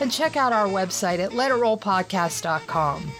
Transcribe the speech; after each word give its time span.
and 0.00 0.10
check 0.10 0.36
out 0.36 0.52
our 0.52 0.66
website 0.66 1.18
at 1.18 1.30
letitrollpodcast.com. 1.30 3.12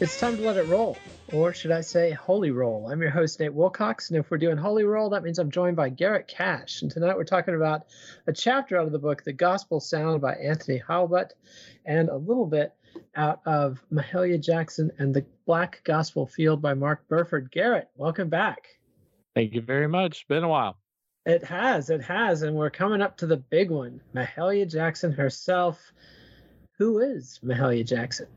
It's 0.00 0.20
time 0.20 0.36
to 0.36 0.42
let 0.42 0.56
it 0.56 0.68
roll, 0.68 0.96
or 1.32 1.52
should 1.52 1.72
I 1.72 1.80
say, 1.80 2.12
holy 2.12 2.52
roll. 2.52 2.88
I'm 2.88 3.02
your 3.02 3.10
host, 3.10 3.40
Nate 3.40 3.52
Wilcox, 3.52 4.10
and 4.10 4.16
if 4.16 4.30
we're 4.30 4.38
doing 4.38 4.56
holy 4.56 4.84
roll, 4.84 5.10
that 5.10 5.24
means 5.24 5.40
I'm 5.40 5.50
joined 5.50 5.74
by 5.74 5.88
Garrett 5.88 6.28
Cash. 6.28 6.82
And 6.82 6.90
tonight 6.90 7.16
we're 7.16 7.24
talking 7.24 7.56
about 7.56 7.86
a 8.28 8.32
chapter 8.32 8.78
out 8.78 8.86
of 8.86 8.92
the 8.92 9.00
book, 9.00 9.24
The 9.24 9.32
Gospel 9.32 9.80
Sound 9.80 10.20
by 10.20 10.34
Anthony 10.34 10.78
Heilbut, 10.78 11.30
and 11.84 12.10
a 12.10 12.16
little 12.16 12.46
bit 12.46 12.74
out 13.16 13.40
of 13.44 13.82
Mahalia 13.92 14.40
Jackson 14.40 14.92
and 14.98 15.12
the 15.12 15.26
Black 15.46 15.80
Gospel 15.82 16.28
Field 16.28 16.62
by 16.62 16.74
Mark 16.74 17.08
Burford. 17.08 17.50
Garrett, 17.50 17.88
welcome 17.96 18.28
back. 18.28 18.68
Thank 19.34 19.52
you 19.52 19.62
very 19.62 19.88
much. 19.88 20.28
Been 20.28 20.44
a 20.44 20.48
while. 20.48 20.78
It 21.26 21.42
has, 21.42 21.90
it 21.90 22.02
has, 22.02 22.42
and 22.42 22.54
we're 22.54 22.70
coming 22.70 23.02
up 23.02 23.16
to 23.16 23.26
the 23.26 23.36
big 23.36 23.72
one. 23.72 24.00
Mahalia 24.14 24.70
Jackson 24.70 25.10
herself. 25.10 25.92
Who 26.78 27.00
is 27.00 27.40
Mahalia 27.44 27.84
Jackson? 27.84 28.28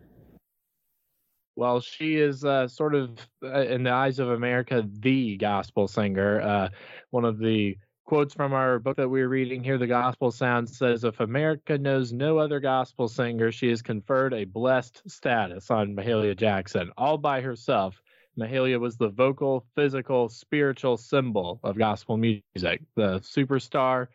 Well, 1.61 1.79
she 1.79 2.15
is 2.15 2.43
uh, 2.43 2.67
sort 2.67 2.95
of, 2.95 3.11
uh, 3.43 3.61
in 3.61 3.83
the 3.83 3.91
eyes 3.91 4.17
of 4.17 4.29
America, 4.29 4.83
the 4.83 5.37
gospel 5.37 5.87
singer. 5.87 6.41
Uh, 6.41 6.69
one 7.11 7.23
of 7.23 7.37
the 7.37 7.77
quotes 8.03 8.33
from 8.33 8.51
our 8.51 8.79
book 8.79 8.97
that 8.97 9.07
we 9.07 9.21
are 9.21 9.29
reading 9.29 9.63
here, 9.63 9.77
The 9.77 9.85
Gospel 9.85 10.31
Sound, 10.31 10.67
says 10.67 11.03
If 11.03 11.19
America 11.19 11.77
knows 11.77 12.11
no 12.11 12.39
other 12.39 12.59
gospel 12.59 13.07
singer, 13.07 13.51
she 13.51 13.69
has 13.69 13.83
conferred 13.83 14.33
a 14.33 14.45
blessed 14.45 15.03
status 15.07 15.69
on 15.69 15.95
Mahalia 15.95 16.35
Jackson 16.35 16.89
all 16.97 17.19
by 17.19 17.41
herself. 17.41 18.01
Mahalia 18.39 18.79
was 18.79 18.97
the 18.97 19.09
vocal, 19.09 19.63
physical, 19.75 20.29
spiritual 20.29 20.97
symbol 20.97 21.59
of 21.63 21.77
gospel 21.77 22.17
music, 22.17 22.81
the 22.95 23.19
superstar 23.19 24.07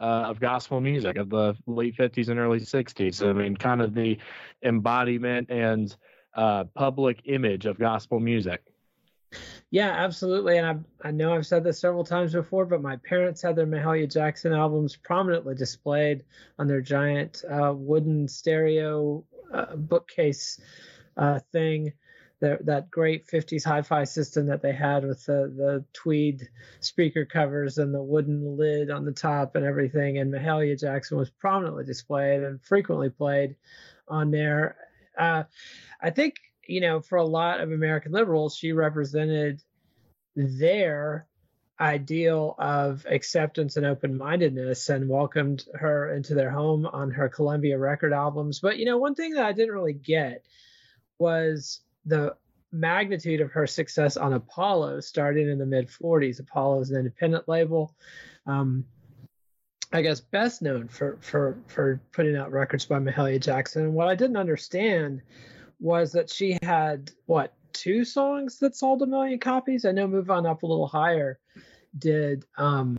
uh, 0.00 0.24
of 0.30 0.40
gospel 0.40 0.80
music 0.80 1.18
of 1.18 1.28
the 1.28 1.54
late 1.66 1.98
50s 1.98 2.30
and 2.30 2.40
early 2.40 2.60
60s. 2.60 3.22
I 3.22 3.34
mean, 3.34 3.58
kind 3.58 3.82
of 3.82 3.92
the 3.92 4.16
embodiment 4.62 5.50
and 5.50 5.94
uh, 6.36 6.64
public 6.74 7.22
image 7.24 7.66
of 7.66 7.78
gospel 7.78 8.20
music. 8.20 8.62
Yeah, 9.70 9.90
absolutely. 9.90 10.58
And 10.58 10.66
I, 10.66 11.08
I 11.08 11.10
know 11.10 11.34
I've 11.34 11.46
said 11.46 11.64
this 11.64 11.80
several 11.80 12.04
times 12.04 12.32
before, 12.32 12.64
but 12.64 12.82
my 12.82 12.96
parents 12.96 13.42
had 13.42 13.56
their 13.56 13.66
Mahalia 13.66 14.10
Jackson 14.10 14.52
albums 14.52 14.96
prominently 14.96 15.54
displayed 15.54 16.24
on 16.58 16.68
their 16.68 16.80
giant 16.80 17.42
uh, 17.50 17.72
wooden 17.74 18.28
stereo 18.28 19.24
uh, 19.52 19.74
bookcase 19.76 20.60
uh, 21.16 21.40
thing. 21.52 21.92
that 22.40 22.90
great 22.90 23.26
50s 23.26 23.64
hi-fi 23.64 24.04
system 24.04 24.46
that 24.46 24.60
they 24.60 24.72
had 24.72 25.04
with 25.04 25.24
the, 25.24 25.52
the 25.56 25.84
tweed 25.92 26.48
speaker 26.80 27.24
covers 27.24 27.78
and 27.78 27.92
the 27.92 28.02
wooden 28.02 28.56
lid 28.56 28.90
on 28.90 29.04
the 29.04 29.12
top 29.12 29.56
and 29.56 29.64
everything. 29.64 30.18
And 30.18 30.32
Mahalia 30.32 30.78
Jackson 30.78 31.16
was 31.16 31.30
prominently 31.30 31.84
displayed 31.84 32.42
and 32.42 32.62
frequently 32.62 33.10
played 33.10 33.56
on 34.06 34.30
there. 34.30 34.76
Uh, 35.18 35.44
I 36.00 36.10
think 36.10 36.36
you 36.66 36.80
know 36.80 37.00
for 37.00 37.16
a 37.16 37.24
lot 37.24 37.60
of 37.60 37.72
American 37.72 38.12
liberals, 38.12 38.56
she 38.56 38.72
represented 38.72 39.62
their 40.36 41.26
ideal 41.80 42.54
of 42.58 43.04
acceptance 43.10 43.76
and 43.76 43.84
open-mindedness 43.84 44.88
and 44.88 45.08
welcomed 45.08 45.64
her 45.74 46.14
into 46.14 46.34
their 46.34 46.50
home 46.50 46.86
on 46.86 47.10
her 47.10 47.28
Columbia 47.28 47.78
record 47.78 48.12
albums. 48.12 48.60
But 48.60 48.78
you 48.78 48.84
know, 48.84 48.98
one 48.98 49.14
thing 49.14 49.34
that 49.34 49.44
I 49.44 49.52
didn't 49.52 49.74
really 49.74 49.92
get 49.92 50.44
was 51.18 51.80
the 52.04 52.36
magnitude 52.74 53.40
of 53.40 53.52
her 53.52 53.66
success 53.66 54.16
on 54.16 54.32
Apollo 54.32 55.00
starting 55.00 55.48
in 55.48 55.58
the 55.58 55.66
mid 55.66 55.88
40s. 55.88 56.40
Apollo 56.40 56.80
is 56.82 56.90
an 56.90 56.98
independent 56.98 57.48
label. 57.48 57.94
Um, 58.46 58.84
I 59.94 60.02
guess 60.02 60.20
best 60.20 60.60
known 60.60 60.88
for 60.88 61.18
for 61.20 61.56
for 61.68 62.00
putting 62.10 62.34
out 62.36 62.50
records 62.50 62.84
by 62.84 62.98
Mahalia 62.98 63.40
Jackson. 63.40 63.94
What 63.94 64.08
I 64.08 64.16
didn't 64.16 64.36
understand 64.36 65.22
was 65.78 66.10
that 66.12 66.28
she 66.28 66.58
had 66.62 67.12
what 67.26 67.54
two 67.72 68.04
songs 68.04 68.58
that 68.58 68.74
sold 68.74 69.02
a 69.02 69.06
million 69.06 69.38
copies. 69.38 69.84
I 69.84 69.92
know 69.92 70.08
"Move 70.08 70.30
On 70.30 70.46
Up 70.46 70.64
a 70.64 70.66
Little 70.66 70.88
Higher" 70.88 71.38
did. 71.96 72.44
Um, 72.58 72.98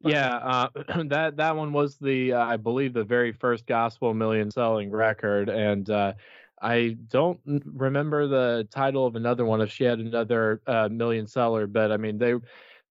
yeah, 0.00 0.36
uh, 0.36 0.68
that 1.08 1.36
that 1.36 1.54
one 1.54 1.74
was 1.74 1.98
the 1.98 2.32
uh, 2.32 2.46
I 2.46 2.56
believe 2.56 2.94
the 2.94 3.04
very 3.04 3.32
first 3.32 3.66
gospel 3.66 4.14
million 4.14 4.50
selling 4.50 4.90
record, 4.90 5.50
and 5.50 5.90
uh, 5.90 6.14
I 6.62 6.96
don't 7.10 7.40
remember 7.46 8.26
the 8.26 8.66
title 8.70 9.06
of 9.06 9.16
another 9.16 9.44
one 9.44 9.60
if 9.60 9.70
she 9.70 9.84
had 9.84 9.98
another 9.98 10.62
uh, 10.66 10.88
million 10.90 11.26
seller, 11.26 11.66
but 11.66 11.92
I 11.92 11.98
mean 11.98 12.16
they 12.16 12.36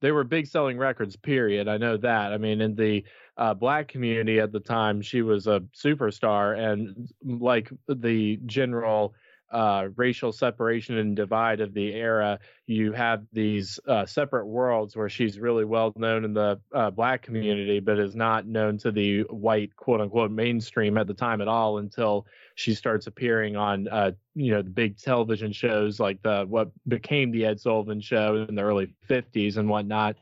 they 0.01 0.12
were 0.12 0.24
big 0.24 0.48
selling 0.48 0.77
records. 0.77 1.15
Period. 1.15 1.68
I 1.68 1.77
know 1.77 1.98
that. 1.98 2.33
I 2.33 2.38
mean, 2.38 2.62
in 2.62 2.75
the 2.75 3.03
uh, 3.38 3.53
black 3.53 3.88
community 3.88 4.39
at 4.39 4.51
the 4.51 4.59
time, 4.59 5.01
she 5.01 5.21
was 5.21 5.48
a 5.48 5.62
superstar, 5.75 6.57
and 6.57 7.09
like 7.24 7.71
the 7.88 8.39
general 8.45 9.13
uh, 9.51 9.88
racial 9.95 10.31
separation 10.31 10.98
and 10.98 11.15
divide 11.15 11.59
of 11.59 11.74
the 11.74 11.94
era, 11.94 12.39
you 12.71 12.94
have 12.94 13.25
these 13.33 13.79
uh, 13.88 14.06
separate 14.06 14.45
worlds 14.45 14.95
where 14.95 15.09
she's 15.09 15.38
really 15.38 15.65
well 15.65 15.91
known 15.97 16.23
in 16.23 16.33
the 16.33 16.59
uh, 16.73 16.89
black 16.89 17.21
community, 17.21 17.79
but 17.81 18.00
is 18.00 18.15
not 18.15 18.47
known 18.47 18.77
to 18.77 18.91
the 18.91 19.21
white 19.23 19.75
quote 19.75 20.00
unquote 20.00 20.31
mainstream 20.31 20.97
at 20.97 21.06
the 21.06 21.13
time 21.13 21.41
at 21.41 21.50
all 21.50 21.79
until 21.79 22.25
she 22.56 22.73
starts 22.73 23.07
appearing 23.07 23.57
on 23.57 23.88
uh, 23.89 24.12
you 24.35 24.51
know 24.51 24.62
the 24.62 24.69
big 24.69 24.97
television 24.97 25.51
shows 25.51 26.00
like 26.00 26.21
the 26.21 26.45
what 26.47 26.71
became 26.88 27.31
the 27.31 27.45
Ed 27.45 27.59
Sullivan 27.59 28.00
Show 28.00 28.45
in 28.47 28.56
the 28.56 28.62
early 28.62 28.94
50s 29.09 29.57
and 29.57 29.68
whatnot. 29.68 30.15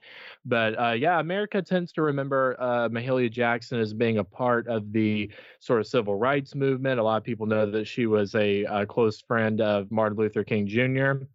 But 0.44 0.80
uh, 0.80 0.92
yeah, 0.94 1.20
America 1.20 1.62
tends 1.62 1.92
to 1.94 2.02
remember 2.02 2.56
uh, 2.60 2.90
Mahalia 2.90 3.32
Jackson 3.32 3.80
as 3.80 3.94
being 3.94 4.18
a 4.18 4.24
part 4.24 4.68
of 4.68 4.92
the 4.92 5.32
sort 5.60 5.82
of 5.82 5.88
civil 5.88 6.16
rights 6.16 6.56
movement. 6.56 7.00
A 7.00 7.04
lot 7.04 7.18
of 7.18 7.24
people 7.24 7.46
know 7.46 7.70
that 7.70 7.86
she 7.86 8.08
was 8.08 8.34
a, 8.34 8.64
a 8.64 8.86
close 8.88 9.22
friend 9.22 9.62
of 9.62 9.92
Martin 9.92 10.18
Luther 10.18 10.44
King 10.44 10.66
Jr 10.66 11.26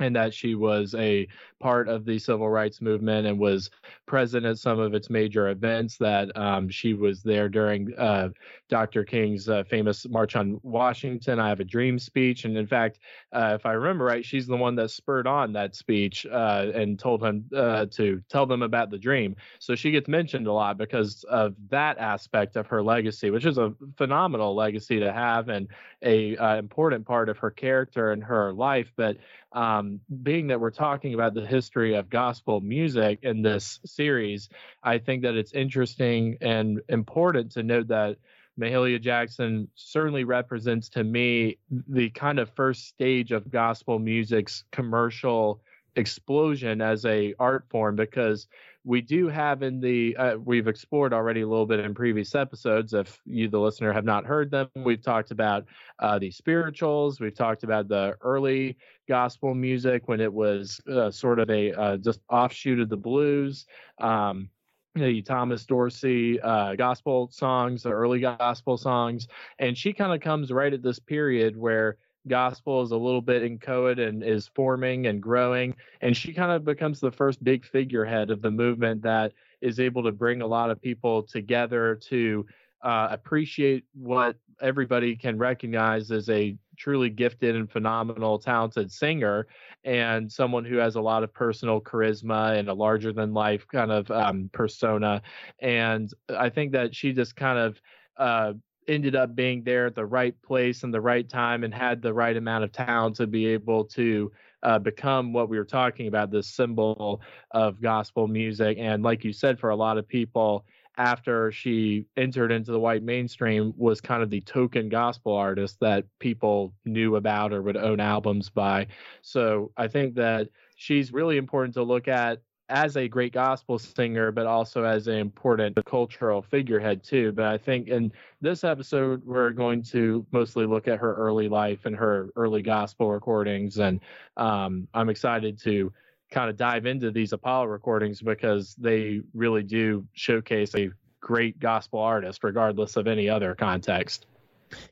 and 0.00 0.14
that 0.16 0.34
she 0.34 0.54
was 0.54 0.94
a 0.96 1.26
part 1.60 1.88
of 1.88 2.04
the 2.04 2.18
civil 2.18 2.48
rights 2.48 2.80
movement 2.80 3.26
and 3.26 3.38
was 3.38 3.70
present 4.06 4.44
at 4.44 4.58
some 4.58 4.78
of 4.78 4.94
its 4.94 5.08
major 5.08 5.48
events. 5.48 5.96
That 5.96 6.36
um, 6.36 6.68
she 6.68 6.94
was 6.94 7.22
there 7.22 7.48
during 7.48 7.94
uh, 7.96 8.30
Dr. 8.68 9.04
King's 9.04 9.48
uh, 9.48 9.64
famous 9.64 10.06
March 10.08 10.36
on 10.36 10.60
Washington, 10.62 11.38
I 11.38 11.48
Have 11.48 11.60
a 11.60 11.64
Dream 11.64 11.98
speech. 11.98 12.44
And 12.44 12.56
in 12.56 12.66
fact, 12.66 12.98
uh, 13.32 13.52
if 13.54 13.66
I 13.66 13.72
remember 13.72 14.04
right, 14.04 14.24
she's 14.24 14.46
the 14.46 14.56
one 14.56 14.74
that 14.76 14.90
spurred 14.90 15.26
on 15.26 15.52
that 15.52 15.74
speech 15.74 16.26
uh, 16.26 16.70
and 16.74 16.98
told 16.98 17.22
him 17.22 17.44
uh, 17.54 17.86
to 17.92 18.22
tell 18.28 18.46
them 18.46 18.62
about 18.62 18.90
the 18.90 18.98
dream. 18.98 19.36
So 19.58 19.74
she 19.74 19.90
gets 19.90 20.08
mentioned 20.08 20.46
a 20.46 20.52
lot 20.52 20.76
because 20.76 21.24
of 21.24 21.54
that 21.70 21.98
aspect 21.98 22.56
of 22.56 22.66
her 22.66 22.82
legacy, 22.82 23.30
which 23.30 23.46
is 23.46 23.58
a 23.58 23.72
phenomenal 23.96 24.54
legacy 24.54 24.98
to 25.00 25.12
have 25.12 25.48
and 25.48 25.68
a 26.02 26.36
uh, 26.36 26.56
important 26.56 27.06
part 27.06 27.28
of 27.28 27.38
her 27.38 27.50
character 27.50 28.12
and 28.12 28.22
her 28.22 28.52
life. 28.52 28.92
But 28.96 29.16
um, 29.54 30.00
being 30.22 30.48
that 30.48 30.60
we're 30.60 30.70
talking 30.70 31.14
about 31.14 31.32
the 31.32 31.46
history 31.46 31.94
of 31.94 32.10
gospel 32.10 32.60
music 32.60 33.20
in 33.22 33.40
this 33.40 33.80
series, 33.86 34.48
I 34.82 34.98
think 34.98 35.22
that 35.22 35.36
it's 35.36 35.52
interesting 35.52 36.36
and 36.40 36.80
important 36.88 37.52
to 37.52 37.62
note 37.62 37.88
that 37.88 38.16
Mahalia 38.60 39.00
Jackson 39.00 39.68
certainly 39.74 40.24
represents 40.24 40.88
to 40.90 41.04
me 41.04 41.58
the 41.70 42.10
kind 42.10 42.38
of 42.38 42.50
first 42.50 42.88
stage 42.88 43.32
of 43.32 43.50
gospel 43.50 43.98
music's 43.98 44.64
commercial 44.70 45.60
explosion 45.96 46.80
as 46.80 47.04
a 47.04 47.34
art 47.38 47.64
form 47.70 47.96
because 47.96 48.48
we 48.84 49.00
do 49.00 49.28
have 49.28 49.62
in 49.62 49.80
the 49.80 50.16
uh, 50.16 50.36
we've 50.36 50.68
explored 50.68 51.12
already 51.12 51.40
a 51.40 51.48
little 51.48 51.66
bit 51.66 51.80
in 51.80 51.94
previous 51.94 52.34
episodes 52.34 52.92
if 52.92 53.20
you 53.24 53.48
the 53.48 53.58
listener 53.58 53.92
have 53.92 54.04
not 54.04 54.26
heard 54.26 54.50
them 54.50 54.68
we've 54.76 55.02
talked 55.02 55.30
about 55.30 55.64
uh, 55.98 56.18
the 56.18 56.30
spirituals 56.30 57.18
we've 57.18 57.34
talked 57.34 57.64
about 57.64 57.88
the 57.88 58.14
early 58.20 58.76
gospel 59.08 59.54
music 59.54 60.06
when 60.06 60.20
it 60.20 60.32
was 60.32 60.80
uh, 60.92 61.10
sort 61.10 61.38
of 61.38 61.48
a 61.50 61.72
uh, 61.72 61.96
just 61.96 62.20
offshoot 62.30 62.78
of 62.78 62.88
the 62.88 62.96
blues 62.96 63.66
um, 64.00 64.48
the 64.94 65.22
Thomas 65.22 65.64
Dorsey 65.64 66.40
uh, 66.40 66.76
gospel 66.76 67.28
songs, 67.32 67.82
the 67.82 67.90
early 67.90 68.20
gospel 68.20 68.76
songs, 68.76 69.26
and 69.58 69.76
she 69.76 69.92
kind 69.92 70.12
of 70.12 70.20
comes 70.20 70.52
right 70.52 70.72
at 70.72 70.84
this 70.84 71.00
period 71.00 71.56
where 71.56 71.96
gospel 72.28 72.82
is 72.82 72.90
a 72.90 72.96
little 72.96 73.20
bit 73.20 73.42
inchoate 73.42 73.98
and 73.98 74.22
is 74.22 74.48
forming 74.54 75.06
and 75.06 75.22
growing. 75.22 75.74
And 76.00 76.16
she 76.16 76.32
kind 76.32 76.52
of 76.52 76.64
becomes 76.64 77.00
the 77.00 77.10
first 77.10 77.42
big 77.42 77.64
figurehead 77.64 78.30
of 78.30 78.42
the 78.42 78.50
movement 78.50 79.02
that 79.02 79.32
is 79.60 79.80
able 79.80 80.02
to 80.04 80.12
bring 80.12 80.42
a 80.42 80.46
lot 80.46 80.70
of 80.70 80.80
people 80.80 81.22
together 81.22 81.96
to 82.08 82.46
uh, 82.82 83.08
appreciate 83.10 83.84
what 83.94 84.36
everybody 84.60 85.16
can 85.16 85.38
recognize 85.38 86.10
as 86.10 86.28
a 86.28 86.56
truly 86.76 87.08
gifted 87.08 87.56
and 87.56 87.70
phenomenal, 87.70 88.38
talented 88.38 88.92
singer 88.92 89.46
and 89.84 90.30
someone 90.30 90.64
who 90.64 90.76
has 90.76 90.96
a 90.96 91.00
lot 91.00 91.22
of 91.22 91.32
personal 91.32 91.80
charisma 91.80 92.58
and 92.58 92.68
a 92.68 92.74
larger 92.74 93.12
than 93.12 93.32
life 93.32 93.66
kind 93.68 93.90
of 93.90 94.10
um, 94.10 94.50
persona. 94.52 95.22
And 95.60 96.12
I 96.28 96.50
think 96.50 96.72
that 96.72 96.94
she 96.94 97.12
just 97.12 97.36
kind 97.36 97.58
of 97.58 97.80
uh, 98.16 98.52
ended 98.88 99.16
up 99.16 99.34
being 99.34 99.62
there 99.62 99.86
at 99.86 99.94
the 99.94 100.06
right 100.06 100.40
place 100.42 100.82
and 100.82 100.92
the 100.92 101.00
right 101.00 101.28
time 101.28 101.64
and 101.64 101.74
had 101.74 102.02
the 102.02 102.12
right 102.12 102.36
amount 102.36 102.64
of 102.64 102.72
talent 102.72 103.16
to 103.16 103.26
be 103.26 103.46
able 103.46 103.84
to 103.84 104.30
uh, 104.62 104.78
become 104.78 105.32
what 105.32 105.48
we 105.48 105.58
were 105.58 105.64
talking 105.64 106.06
about 106.06 106.30
this 106.30 106.48
symbol 106.48 107.20
of 107.50 107.80
gospel 107.80 108.26
music. 108.26 108.78
And 108.80 109.02
like 109.02 109.24
you 109.24 109.32
said 109.32 109.58
for 109.58 109.70
a 109.70 109.76
lot 109.76 109.98
of 109.98 110.08
people 110.08 110.64
after 110.96 111.50
she 111.50 112.06
entered 112.16 112.52
into 112.52 112.70
the 112.70 112.78
white 112.78 113.02
mainstream 113.02 113.74
was 113.76 114.00
kind 114.00 114.22
of 114.22 114.30
the 114.30 114.40
token 114.42 114.88
gospel 114.88 115.34
artist 115.34 115.78
that 115.80 116.04
people 116.20 116.72
knew 116.84 117.16
about 117.16 117.52
or 117.52 117.62
would 117.62 117.76
own 117.76 118.00
albums 118.00 118.48
by. 118.48 118.86
So 119.22 119.72
i 119.76 119.88
think 119.88 120.14
that 120.14 120.48
she's 120.76 121.12
really 121.12 121.36
important 121.36 121.74
to 121.74 121.82
look 121.82 122.08
at 122.08 122.40
as 122.68 122.96
a 122.96 123.08
great 123.08 123.32
gospel 123.32 123.78
singer, 123.78 124.32
but 124.32 124.46
also 124.46 124.84
as 124.84 125.06
an 125.06 125.16
important 125.16 125.78
cultural 125.84 126.42
figurehead 126.42 127.02
too. 127.02 127.32
But 127.32 127.46
I 127.46 127.58
think 127.58 127.88
in 127.88 128.12
this 128.40 128.64
episode, 128.64 129.24
we're 129.24 129.50
going 129.50 129.82
to 129.84 130.24
mostly 130.32 130.66
look 130.66 130.88
at 130.88 130.98
her 130.98 131.14
early 131.14 131.48
life 131.48 131.84
and 131.84 131.94
her 131.94 132.30
early 132.36 132.62
gospel 132.62 133.10
recordings, 133.10 133.78
and 133.78 134.00
um, 134.36 134.88
I'm 134.94 135.10
excited 135.10 135.58
to 135.60 135.92
kind 136.30 136.50
of 136.50 136.56
dive 136.56 136.86
into 136.86 137.10
these 137.10 137.32
Apollo 137.32 137.66
recordings 137.66 138.20
because 138.20 138.74
they 138.76 139.20
really 139.34 139.62
do 139.62 140.06
showcase 140.14 140.74
a 140.74 140.90
great 141.20 141.58
gospel 141.60 142.00
artist, 142.00 142.42
regardless 142.44 142.96
of 142.96 143.06
any 143.06 143.28
other 143.28 143.54
context. 143.54 144.26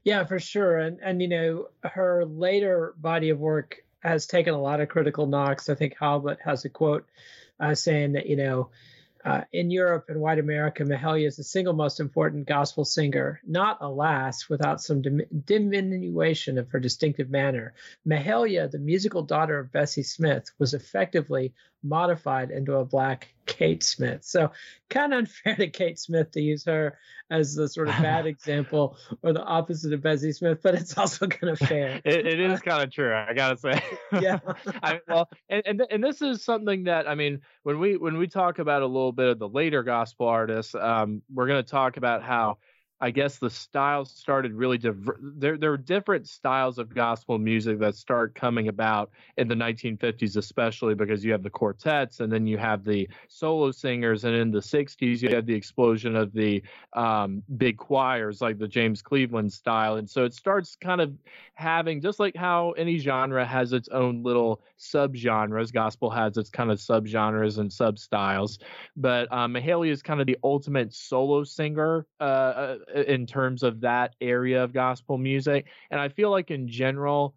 Yeah, 0.05 0.25
for 0.25 0.39
sure, 0.39 0.79
and 0.79 0.99
and 1.03 1.21
you 1.23 1.29
know 1.29 1.69
her 1.83 2.25
later 2.25 2.95
body 2.99 3.31
of 3.31 3.39
work 3.39 3.83
has 4.01 4.27
taken 4.27 4.53
a 4.53 4.61
lot 4.61 4.81
of 4.81 4.89
critical 4.89 5.27
knocks. 5.27 5.69
I 5.69 5.75
think 5.75 5.97
Heilbut 5.97 6.39
has 6.45 6.65
a 6.65 6.69
quote 6.69 7.07
uh, 7.63 7.75
saying 7.75 8.13
that 8.13 8.27
you 8.27 8.37
know 8.37 8.69
uh, 9.25 9.43
in 9.53 9.71
Europe 9.71 10.07
and 10.09 10.21
white 10.21 10.41
America, 10.41 10.83
Mahalia 10.83 11.29
is 11.29 11.37
the 11.37 11.45
single 11.45 11.75
most 11.75 12.01
important 12.01 12.47
gospel 12.47 12.85
singer, 12.85 13.41
not 13.47 13.79
alas 13.81 14.49
without 14.49 14.81
some 14.81 15.01
dim- 15.01 15.23
diminution 15.45 16.59
of 16.59 16.69
her 16.71 16.81
distinctive 16.81 17.31
manner. 17.31 17.73
Mahalia, 18.07 18.69
the 18.69 18.81
musical 18.81 19.23
daughter 19.23 19.61
of 19.61 19.71
Bessie 19.71 20.03
Smith, 20.03 20.51
was 20.59 20.75
effectively 20.75 21.55
modified 21.83 22.51
into 22.51 22.75
a 22.75 22.85
black 22.85 23.35
Kate 23.47 23.83
Smith. 23.83 24.25
So 24.25 24.53
kind 24.89 25.13
of 25.13 25.21
unfair 25.21 25.57
to 25.57 25.69
Kate 25.69 25.99
Smith 25.99 26.31
to 26.33 26.41
use 26.41 26.65
her 26.65 26.99
as 27.31 27.55
the 27.55 27.69
sort 27.69 27.89
of 27.89 27.95
bad 27.95 28.27
example 28.27 28.97
or 29.23 29.33
the 29.33 29.43
opposite 29.43 29.93
of 29.93 30.03
Bessie 30.03 30.33
Smith, 30.33 30.61
but 30.63 30.75
it's 30.75 30.97
also 30.97 31.27
kind 31.27 31.53
of 31.53 31.59
fair. 31.59 32.01
it, 32.05 32.27
it 32.27 32.41
is 32.41 32.61
kind 32.61 32.83
of 32.83 32.93
true, 32.93 33.15
I 33.15 33.33
gotta 33.35 33.57
say. 33.57 33.83
yeah. 34.21 34.39
I, 34.83 35.01
well, 35.09 35.29
and, 35.49 35.63
and 35.67 35.83
and 35.91 36.05
this 36.05 36.23
is 36.23 36.45
something 36.45 36.85
that 36.85 37.09
I 37.09 37.15
mean, 37.15 37.41
when 37.63 37.79
we 37.79 37.97
when 37.97 38.19
we 38.19 38.27
talk 38.29 38.59
about 38.59 38.83
a 38.83 38.87
little 38.87 39.13
bit 39.13 39.29
of 39.29 39.39
the 39.39 39.49
later 39.49 39.83
gospel 39.83 40.27
artists, 40.27 40.75
um, 40.75 41.23
we're 41.33 41.47
going 41.47 41.63
to 41.63 41.71
talk 41.71 41.97
about 41.97 42.23
how 42.23 42.59
I 43.03 43.11
guess 43.11 43.39
the 43.39 43.51
styles 43.51 44.13
started 44.13 44.53
really 44.55 44.79
diver- 44.79 45.19
there 45.21 45.59
there 45.59 45.73
are 45.73 45.77
different 45.77 46.29
styles 46.29 46.79
of 46.79 46.95
gospel 46.95 47.37
music 47.37 47.81
that 47.81 47.97
start 47.97 48.37
coming 48.37 48.69
about 48.69 49.11
in 49.37 49.49
the 49.49 49.57
1950s 49.57 50.37
especially 50.37 50.95
because 50.95 51.25
you 51.25 51.33
have 51.33 51.43
the 51.43 51.51
quartets 51.51 52.21
and 52.21 52.33
then 52.33 52.47
you 52.47 52.59
have 52.59 52.85
the 52.85 53.09
solo 53.27 53.73
singers. 53.73 54.23
And 54.23 54.37
in 54.37 54.53
the 54.53 54.61
60s 54.61 55.21
you 55.21 55.35
have 55.35 55.47
the 55.47 55.55
explosion 55.55 56.15
of 56.15 56.33
the 56.33 56.63
um, 56.93 57.43
big 57.57 57.77
choirs 57.77 58.41
like 58.41 58.59
the 58.59 58.69
James 58.69 59.03
Cleveland 59.03 59.53
style. 59.53 59.97
And 59.97 60.09
so 60.09 60.25
it 60.25 60.33
starts 60.33 60.77
kind 60.77 61.01
of 61.01 61.13
having 61.55 62.01
just 62.01 62.21
like 62.21 62.37
how 62.37 62.71
any 62.73 62.99
genre 62.99 63.45
has 63.45 63.73
its 63.73 63.89
own 63.89 64.23
little 64.23 64.63
subgenres 64.79 65.73
gospel 65.73 66.11
has 66.11 66.37
its 66.37 66.51
kind 66.51 66.71
of 66.71 66.79
subgenres 66.79 67.59
and 67.59 67.73
sub 67.73 67.99
styles 67.99 68.59
but 68.97 69.33
um, 69.33 69.55
Mahalia 69.55 69.91
is 69.91 70.03
kind 70.03 70.21
of 70.21 70.27
the 70.27 70.37
ultimate 70.43 70.93
solo 70.93 71.45
singer 71.45 72.07
uh, 72.21 72.25
uh 72.25 72.77
in 72.95 73.27
terms 73.27 73.63
of 73.63 73.81
that 73.81 74.15
area 74.21 74.63
of 74.63 74.73
gospel 74.73 75.19
music. 75.19 75.67
And 75.91 76.01
I 76.01 76.09
feel 76.09 76.31
like 76.31 76.51
in 76.51 76.69
general, 76.69 77.35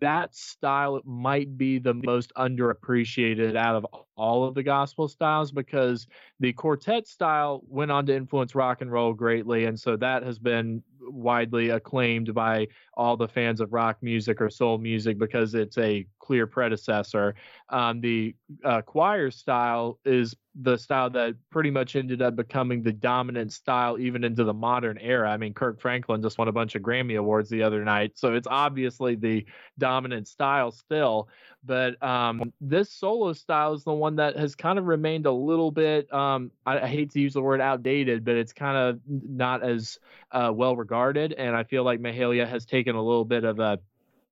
that 0.00 0.34
style 0.34 1.00
might 1.04 1.56
be 1.56 1.78
the 1.78 1.94
most 1.94 2.32
underappreciated 2.36 3.56
out 3.56 3.76
of 3.76 3.86
all 4.16 4.44
of 4.44 4.54
the 4.54 4.62
gospel 4.62 5.08
styles 5.08 5.52
because 5.52 6.06
the 6.38 6.52
quartet 6.52 7.06
style 7.06 7.62
went 7.66 7.90
on 7.90 8.04
to 8.06 8.14
influence 8.14 8.54
rock 8.54 8.82
and 8.82 8.92
roll 8.92 9.14
greatly 9.14 9.64
and 9.64 9.80
so 9.80 9.96
that 9.96 10.22
has 10.22 10.38
been 10.38 10.82
widely 11.00 11.70
acclaimed 11.70 12.34
by 12.34 12.68
all 12.94 13.16
the 13.16 13.28
fans 13.28 13.60
of 13.60 13.72
rock 13.72 13.98
music 14.02 14.40
or 14.40 14.50
soul 14.50 14.78
music 14.78 15.18
because 15.18 15.54
it's 15.54 15.78
a 15.78 16.06
clear 16.18 16.46
predecessor. 16.46 17.34
Um, 17.68 18.00
the 18.00 18.34
uh, 18.64 18.82
choir 18.82 19.30
style 19.30 19.98
is 20.04 20.34
the 20.54 20.76
style 20.76 21.08
that 21.10 21.34
pretty 21.50 21.70
much 21.70 21.96
ended 21.96 22.22
up 22.22 22.36
becoming 22.36 22.82
the 22.82 22.92
dominant 22.92 23.52
style 23.52 23.98
even 23.98 24.24
into 24.24 24.44
the 24.44 24.52
modern 24.52 24.98
era. 24.98 25.30
I 25.30 25.36
mean, 25.36 25.54
Kirk 25.54 25.80
Franklin 25.80 26.22
just 26.22 26.38
won 26.38 26.48
a 26.48 26.52
bunch 26.52 26.74
of 26.74 26.82
Grammy 26.82 27.18
Awards 27.18 27.48
the 27.48 27.62
other 27.62 27.84
night, 27.84 28.12
so 28.16 28.34
it's 28.34 28.48
obviously 28.48 29.14
the 29.14 29.46
dominant 29.78 30.28
style 30.28 30.72
still. 30.72 31.28
But 31.64 32.02
um, 32.02 32.52
this 32.60 32.90
solo 32.90 33.32
style 33.32 33.74
is 33.74 33.84
the 33.84 33.92
one 33.92 34.16
that 34.16 34.36
has 34.36 34.54
kind 34.54 34.78
of 34.78 34.86
remained 34.86 35.26
a 35.26 35.32
little 35.32 35.70
bit, 35.70 36.12
um, 36.12 36.50
I, 36.64 36.80
I, 36.80 36.86
hate 36.86 37.10
to 37.12 37.20
use 37.20 37.34
the 37.34 37.42
word 37.42 37.60
outdated, 37.60 38.24
but 38.24 38.36
it's 38.36 38.54
kind 38.54 38.78
of 38.78 39.00
not 39.06 39.62
as 39.62 39.98
uh, 40.32 40.50
well 40.54 40.74
regarded. 40.74 40.89
And 41.38 41.56
I 41.56 41.64
feel 41.64 41.84
like 41.84 42.00
Mahalia 42.00 42.48
has 42.48 42.64
taken 42.64 42.96
a 42.96 43.02
little 43.02 43.24
bit 43.24 43.44
of 43.44 43.58
a 43.60 43.78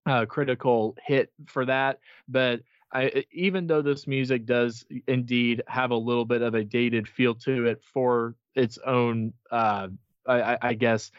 uh, 0.06 0.26
critical 0.26 0.96
hit 1.04 1.30
for 1.46 1.64
that. 1.66 2.00
But 2.28 2.60
I, 2.92 3.24
even 3.32 3.66
though 3.66 3.82
this 3.82 4.06
music 4.06 4.46
does 4.46 4.86
indeed 5.06 5.62
have 5.66 5.90
a 5.90 5.96
little 5.96 6.24
bit 6.24 6.42
of 6.42 6.54
a 6.54 6.64
dated 6.64 7.08
feel 7.08 7.34
to 7.36 7.66
it 7.66 7.82
for 7.92 8.34
its 8.54 8.78
own, 8.78 9.32
uh, 9.50 9.88
I, 10.26 10.58
I, 10.60 10.74
guess, 10.74 11.10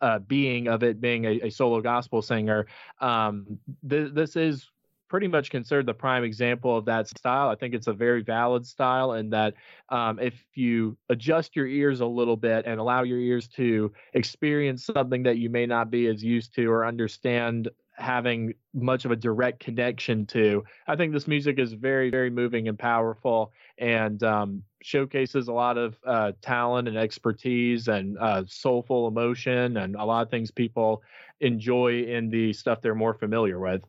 uh, 0.00 0.20
being 0.20 0.68
of 0.68 0.82
it 0.82 1.00
being 1.00 1.24
a, 1.24 1.40
a 1.42 1.50
solo 1.50 1.80
gospel 1.80 2.22
singer, 2.22 2.66
um, 3.00 3.58
th- 3.88 4.12
this 4.14 4.36
is 4.36 4.70
pretty 5.08 5.28
much 5.28 5.50
considered 5.50 5.86
the 5.86 5.94
prime 5.94 6.24
example 6.24 6.76
of 6.76 6.84
that 6.84 7.08
style. 7.08 7.48
I 7.48 7.54
think 7.54 7.74
it's 7.74 7.86
a 7.86 7.92
very 7.92 8.22
valid 8.22 8.66
style, 8.66 9.12
and 9.12 9.32
that 9.32 9.54
um, 9.88 10.18
if 10.18 10.34
you 10.54 10.96
adjust 11.08 11.56
your 11.56 11.66
ears 11.66 12.00
a 12.00 12.06
little 12.06 12.36
bit 12.36 12.66
and 12.66 12.78
allow 12.78 13.02
your 13.02 13.18
ears 13.18 13.48
to 13.48 13.92
experience 14.12 14.84
something 14.84 15.22
that 15.24 15.38
you 15.38 15.50
may 15.50 15.66
not 15.66 15.90
be 15.90 16.06
as 16.06 16.22
used 16.22 16.54
to 16.54 16.66
or 16.66 16.86
understand 16.86 17.68
having 17.98 18.54
much 18.72 19.04
of 19.04 19.10
a 19.10 19.16
direct 19.16 19.60
connection 19.60 20.24
to. 20.26 20.64
I 20.86 20.96
think 20.96 21.12
this 21.12 21.26
music 21.26 21.58
is 21.58 21.72
very, 21.72 22.10
very 22.10 22.30
moving 22.30 22.68
and 22.68 22.78
powerful 22.78 23.52
and 23.76 24.22
um, 24.22 24.62
showcases 24.82 25.48
a 25.48 25.52
lot 25.52 25.76
of 25.76 25.96
uh, 26.06 26.32
talent 26.40 26.88
and 26.88 26.96
expertise 26.96 27.88
and 27.88 28.16
uh, 28.18 28.44
soulful 28.46 29.08
emotion 29.08 29.78
and 29.78 29.96
a 29.96 30.04
lot 30.04 30.22
of 30.22 30.30
things 30.30 30.50
people 30.50 31.02
enjoy 31.40 32.02
in 32.02 32.30
the 32.30 32.52
stuff 32.52 32.80
they're 32.80 32.94
more 32.94 33.14
familiar 33.14 33.58
with. 33.58 33.82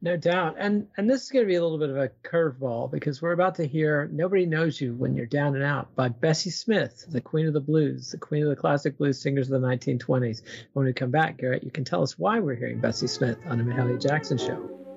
No 0.00 0.16
doubt. 0.16 0.56
And 0.58 0.86
and 0.96 1.10
this 1.10 1.24
is 1.24 1.30
going 1.30 1.44
to 1.44 1.48
be 1.48 1.56
a 1.56 1.62
little 1.62 1.78
bit 1.78 1.90
of 1.90 1.96
a 1.96 2.10
curveball 2.22 2.90
because 2.90 3.20
we're 3.20 3.32
about 3.32 3.56
to 3.56 3.66
hear 3.66 4.08
Nobody 4.12 4.46
Knows 4.46 4.80
You 4.80 4.94
When 4.94 5.14
You're 5.14 5.26
Down 5.26 5.56
and 5.56 5.64
Out 5.64 5.94
by 5.96 6.08
Bessie 6.08 6.50
Smith, 6.50 7.04
the 7.08 7.20
queen 7.20 7.46
of 7.46 7.52
the 7.52 7.60
blues, 7.60 8.12
the 8.12 8.18
queen 8.18 8.44
of 8.44 8.48
the 8.48 8.56
classic 8.56 8.96
blues 8.96 9.20
singers 9.20 9.50
of 9.50 9.60
the 9.60 9.66
1920s. 9.66 10.42
When 10.72 10.86
we 10.86 10.92
come 10.92 11.10
back, 11.10 11.38
Garrett, 11.38 11.64
you 11.64 11.72
can 11.72 11.84
tell 11.84 12.02
us 12.02 12.16
why 12.16 12.38
we're 12.38 12.54
hearing 12.54 12.80
Bessie 12.80 13.08
Smith 13.08 13.38
on 13.46 13.58
the 13.58 13.64
Mahalia 13.64 14.00
Jackson 14.00 14.38
show. 14.38 14.87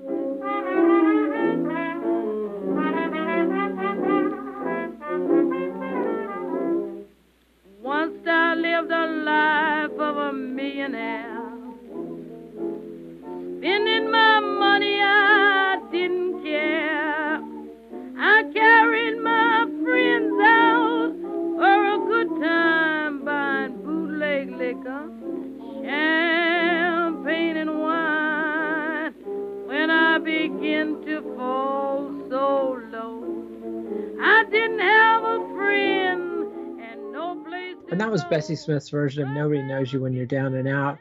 That 38.01 38.09
was 38.09 38.23
Bessie 38.23 38.55
Smith's 38.55 38.89
version 38.89 39.21
of 39.21 39.29
Nobody 39.29 39.61
Knows 39.61 39.93
You 39.93 40.01
When 40.01 40.11
You're 40.11 40.25
Down 40.25 40.55
and 40.55 40.67
Out. 40.67 40.97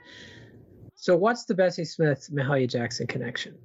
So, 0.94 1.16
what's 1.16 1.46
the 1.46 1.54
Bessie 1.54 1.86
Smith 1.86 2.28
Mahalia 2.30 2.68
Jackson 2.68 3.06
connection? 3.06 3.56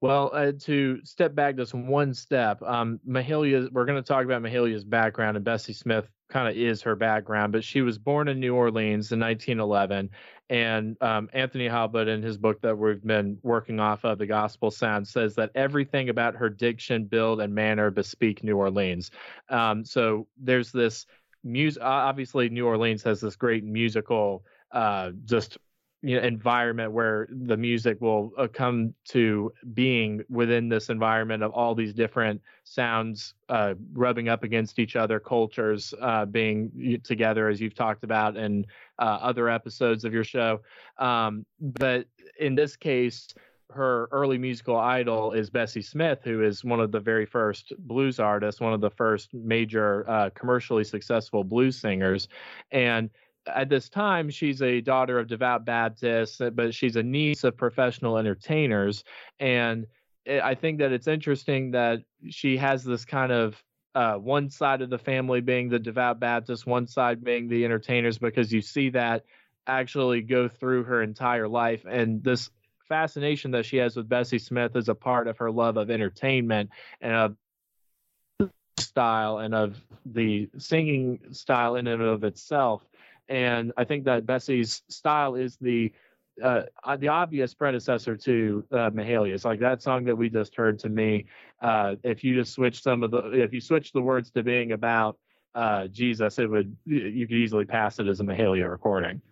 Well, 0.00 0.32
uh, 0.34 0.50
to 0.62 0.98
step 1.04 1.36
back 1.36 1.54
just 1.54 1.74
one 1.74 2.12
step, 2.12 2.60
um, 2.62 2.98
Mahalia, 3.08 3.70
we're 3.70 3.84
going 3.84 4.02
to 4.02 4.06
talk 4.06 4.24
about 4.24 4.42
Mahalia's 4.42 4.82
background, 4.82 5.36
and 5.36 5.44
Bessie 5.44 5.72
Smith 5.72 6.10
kind 6.28 6.48
of 6.48 6.56
is 6.56 6.82
her 6.82 6.96
background, 6.96 7.52
but 7.52 7.62
she 7.62 7.82
was 7.82 7.98
born 7.98 8.26
in 8.26 8.40
New 8.40 8.56
Orleans 8.56 9.12
in 9.12 9.20
1911. 9.20 10.10
And 10.50 10.96
um, 11.00 11.28
Anthony 11.32 11.68
Heilbut, 11.68 12.08
in 12.08 12.20
his 12.20 12.36
book 12.36 12.60
that 12.62 12.76
we've 12.76 13.02
been 13.04 13.38
working 13.44 13.78
off 13.78 14.04
of, 14.04 14.18
The 14.18 14.26
Gospel 14.26 14.72
Sound, 14.72 15.06
says 15.06 15.36
that 15.36 15.52
everything 15.54 16.08
about 16.08 16.34
her 16.34 16.48
diction, 16.48 17.04
build, 17.04 17.40
and 17.40 17.54
manner 17.54 17.92
bespeak 17.92 18.42
New 18.42 18.56
Orleans. 18.56 19.12
Um, 19.48 19.84
so 19.84 20.26
there's 20.36 20.72
this 20.72 21.06
music. 21.46 21.82
Obviously, 21.82 22.48
New 22.48 22.66
Orleans 22.66 23.02
has 23.04 23.20
this 23.20 23.36
great 23.36 23.64
musical, 23.64 24.44
uh, 24.72 25.12
just 25.24 25.58
you 26.02 26.16
know, 26.16 26.22
environment 26.26 26.92
where 26.92 27.26
the 27.30 27.56
music 27.56 28.00
will 28.00 28.30
uh, 28.36 28.46
come 28.46 28.94
to 29.06 29.52
being 29.72 30.22
within 30.28 30.68
this 30.68 30.90
environment 30.90 31.42
of 31.42 31.50
all 31.52 31.74
these 31.74 31.94
different 31.94 32.40
sounds 32.64 33.34
uh, 33.48 33.74
rubbing 33.92 34.28
up 34.28 34.42
against 34.42 34.78
each 34.78 34.94
other, 34.94 35.18
cultures 35.18 35.94
uh, 36.00 36.24
being 36.26 37.00
together, 37.02 37.48
as 37.48 37.60
you've 37.60 37.74
talked 37.74 38.04
about 38.04 38.36
in 38.36 38.64
uh, 38.98 39.18
other 39.22 39.48
episodes 39.48 40.04
of 40.04 40.12
your 40.12 40.24
show. 40.24 40.60
Um, 40.98 41.46
but 41.60 42.06
in 42.38 42.54
this 42.54 42.76
case, 42.76 43.28
her 43.72 44.08
early 44.12 44.38
musical 44.38 44.76
idol 44.76 45.32
is 45.32 45.50
Bessie 45.50 45.82
Smith, 45.82 46.20
who 46.24 46.42
is 46.42 46.64
one 46.64 46.80
of 46.80 46.92
the 46.92 47.00
very 47.00 47.26
first 47.26 47.72
blues 47.78 48.20
artists, 48.20 48.60
one 48.60 48.72
of 48.72 48.80
the 48.80 48.90
first 48.90 49.34
major 49.34 50.08
uh, 50.08 50.30
commercially 50.34 50.84
successful 50.84 51.44
blues 51.44 51.78
singers, 51.78 52.28
and 52.70 53.10
at 53.54 53.68
this 53.68 53.88
time, 53.88 54.30
she's 54.30 54.62
a 54.62 54.80
daughter 54.80 55.18
of 55.18 55.28
devout 55.28 55.64
Baptists, 55.64 56.40
but 56.54 56.74
she's 56.74 56.96
a 56.96 57.02
niece 57.02 57.44
of 57.44 57.56
professional 57.56 58.18
entertainers. 58.18 59.04
And 59.38 59.86
I 60.28 60.54
think 60.54 60.78
that 60.78 60.92
it's 60.92 61.06
interesting 61.06 61.70
that 61.72 62.00
she 62.28 62.56
has 62.56 62.84
this 62.84 63.04
kind 63.04 63.32
of 63.32 63.62
uh, 63.94 64.14
one 64.14 64.50
side 64.50 64.82
of 64.82 64.90
the 64.90 64.98
family 64.98 65.40
being 65.40 65.68
the 65.68 65.78
devout 65.78 66.20
Baptist, 66.20 66.66
one 66.66 66.86
side 66.86 67.22
being 67.22 67.48
the 67.48 67.64
entertainers, 67.64 68.18
because 68.18 68.52
you 68.52 68.60
see 68.60 68.90
that 68.90 69.24
actually 69.66 70.22
go 70.22 70.48
through 70.48 70.84
her 70.84 71.02
entire 71.02 71.48
life. 71.48 71.84
And 71.88 72.22
this 72.22 72.50
fascination 72.88 73.50
that 73.52 73.66
she 73.66 73.76
has 73.78 73.96
with 73.96 74.08
Bessie 74.08 74.38
Smith 74.38 74.76
is 74.76 74.88
a 74.88 74.94
part 74.94 75.28
of 75.28 75.38
her 75.38 75.50
love 75.50 75.76
of 75.76 75.90
entertainment 75.90 76.70
and 77.00 77.12
of 77.12 78.48
style 78.78 79.38
and 79.38 79.54
of 79.54 79.80
the 80.04 80.48
singing 80.58 81.18
style 81.32 81.76
in 81.76 81.86
and 81.86 82.02
of 82.02 82.24
itself 82.24 82.82
and 83.28 83.72
I 83.76 83.84
think 83.84 84.04
that 84.04 84.26
Bessie's 84.26 84.82
style 84.88 85.34
is 85.34 85.56
the 85.60 85.92
uh, 86.42 86.64
the 86.98 87.08
obvious 87.08 87.54
predecessor 87.54 88.14
to 88.14 88.64
uh, 88.70 88.90
Mahalia's. 88.90 89.44
Like 89.44 89.60
that 89.60 89.80
song 89.80 90.04
that 90.04 90.16
we 90.16 90.28
just 90.28 90.54
heard 90.54 90.78
to 90.80 90.90
me, 90.90 91.24
uh, 91.62 91.94
if 92.02 92.22
you 92.22 92.34
just 92.34 92.52
switch 92.52 92.82
some 92.82 93.02
of 93.02 93.10
the, 93.10 93.30
if 93.32 93.54
you 93.54 93.60
switch 93.60 93.92
the 93.92 94.02
words 94.02 94.30
to 94.32 94.42
being 94.42 94.72
about 94.72 95.16
uh, 95.54 95.86
Jesus, 95.86 96.38
it 96.38 96.50
would 96.50 96.76
you 96.84 97.26
could 97.26 97.36
easily 97.36 97.64
pass 97.64 97.98
it 97.98 98.06
as 98.06 98.20
a 98.20 98.22
Mahalia 98.22 98.70
recording. 98.70 99.22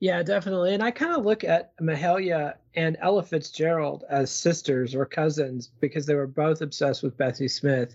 Yeah, 0.00 0.22
definitely. 0.22 0.74
And 0.74 0.82
I 0.82 0.90
kind 0.90 1.14
of 1.14 1.24
look 1.24 1.44
at 1.44 1.76
Mahalia 1.78 2.54
and 2.74 2.96
Ella 3.00 3.22
Fitzgerald 3.22 4.04
as 4.08 4.30
sisters 4.30 4.94
or 4.94 5.06
cousins 5.06 5.70
because 5.80 6.06
they 6.06 6.14
were 6.14 6.26
both 6.26 6.62
obsessed 6.62 7.02
with 7.02 7.16
Bessie 7.16 7.48
Smith 7.48 7.94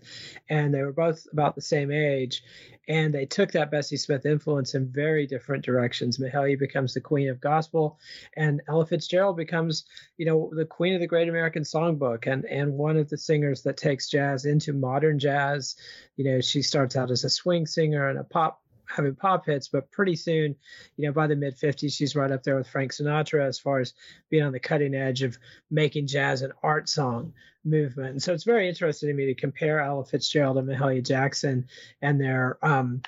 and 0.50 0.74
they 0.74 0.84
were 0.84 0.94
both 0.94 1.28
about 1.32 1.56
the 1.56 1.62
same 1.62 1.92
age. 1.92 2.44
And 2.88 3.14
they 3.14 3.26
took 3.26 3.52
that 3.52 3.72
Bessie 3.72 3.98
Smith 3.98 4.26
influence 4.26 4.74
in 4.74 4.88
very 4.88 5.28
different 5.28 5.66
directions. 5.66 6.18
Mahalia 6.18 6.58
becomes 6.58 6.94
the 6.94 7.02
queen 7.02 7.28
of 7.28 7.42
gospel, 7.42 8.00
and 8.38 8.62
Ella 8.70 8.86
Fitzgerald 8.86 9.36
becomes, 9.36 9.84
you 10.16 10.26
know, 10.26 10.50
the 10.56 10.64
queen 10.64 10.94
of 10.94 11.02
the 11.02 11.08
Great 11.08 11.28
American 11.28 11.64
Songbook 11.64 12.32
and, 12.32 12.46
and 12.46 12.72
one 12.72 12.96
of 12.96 13.10
the 13.10 13.18
singers 13.18 13.64
that 13.64 13.76
takes 13.76 14.08
jazz 14.08 14.46
into 14.46 14.72
modern 14.72 15.20
jazz. 15.20 15.76
You 16.16 16.32
know, 16.32 16.40
she 16.40 16.62
starts 16.62 16.96
out 16.96 17.12
as 17.12 17.26
a 17.26 17.30
swing 17.30 17.66
singer 17.66 18.08
and 18.08 18.20
a 18.20 18.24
pop 18.24 18.62
having 18.88 19.16
pop 19.16 19.46
hits, 19.46 19.68
but 19.68 19.92
pretty 19.92 20.16
soon, 20.16 20.56
you 20.96 21.08
know, 21.08 21.14
by 21.14 21.28
the 21.28 21.36
mid 21.36 21.58
50s, 21.58 21.94
she's 21.94 22.16
right 22.16 22.32
up 22.32 22.44
there 22.44 22.56
with 22.56 22.68
Frank 22.68 22.94
Sinatra 22.94 23.46
as 23.46 23.60
far 23.60 23.80
as 23.80 23.94
being 24.30 24.44
on 24.44 24.54
the 24.54 24.60
cutting 24.60 24.96
edge 24.96 25.24
of 25.24 25.38
making 25.70 26.08
jazz 26.08 26.42
an 26.42 26.54
art 26.64 26.90
song 26.90 27.34
movement. 27.64 28.12
And 28.12 28.24
so 28.24 28.34
it's 28.34 28.44
very 28.44 28.68
interesting 28.68 29.10
to 29.10 29.14
me 29.14 29.26
to 29.28 29.36
compare 29.36 29.80
Ella 29.80 30.06
Fitzgerald 30.06 30.58
and 30.58 30.68
Mahalia 30.68 31.06
Jackson 31.06 31.68
and 32.02 32.20
their 32.20 32.58
um, 32.62 33.02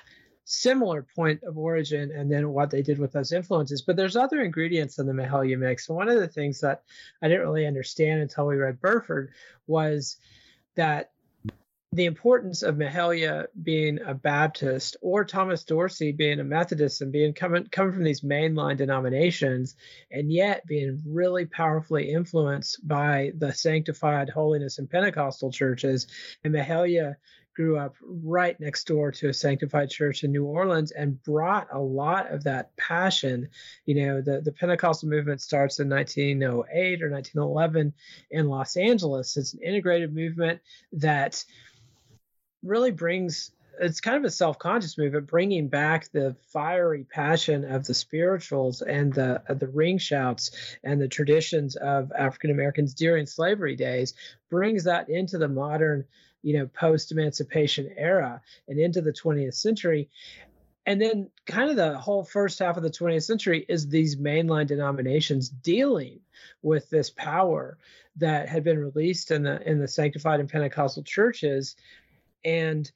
similar 0.44 1.06
point 1.14 1.42
of 1.44 1.56
origin 1.56 2.10
and 2.10 2.30
then 2.30 2.50
what 2.50 2.70
they 2.70 2.82
did 2.82 2.98
with 2.98 3.12
those 3.12 3.32
influences. 3.32 3.82
But 3.82 3.96
there's 3.96 4.16
other 4.16 4.42
ingredients 4.42 4.98
in 4.98 5.06
the 5.06 5.12
Mahalia 5.12 5.58
mix. 5.58 5.88
And 5.88 5.96
one 5.96 6.08
of 6.08 6.18
the 6.18 6.28
things 6.28 6.60
that 6.60 6.82
I 7.22 7.28
didn't 7.28 7.46
really 7.46 7.66
understand 7.66 8.20
until 8.20 8.46
we 8.46 8.56
read 8.56 8.80
Burford 8.80 9.30
was 9.66 10.16
that 10.74 11.12
the 11.92 12.04
importance 12.04 12.62
of 12.62 12.76
Mahalia 12.76 13.46
being 13.64 13.98
a 14.06 14.14
Baptist 14.14 14.96
or 15.00 15.24
Thomas 15.24 15.64
Dorsey 15.64 16.12
being 16.12 16.38
a 16.38 16.44
Methodist 16.44 17.00
and 17.00 17.10
being 17.10 17.32
coming 17.32 17.66
coming 17.66 17.92
from 17.92 18.04
these 18.04 18.20
mainline 18.20 18.76
denominations 18.76 19.74
and 20.12 20.32
yet 20.32 20.64
being 20.66 21.02
really 21.04 21.46
powerfully 21.46 22.12
influenced 22.12 22.86
by 22.86 23.32
the 23.36 23.52
sanctified 23.52 24.28
holiness 24.28 24.78
and 24.78 24.88
Pentecostal 24.88 25.50
churches. 25.50 26.06
And 26.44 26.54
Mahalia 26.54 27.16
grew 27.56 27.76
up 27.76 27.96
right 28.00 28.58
next 28.60 28.86
door 28.86 29.10
to 29.10 29.28
a 29.28 29.34
sanctified 29.34 29.90
church 29.90 30.22
in 30.22 30.30
New 30.30 30.44
Orleans 30.44 30.92
and 30.92 31.20
brought 31.24 31.66
a 31.72 31.80
lot 31.80 32.30
of 32.30 32.44
that 32.44 32.74
passion. 32.76 33.48
You 33.84 34.06
know, 34.06 34.20
the, 34.20 34.40
the 34.40 34.52
Pentecostal 34.52 35.08
movement 35.08 35.42
starts 35.42 35.80
in 35.80 35.88
1908 35.88 37.02
or 37.02 37.10
1911 37.10 37.92
in 38.30 38.48
Los 38.48 38.76
Angeles. 38.76 39.36
It's 39.36 39.54
an 39.54 39.60
integrated 39.64 40.14
movement 40.14 40.60
that 40.92 41.44
really 42.62 42.90
brings 42.90 43.50
it's 43.80 44.00
kind 44.00 44.16
of 44.16 44.24
a 44.24 44.30
self-conscious 44.30 44.98
movement, 44.98 45.26
bringing 45.26 45.68
back 45.68 46.10
the 46.12 46.36
fiery 46.52 47.04
passion 47.04 47.64
of 47.64 47.86
the 47.86 47.94
spirituals 47.94 48.82
and 48.82 49.12
the 49.12 49.42
the 49.48 49.68
ring 49.68 49.98
shouts 49.98 50.50
and 50.84 51.00
the 51.00 51.08
traditions 51.08 51.76
of 51.76 52.12
African 52.12 52.50
Americans 52.50 52.94
during 52.94 53.26
slavery 53.26 53.76
days, 53.76 54.14
brings 54.50 54.84
that 54.84 55.08
into 55.08 55.38
the 55.38 55.48
modern, 55.48 56.04
you 56.42 56.58
know, 56.58 56.66
post-emancipation 56.66 57.90
era 57.96 58.42
and 58.68 58.78
into 58.78 59.00
the 59.00 59.12
20th 59.12 59.54
century. 59.54 60.10
And 60.86 61.00
then, 61.00 61.30
kind 61.46 61.70
of 61.70 61.76
the 61.76 61.98
whole 61.98 62.24
first 62.24 62.58
half 62.58 62.76
of 62.76 62.82
the 62.82 62.90
20th 62.90 63.24
century 63.24 63.64
is 63.68 63.88
these 63.88 64.16
mainline 64.16 64.66
denominations 64.66 65.48
dealing 65.48 66.20
with 66.62 66.88
this 66.90 67.10
power 67.10 67.78
that 68.16 68.48
had 68.48 68.64
been 68.64 68.78
released 68.78 69.30
in 69.30 69.42
the 69.42 69.62
in 69.68 69.78
the 69.78 69.88
sanctified 69.88 70.40
and 70.40 70.48
Pentecostal 70.48 71.02
churches, 71.02 71.76
and 72.44 72.90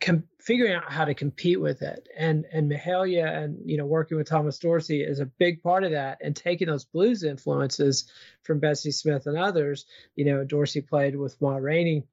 com- 0.00 0.24
figuring 0.40 0.72
out 0.72 0.90
how 0.90 1.04
to 1.04 1.14
compete 1.14 1.60
with 1.60 1.82
it. 1.82 2.08
And 2.16 2.46
and 2.52 2.70
Mahalia 2.70 3.44
and 3.44 3.58
you 3.64 3.76
know 3.76 3.86
working 3.86 4.16
with 4.16 4.28
Thomas 4.28 4.58
Dorsey 4.58 5.02
is 5.02 5.20
a 5.20 5.26
big 5.26 5.62
part 5.62 5.84
of 5.84 5.92
that. 5.92 6.18
And 6.22 6.34
taking 6.34 6.68
those 6.68 6.84
blues 6.84 7.22
influences 7.22 8.10
from 8.42 8.58
Bessie 8.58 8.92
Smith 8.92 9.26
and 9.26 9.38
others. 9.38 9.86
You 10.16 10.24
know, 10.24 10.44
Dorsey 10.44 10.80
played 10.80 11.16
with 11.16 11.40
Ma 11.40 11.56
Rainey 11.56 12.04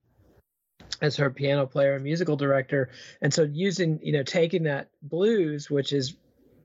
as 1.01 1.17
her 1.17 1.29
piano 1.29 1.65
player 1.65 1.96
and 1.96 2.03
musical 2.03 2.36
director. 2.36 2.89
And 3.22 3.34
so 3.34 3.44
using, 3.44 4.00
you 4.01 4.13
know, 4.13 4.24
taking 4.24 4.63
that 4.63 4.89
blues, 5.01 5.70
which 5.70 5.94
is 5.94 6.15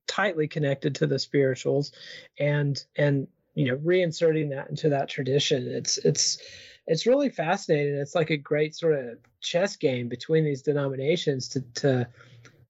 tightly 0.06 0.48
connected 0.48 0.96
to 0.96 1.06
the 1.06 1.18
spirituals 1.18 1.92
and 2.38 2.84
and 2.96 3.28
you 3.54 3.66
know 3.66 3.76
reinserting 3.78 4.50
that 4.50 4.68
into 4.68 4.90
that 4.90 5.08
tradition 5.08 5.68
it's 5.68 5.96
it's 5.98 6.38
it's 6.86 7.06
really 7.06 7.30
fascinating. 7.30 7.94
It's 7.94 8.14
like 8.14 8.30
a 8.30 8.36
great 8.36 8.74
sort 8.74 8.98
of 8.98 9.18
chess 9.40 9.76
game 9.76 10.08
between 10.08 10.44
these 10.44 10.62
denominations 10.62 11.48
to 11.48 11.60
to 11.74 12.08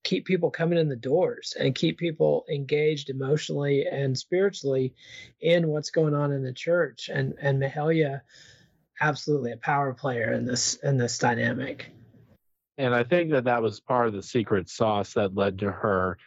keep 0.03 0.25
people 0.25 0.51
coming 0.51 0.77
in 0.77 0.89
the 0.89 0.95
doors 0.95 1.55
and 1.57 1.73
keep 1.73 1.97
people 1.97 2.45
engaged 2.51 3.09
emotionally 3.09 3.85
and 3.89 4.17
spiritually 4.17 4.93
in 5.39 5.69
what's 5.69 5.91
going 5.91 6.13
on 6.13 6.31
in 6.31 6.43
the 6.43 6.53
church. 6.53 7.09
And 7.13 7.35
and 7.41 7.61
Mahalia 7.61 8.21
absolutely 9.01 9.51
a 9.51 9.57
power 9.57 9.93
player 9.93 10.31
in 10.31 10.45
this 10.45 10.75
in 10.75 10.97
this 10.97 11.17
dynamic. 11.17 11.89
And 12.77 12.95
i 12.95 13.03
think 13.03 13.31
that 13.31 13.43
that 13.45 13.61
was 13.61 13.79
part 13.79 14.07
of 14.07 14.13
the 14.13 14.23
secret 14.23 14.69
sauce 14.69 15.13
that 15.13 15.35
led 15.35 15.59
to 15.59 15.71
her 15.71 16.17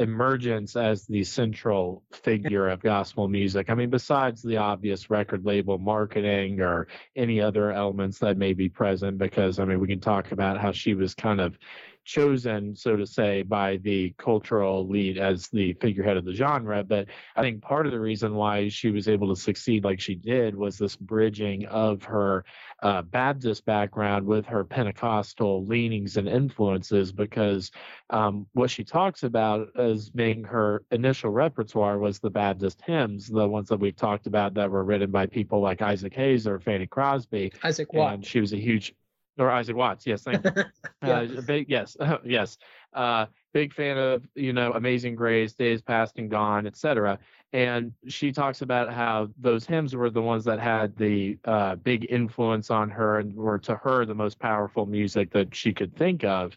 emergence 0.00 0.76
as 0.76 1.06
the 1.06 1.22
central 1.22 2.02
figure 2.10 2.68
of 2.68 2.82
gospel 2.82 3.28
music. 3.28 3.68
I 3.68 3.74
mean, 3.74 3.90
besides 3.90 4.42
the 4.42 4.56
obvious 4.56 5.10
record 5.10 5.44
label 5.44 5.78
marketing 5.78 6.60
or 6.60 6.88
any 7.14 7.40
other 7.40 7.70
elements 7.70 8.18
that 8.20 8.38
may 8.38 8.54
be 8.54 8.68
present, 8.68 9.18
because 9.18 9.58
I 9.58 9.66
mean, 9.66 9.78
we 9.78 9.86
can 9.86 10.00
talk 10.00 10.32
about 10.32 10.58
how 10.58 10.72
she 10.72 10.94
was 10.94 11.14
kind 11.14 11.40
of 11.40 11.58
chosen, 12.04 12.74
so 12.74 12.96
to 12.96 13.06
say, 13.06 13.42
by 13.42 13.76
the 13.78 14.14
cultural 14.18 14.80
elite 14.80 15.18
as 15.18 15.48
the 15.48 15.72
figurehead 15.74 16.16
of 16.16 16.24
the 16.24 16.34
genre. 16.34 16.82
But 16.82 17.06
I 17.36 17.42
think 17.42 17.62
part 17.62 17.86
of 17.86 17.92
the 17.92 18.00
reason 18.00 18.34
why 18.34 18.68
she 18.68 18.90
was 18.90 19.08
able 19.08 19.34
to 19.34 19.40
succeed 19.40 19.84
like 19.84 20.00
she 20.00 20.14
did 20.14 20.54
was 20.54 20.78
this 20.78 20.96
bridging 20.96 21.66
of 21.66 22.02
her 22.04 22.44
uh, 22.82 23.02
Baptist 23.02 23.64
background 23.64 24.26
with 24.26 24.46
her 24.46 24.64
Pentecostal 24.64 25.64
leanings 25.66 26.16
and 26.16 26.28
influences, 26.28 27.12
because 27.12 27.70
um, 28.10 28.46
what 28.54 28.70
she 28.70 28.84
talks 28.84 29.22
about 29.22 29.68
as 29.78 30.10
being 30.10 30.42
her 30.44 30.82
initial 30.90 31.30
repertoire 31.30 31.98
was 31.98 32.18
the 32.18 32.30
Baptist 32.30 32.80
hymns, 32.86 33.28
the 33.28 33.48
ones 33.48 33.68
that 33.68 33.80
we've 33.80 33.96
talked 33.96 34.26
about 34.26 34.54
that 34.54 34.70
were 34.70 34.84
written 34.84 35.10
by 35.10 35.26
people 35.26 35.60
like 35.60 35.82
Isaac 35.82 36.14
Hayes 36.14 36.46
or 36.46 36.58
Fanny 36.58 36.86
Crosby. 36.86 37.52
Isaac 37.62 37.92
Watt. 37.92 38.14
And 38.14 38.26
she 38.26 38.40
was 38.40 38.52
a 38.52 38.58
huge 38.58 38.94
or 39.40 39.50
Isaac 39.50 39.76
Watts. 39.76 40.06
Yes, 40.06 40.22
thank 40.22 40.44
you. 40.44 40.50
yeah. 41.02 41.20
uh, 41.20 41.40
big, 41.42 41.68
yes, 41.68 41.96
yes. 42.24 42.58
Uh, 42.92 43.26
big 43.52 43.72
fan 43.72 43.98
of 43.98 44.26
you 44.34 44.52
know 44.52 44.72
Amazing 44.72 45.14
Grace, 45.14 45.54
Days 45.54 45.82
Past 45.82 46.18
and 46.18 46.30
Gone, 46.30 46.66
etc. 46.66 47.18
And 47.52 47.92
she 48.06 48.30
talks 48.30 48.62
about 48.62 48.92
how 48.92 49.30
those 49.36 49.66
hymns 49.66 49.96
were 49.96 50.10
the 50.10 50.22
ones 50.22 50.44
that 50.44 50.60
had 50.60 50.96
the 50.96 51.36
uh, 51.44 51.74
big 51.76 52.06
influence 52.08 52.70
on 52.70 52.90
her 52.90 53.18
and 53.18 53.34
were 53.34 53.58
to 53.60 53.74
her 53.76 54.04
the 54.04 54.14
most 54.14 54.38
powerful 54.38 54.86
music 54.86 55.32
that 55.32 55.54
she 55.54 55.72
could 55.72 55.96
think 55.96 56.22
of. 56.22 56.56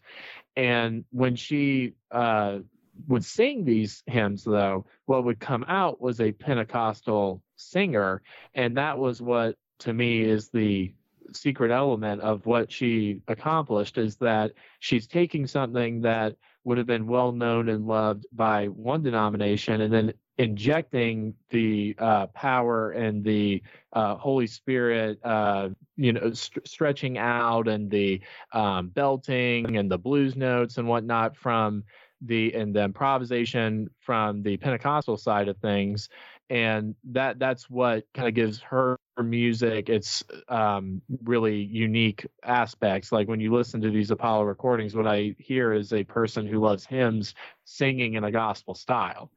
And 0.55 1.03
when 1.11 1.35
she 1.35 1.93
uh, 2.11 2.59
would 3.07 3.25
sing 3.25 3.65
these 3.65 4.03
hymns, 4.05 4.43
though, 4.43 4.85
what 5.05 5.23
would 5.23 5.39
come 5.39 5.65
out 5.67 5.99
was 5.99 6.21
a 6.21 6.31
Pentecostal 6.31 7.41
singer, 7.55 8.21
and 8.53 8.77
that 8.77 8.99
was 8.99 9.21
what 9.21 9.55
to 9.79 9.93
me 9.93 10.21
is 10.21 10.49
the 10.49 10.93
secret 11.31 11.71
element 11.71 12.21
of 12.21 12.45
what 12.45 12.71
she 12.71 13.21
accomplished 13.27 13.97
is 13.97 14.15
that 14.17 14.51
she's 14.79 15.07
taking 15.07 15.47
something 15.47 16.01
that 16.01 16.35
would 16.63 16.77
have 16.77 16.87
been 16.87 17.07
well 17.07 17.31
known 17.31 17.69
and 17.69 17.87
loved 17.87 18.25
by 18.31 18.67
one 18.67 19.03
denomination 19.03 19.81
and 19.81 19.93
then 19.93 20.13
injecting 20.37 21.33
the 21.49 21.95
uh, 21.99 22.27
power 22.27 22.91
and 22.91 23.23
the 23.23 23.61
uh, 23.93 24.15
Holy 24.15 24.47
Spirit, 24.47 25.19
uh, 25.23 25.69
you 25.95 26.13
know, 26.13 26.31
st- 26.31 26.67
stretching 26.67 27.17
out 27.17 27.67
and 27.67 27.89
the 27.91 28.19
um, 28.51 28.89
belting 28.89 29.77
and 29.77 29.91
the 29.91 29.97
blues 29.97 30.35
notes 30.35 30.77
and 30.77 30.87
whatnot 30.87 31.35
from 31.37 31.83
the 32.25 32.53
and 32.53 32.73
the 32.73 32.83
improvisation 32.83 33.89
from 33.99 34.41
the 34.41 34.57
Pentecostal 34.57 35.17
side 35.17 35.49
of 35.49 35.57
things, 35.57 36.09
and 36.53 36.93
that 37.03 37.39
that's 37.39 37.67
what 37.67 38.05
kind 38.13 38.27
of 38.27 38.35
gives 38.35 38.61
her 38.61 38.99
music 39.17 39.89
its 39.89 40.23
um, 40.49 41.01
really 41.23 41.55
unique 41.57 42.27
aspects. 42.43 43.11
Like 43.11 43.27
when 43.27 43.39
you 43.39 43.51
listen 43.51 43.81
to 43.81 43.89
these 43.89 44.11
Apollo 44.11 44.43
recordings, 44.43 44.95
what 44.95 45.07
I 45.07 45.33
hear 45.39 45.73
is 45.73 45.93
a 45.93 46.03
person 46.03 46.45
who 46.45 46.59
loves 46.59 46.85
hymns 46.85 47.33
singing 47.65 48.13
in 48.13 48.23
a 48.23 48.31
gospel 48.31 48.75
style. 48.75 49.31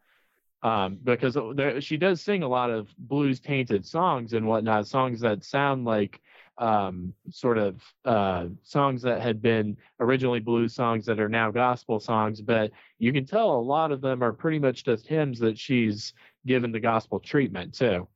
Um, 0.63 0.99
because 1.05 1.39
there, 1.55 1.81
she 1.81 1.97
does 1.97 2.21
sing 2.21 2.43
a 2.43 2.49
lot 2.49 2.71
of 2.71 2.89
blues 2.99 3.41
tainted 3.41 3.87
songs 3.87 4.35
and 4.35 4.47
whatnot, 4.47 4.87
songs 4.87 5.21
that 5.21 5.43
sound 5.43 5.87
like 5.87 6.21
um, 6.59 7.15
sort 7.31 7.59
of 7.59 7.83
uh, 8.05 8.47
songs 8.63 9.03
that 9.03 9.23
had 9.23 9.41
been 9.41 9.77
originally 10.01 10.41
blues 10.41 10.75
songs 10.75 11.07
that 11.07 11.21
are 11.21 11.29
now 11.29 11.51
gospel 11.51 12.01
songs, 12.01 12.41
but 12.41 12.71
you 12.99 13.13
can 13.13 13.27
tell 13.27 13.53
a 13.53 13.61
lot 13.61 13.93
of 13.93 14.01
them 14.01 14.23
are 14.23 14.33
pretty 14.33 14.59
much 14.59 14.85
just 14.85 15.07
hymns 15.07 15.39
that 15.39 15.59
she's 15.59 16.15
given 16.47 16.73
the 16.73 16.81
gospel 16.81 17.21
treatment 17.21 17.75
too. 17.75 18.09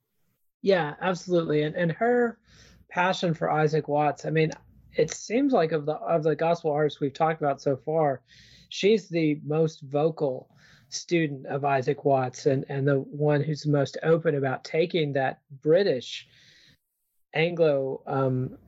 Yeah, 0.62 0.94
absolutely. 1.00 1.62
And 1.62 1.74
and 1.74 1.92
her 1.92 2.38
passion 2.88 3.34
for 3.34 3.50
Isaac 3.50 3.88
Watts, 3.88 4.24
I 4.24 4.30
mean, 4.30 4.50
it 4.94 5.12
seems 5.12 5.52
like 5.52 5.72
of 5.72 5.86
the 5.86 5.94
of 5.94 6.22
the 6.22 6.36
gospel 6.36 6.72
artists 6.72 7.00
we've 7.00 7.14
talked 7.14 7.40
about 7.40 7.60
so 7.60 7.76
far, 7.76 8.22
she's 8.68 9.08
the 9.08 9.40
most 9.44 9.82
vocal 9.82 10.48
student 10.88 11.46
of 11.46 11.64
Isaac 11.64 12.04
Watts 12.04 12.46
and, 12.46 12.64
and 12.68 12.86
the 12.86 12.96
one 12.96 13.42
who's 13.42 13.62
the 13.62 13.70
most 13.70 13.96
open 14.02 14.34
about 14.34 14.64
taking 14.64 15.12
that 15.12 15.40
British 15.62 16.26
Anglo 17.32 18.02
um, 18.06 18.58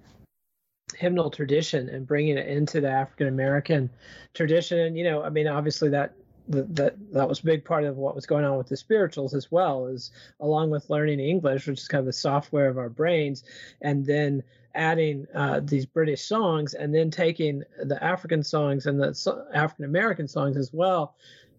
hymnal 0.97 1.31
tradition 1.31 1.89
and 1.89 2.07
bringing 2.07 2.39
it 2.39 2.47
into 2.47 2.81
the 2.81 2.89
African 2.89 3.27
American 3.27 3.91
tradition. 4.35 4.79
And 4.79 4.97
you 4.97 5.05
know, 5.05 5.23
I 5.23 5.31
mean, 5.31 5.49
obviously 5.49 5.89
that 5.91 6.15
that 6.49 6.97
that 7.13 7.29
was 7.29 7.41
a 7.41 7.45
big 7.45 7.65
part 7.65 7.85
of 7.85 7.97
what 7.97 8.15
was 8.15 8.27
going 8.27 8.45
on 8.45 8.59
with 8.59 8.69
the 8.69 8.77
spirituals 8.77 9.35
as 9.35 9.51
well 9.51 9.87
is 9.87 10.11
along 10.41 10.71
with 10.71 10.91
learning 10.91 11.21
english 11.21 11.67
which 11.67 11.81
is 11.81 11.89
kind 11.89 12.01
of 12.01 12.07
the 12.07 12.13
software 12.13 12.69
of 12.69 12.79
our 12.79 12.89
brains 12.89 13.45
and 13.81 14.05
then 14.05 14.43
adding 14.75 15.27
uh, 15.35 15.61
these 15.63 15.87
british 15.87 16.23
songs 16.23 16.75
and 16.75 16.95
then 16.95 17.11
taking 17.11 17.63
the 17.85 18.03
african 18.03 18.43
songs 18.43 18.87
and 18.87 19.01
the 19.01 19.45
african 19.55 19.85
american 19.85 20.27
songs 20.27 20.57
as 20.57 20.73
well 20.73 21.15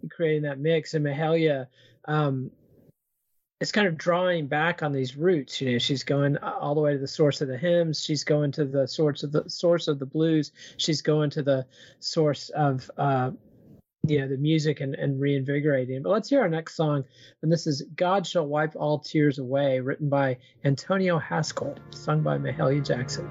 creating 0.09 0.41
that 0.41 0.59
mix 0.59 0.93
and 0.93 1.05
mahalia 1.05 1.67
um, 2.05 2.51
kind 3.71 3.87
of 3.87 3.97
drawing 3.97 4.47
back 4.47 4.83
on 4.83 4.91
these 4.91 5.15
roots. 5.15 5.61
You 5.61 5.73
know, 5.73 5.77
she's 5.77 6.03
going 6.03 6.37
all 6.37 6.75
the 6.75 6.81
way 6.81 6.93
to 6.93 6.99
the 6.99 7.07
source 7.07 7.41
of 7.41 7.47
the 7.47 7.57
hymns. 7.57 8.03
She's 8.03 8.23
going 8.23 8.51
to 8.53 8.65
the 8.65 8.87
source 8.87 9.23
of 9.23 9.31
the 9.31 9.49
source 9.49 9.87
of 9.87 9.99
the 9.99 10.05
blues. 10.05 10.51
She's 10.77 11.01
going 11.01 11.29
to 11.31 11.43
the 11.43 11.65
source 11.99 12.49
of 12.49 12.89
uh, 12.97 13.31
know 14.03 14.27
the 14.27 14.37
music 14.37 14.81
and, 14.81 14.95
and 14.95 15.19
reinvigorating. 15.19 16.03
But 16.03 16.09
let's 16.09 16.29
hear 16.29 16.41
our 16.41 16.49
next 16.49 16.75
song 16.75 17.05
and 17.41 17.51
this 17.51 17.67
is 17.67 17.83
god 17.95 18.25
shall 18.25 18.47
wipe 18.47 18.75
all 18.75 18.99
tears 18.99 19.39
away 19.39 19.79
written 19.79 20.09
by 20.09 20.37
antonio 20.65 21.19
haskell 21.19 21.75
sung 21.91 22.21
by 22.21 22.37
mahalia 22.37 22.85
jackson 22.85 23.29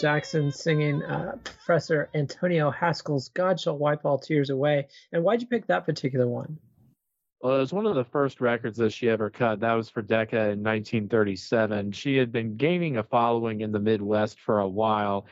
Jackson 0.00 0.50
singing 0.50 1.02
uh, 1.02 1.36
Professor 1.44 2.08
Antonio 2.14 2.70
Haskell's 2.70 3.28
God 3.28 3.60
Shall 3.60 3.76
Wipe 3.76 4.04
All 4.04 4.18
Tears 4.18 4.48
Away. 4.48 4.88
And 5.12 5.22
why'd 5.22 5.42
you 5.42 5.46
pick 5.46 5.66
that 5.66 5.84
particular 5.84 6.26
one? 6.26 6.58
Well, 7.42 7.56
it 7.56 7.60
was 7.60 7.72
one 7.72 7.86
of 7.86 7.94
the 7.94 8.04
first 8.04 8.42
records 8.42 8.76
that 8.78 8.92
she 8.92 9.08
ever 9.08 9.30
cut. 9.30 9.60
That 9.60 9.72
was 9.72 9.88
for 9.88 10.02
Decca 10.02 10.36
in 10.36 10.62
1937. 10.62 11.92
She 11.92 12.16
had 12.16 12.30
been 12.32 12.56
gaining 12.56 12.98
a 12.98 13.02
following 13.02 13.62
in 13.62 13.72
the 13.72 13.78
Midwest 13.78 14.38
for 14.40 14.60
a 14.60 14.68
while, 14.68 15.26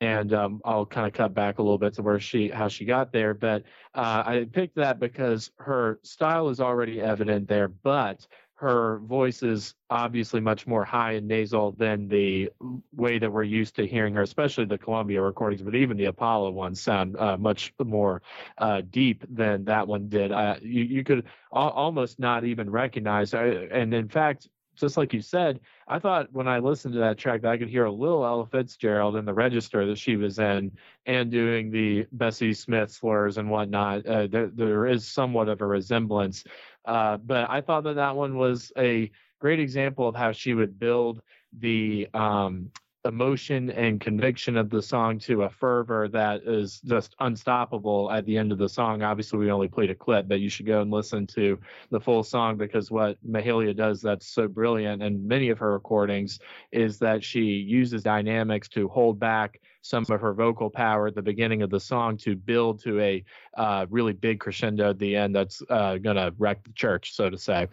and 0.00 0.32
um, 0.32 0.60
I'll 0.64 0.86
kind 0.86 1.08
of 1.08 1.12
cut 1.14 1.34
back 1.34 1.58
a 1.58 1.62
little 1.62 1.78
bit 1.78 1.94
to 1.94 2.02
where 2.02 2.20
she 2.20 2.48
how 2.48 2.68
she 2.68 2.84
got 2.84 3.12
there. 3.12 3.34
But 3.34 3.64
uh, 3.92 4.22
I 4.24 4.46
picked 4.52 4.76
that 4.76 5.00
because 5.00 5.50
her 5.58 5.98
style 6.04 6.48
is 6.48 6.60
already 6.60 7.00
evident 7.00 7.48
there, 7.48 7.66
but 7.66 8.24
her 8.58 8.98
voice 9.04 9.44
is 9.44 9.74
obviously 9.88 10.40
much 10.40 10.66
more 10.66 10.84
high 10.84 11.12
and 11.12 11.28
nasal 11.28 11.70
than 11.72 12.08
the 12.08 12.50
way 12.92 13.16
that 13.16 13.30
we're 13.30 13.44
used 13.44 13.76
to 13.76 13.86
hearing 13.86 14.14
her, 14.14 14.22
especially 14.22 14.64
the 14.64 14.76
Columbia 14.76 15.22
recordings, 15.22 15.62
but 15.62 15.76
even 15.76 15.96
the 15.96 16.06
Apollo 16.06 16.50
ones 16.50 16.80
sound 16.80 17.16
uh, 17.18 17.36
much 17.36 17.72
more 17.80 18.20
uh, 18.58 18.82
deep 18.90 19.24
than 19.30 19.64
that 19.66 19.86
one 19.86 20.08
did. 20.08 20.32
Uh, 20.32 20.56
you, 20.60 20.82
you 20.82 21.04
could 21.04 21.24
al- 21.54 21.70
almost 21.70 22.18
not 22.18 22.44
even 22.44 22.68
recognize, 22.68 23.32
uh, 23.32 23.68
and 23.70 23.94
in 23.94 24.08
fact, 24.08 24.48
just 24.80 24.96
like 24.96 25.12
you 25.12 25.20
said, 25.20 25.60
I 25.86 25.98
thought 25.98 26.32
when 26.32 26.48
I 26.48 26.58
listened 26.58 26.94
to 26.94 27.00
that 27.00 27.18
track 27.18 27.42
that 27.42 27.50
I 27.50 27.58
could 27.58 27.68
hear 27.68 27.84
a 27.84 27.92
little 27.92 28.24
Ella 28.24 28.46
Fitzgerald 28.46 29.16
in 29.16 29.24
the 29.24 29.34
register 29.34 29.86
that 29.86 29.98
she 29.98 30.16
was 30.16 30.38
in 30.38 30.72
and 31.06 31.30
doing 31.30 31.70
the 31.70 32.06
Bessie 32.12 32.54
Smith 32.54 32.90
slurs 32.90 33.38
and 33.38 33.50
whatnot. 33.50 34.06
Uh, 34.06 34.26
there, 34.26 34.50
there 34.54 34.86
is 34.86 35.06
somewhat 35.06 35.48
of 35.48 35.60
a 35.60 35.66
resemblance. 35.66 36.44
Uh, 36.84 37.16
but 37.18 37.48
I 37.50 37.60
thought 37.60 37.84
that 37.84 37.96
that 37.96 38.16
one 38.16 38.36
was 38.36 38.72
a 38.76 39.10
great 39.40 39.60
example 39.60 40.08
of 40.08 40.14
how 40.14 40.32
she 40.32 40.54
would 40.54 40.78
build 40.78 41.22
the 41.58 42.08
um, 42.14 42.70
emotion 43.04 43.70
and 43.70 44.00
conviction 44.00 44.56
of 44.56 44.70
the 44.70 44.82
song 44.82 45.18
to 45.20 45.44
a 45.44 45.50
fervor 45.50 46.08
that 46.08 46.42
is 46.42 46.80
just 46.80 47.14
unstoppable 47.20 48.10
at 48.10 48.26
the 48.26 48.36
end 48.36 48.50
of 48.50 48.58
the 48.58 48.68
song. 48.68 49.02
Obviously, 49.02 49.38
we 49.38 49.50
only 49.50 49.68
played 49.68 49.90
a 49.90 49.94
clip, 49.94 50.26
but 50.28 50.40
you 50.40 50.48
should 50.48 50.66
go 50.66 50.82
and 50.82 50.90
listen 50.90 51.26
to 51.26 51.58
the 51.90 52.00
full 52.00 52.24
song 52.24 52.56
because 52.56 52.90
what 52.90 53.16
Mahalia 53.26 53.76
does 53.76 54.02
that's 54.02 54.26
so 54.26 54.48
brilliant 54.48 55.02
and 55.02 55.26
many 55.26 55.48
of 55.50 55.58
her 55.58 55.72
recordings 55.72 56.40
is 56.72 56.98
that 56.98 57.22
she 57.22 57.40
uses 57.40 58.02
dynamics 58.02 58.68
to 58.68 58.88
hold 58.88 59.18
back 59.20 59.60
some 59.82 60.04
of 60.10 60.20
her 60.20 60.34
vocal 60.34 60.68
power 60.68 61.06
at 61.06 61.14
the 61.14 61.22
beginning 61.22 61.62
of 61.62 61.70
the 61.70 61.80
song 61.80 62.16
to 62.16 62.34
build 62.36 62.82
to 62.82 63.00
a 63.00 63.24
uh, 63.56 63.86
really 63.90 64.12
big 64.12 64.40
crescendo 64.40 64.90
at 64.90 64.98
the 64.98 65.16
end 65.16 65.34
that's 65.34 65.62
uh, 65.70 65.96
going 65.98 66.16
to 66.16 66.34
wreck 66.38 66.62
the 66.64 66.72
church, 66.72 67.14
so 67.14 67.30
to 67.30 67.38
say. 67.38 67.68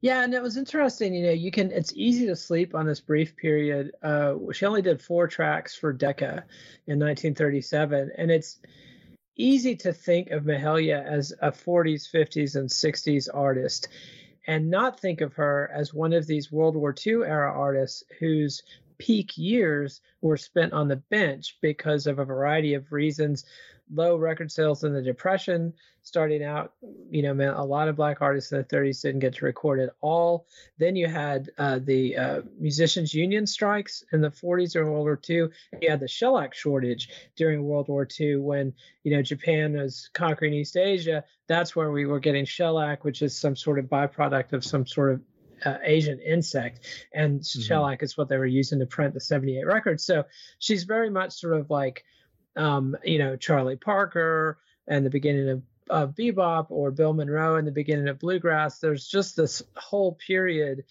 Yeah, 0.00 0.24
and 0.24 0.32
it 0.32 0.42
was 0.42 0.56
interesting. 0.56 1.14
You 1.14 1.26
know, 1.26 1.32
you 1.32 1.50
can. 1.50 1.70
It's 1.70 1.92
easy 1.94 2.26
to 2.26 2.36
sleep 2.36 2.74
on 2.74 2.86
this 2.86 3.00
brief 3.00 3.36
period. 3.36 3.92
Uh, 4.02 4.34
she 4.52 4.64
only 4.64 4.82
did 4.82 5.02
four 5.02 5.28
tracks 5.28 5.76
for 5.76 5.92
Decca 5.92 6.44
in 6.86 6.98
1937, 6.98 8.12
and 8.16 8.30
it's 8.30 8.58
easy 9.36 9.76
to 9.76 9.92
think 9.92 10.30
of 10.30 10.44
Mahalia 10.44 11.04
as 11.04 11.32
a 11.42 11.50
40s, 11.50 12.10
50s, 12.12 12.56
and 12.56 12.68
60s 12.68 13.28
artist, 13.32 13.88
and 14.46 14.70
not 14.70 15.00
think 15.00 15.20
of 15.20 15.34
her 15.34 15.70
as 15.74 15.92
one 15.94 16.12
of 16.12 16.26
these 16.26 16.50
World 16.50 16.76
War 16.76 16.94
II 17.06 17.24
era 17.24 17.52
artists 17.52 18.02
whose 18.18 18.62
peak 18.98 19.36
years 19.36 20.00
were 20.20 20.36
spent 20.36 20.72
on 20.72 20.88
the 20.88 20.96
bench 20.96 21.56
because 21.62 22.06
of 22.06 22.18
a 22.18 22.24
variety 22.24 22.74
of 22.74 22.92
reasons 22.92 23.44
low 23.92 24.16
record 24.16 24.50
sales 24.50 24.84
in 24.84 24.92
the 24.92 25.02
depression 25.02 25.72
starting 26.02 26.42
out 26.42 26.72
you 27.10 27.22
know 27.22 27.34
man 27.34 27.52
a 27.54 27.64
lot 27.64 27.88
of 27.88 27.96
black 27.96 28.22
artists 28.22 28.52
in 28.52 28.58
the 28.58 28.64
30s 28.64 29.02
didn't 29.02 29.20
get 29.20 29.34
to 29.34 29.44
record 29.44 29.80
at 29.80 29.90
all 30.00 30.46
then 30.78 30.96
you 30.96 31.06
had 31.06 31.50
uh, 31.58 31.78
the 31.82 32.16
uh, 32.16 32.40
musicians 32.58 33.12
union 33.12 33.46
strikes 33.46 34.04
in 34.12 34.20
the 34.20 34.30
40s 34.30 34.72
during 34.72 34.90
world 34.90 35.04
war 35.04 35.20
ii 35.28 35.48
you 35.80 35.90
had 35.90 36.00
the 36.00 36.08
shellac 36.08 36.54
shortage 36.54 37.10
during 37.36 37.62
world 37.64 37.88
war 37.88 38.06
ii 38.20 38.36
when 38.36 38.72
you 39.02 39.14
know 39.14 39.22
japan 39.22 39.74
was 39.74 40.08
conquering 40.14 40.54
east 40.54 40.76
asia 40.76 41.24
that's 41.46 41.74
where 41.74 41.90
we 41.90 42.06
were 42.06 42.20
getting 42.20 42.44
shellac 42.44 43.04
which 43.04 43.22
is 43.22 43.36
some 43.36 43.56
sort 43.56 43.78
of 43.78 43.86
byproduct 43.86 44.52
of 44.52 44.64
some 44.64 44.86
sort 44.86 45.12
of 45.12 45.20
uh, 45.64 45.78
Asian 45.82 46.18
insect, 46.20 46.80
and 47.12 47.40
mm-hmm. 47.40 47.60
shellac 47.60 48.02
is 48.02 48.16
what 48.16 48.28
they 48.28 48.36
were 48.36 48.46
using 48.46 48.78
to 48.78 48.86
print 48.86 49.14
the 49.14 49.20
78 49.20 49.66
records. 49.66 50.04
So 50.04 50.24
she's 50.58 50.84
very 50.84 51.10
much 51.10 51.32
sort 51.32 51.54
of 51.54 51.70
like, 51.70 52.04
um, 52.56 52.96
you 53.04 53.18
know, 53.18 53.36
Charlie 53.36 53.76
Parker 53.76 54.58
and 54.86 55.04
the 55.04 55.10
beginning 55.10 55.48
of, 55.48 55.62
of 55.88 56.14
bebop, 56.14 56.66
or 56.70 56.90
Bill 56.90 57.12
Monroe 57.12 57.56
and 57.56 57.66
the 57.66 57.72
beginning 57.72 58.08
of 58.08 58.18
bluegrass. 58.18 58.78
There's 58.78 59.06
just 59.06 59.36
this 59.36 59.62
whole 59.76 60.18
period. 60.26 60.84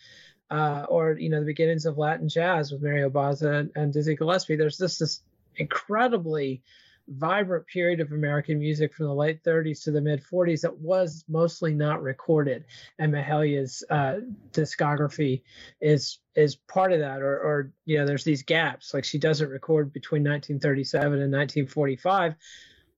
Uh, 0.51 0.83
or 0.89 1.11
you 1.11 1.29
know 1.29 1.39
the 1.39 1.45
beginnings 1.45 1.85
of 1.85 1.99
Latin 1.99 2.27
jazz 2.27 2.71
with 2.71 2.81
Mario 2.81 3.07
Bauzá 3.07 3.59
and, 3.59 3.71
and 3.75 3.93
Dizzy 3.93 4.15
Gillespie. 4.15 4.55
There's 4.55 4.79
just 4.79 4.99
this 4.99 5.21
incredibly 5.55 6.63
vibrant 7.09 7.65
period 7.67 7.99
of 7.99 8.11
American 8.11 8.59
music 8.59 8.93
from 8.93 9.07
the 9.07 9.13
late 9.13 9.43
30s 9.43 9.83
to 9.83 9.91
the 9.91 10.01
mid 10.01 10.23
40s 10.23 10.61
that 10.61 10.77
was 10.77 11.23
mostly 11.27 11.73
not 11.73 12.01
recorded, 12.01 12.65
and 12.97 13.13
Mahalia's 13.13 13.83
uh, 13.89 14.17
discography 14.51 15.41
is 15.81 16.19
is 16.35 16.55
part 16.55 16.93
of 16.93 16.99
that. 16.99 17.21
Or, 17.21 17.37
or 17.39 17.73
you 17.85 17.97
know, 17.97 18.05
there's 18.05 18.23
these 18.23 18.43
gaps. 18.43 18.93
Like 18.93 19.03
she 19.03 19.17
doesn't 19.17 19.49
record 19.49 19.91
between 19.91 20.21
1937 20.21 21.13
and 21.13 21.31
1945, 21.31 22.35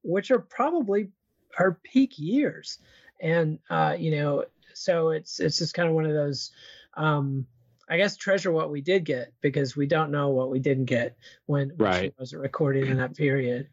which 0.04 0.32
are 0.32 0.39
probably 0.39 1.10
her 1.56 1.80
peak 1.84 2.13
years. 2.17 2.80
And 3.19 3.60
uh, 3.69 3.95
you 3.97 4.12
know, 4.17 4.45
so 4.74 5.10
it's 5.10 5.39
it's 5.39 5.58
just 5.58 5.74
kind 5.74 5.89
of 5.89 5.95
one 5.95 6.06
of 6.06 6.13
those. 6.13 6.52
Um, 6.95 7.47
I 7.89 7.97
guess 7.97 8.15
treasure 8.15 8.54
what 8.54 8.71
we 8.71 8.80
did 8.80 9.04
get 9.04 9.34
because 9.41 9.76
we 9.76 9.86
don't 9.86 10.12
know 10.12 10.30
what 10.30 10.50
we 10.50 10.60
didn't 10.60 10.86
get 10.86 11.17
when, 11.45 11.74
when 11.76 11.89
right. 11.89 12.04
she 12.04 12.13
wasn't 12.17 12.41
recording 12.41 12.88
in 12.88 12.97
that 12.97 13.17
period 13.17 13.67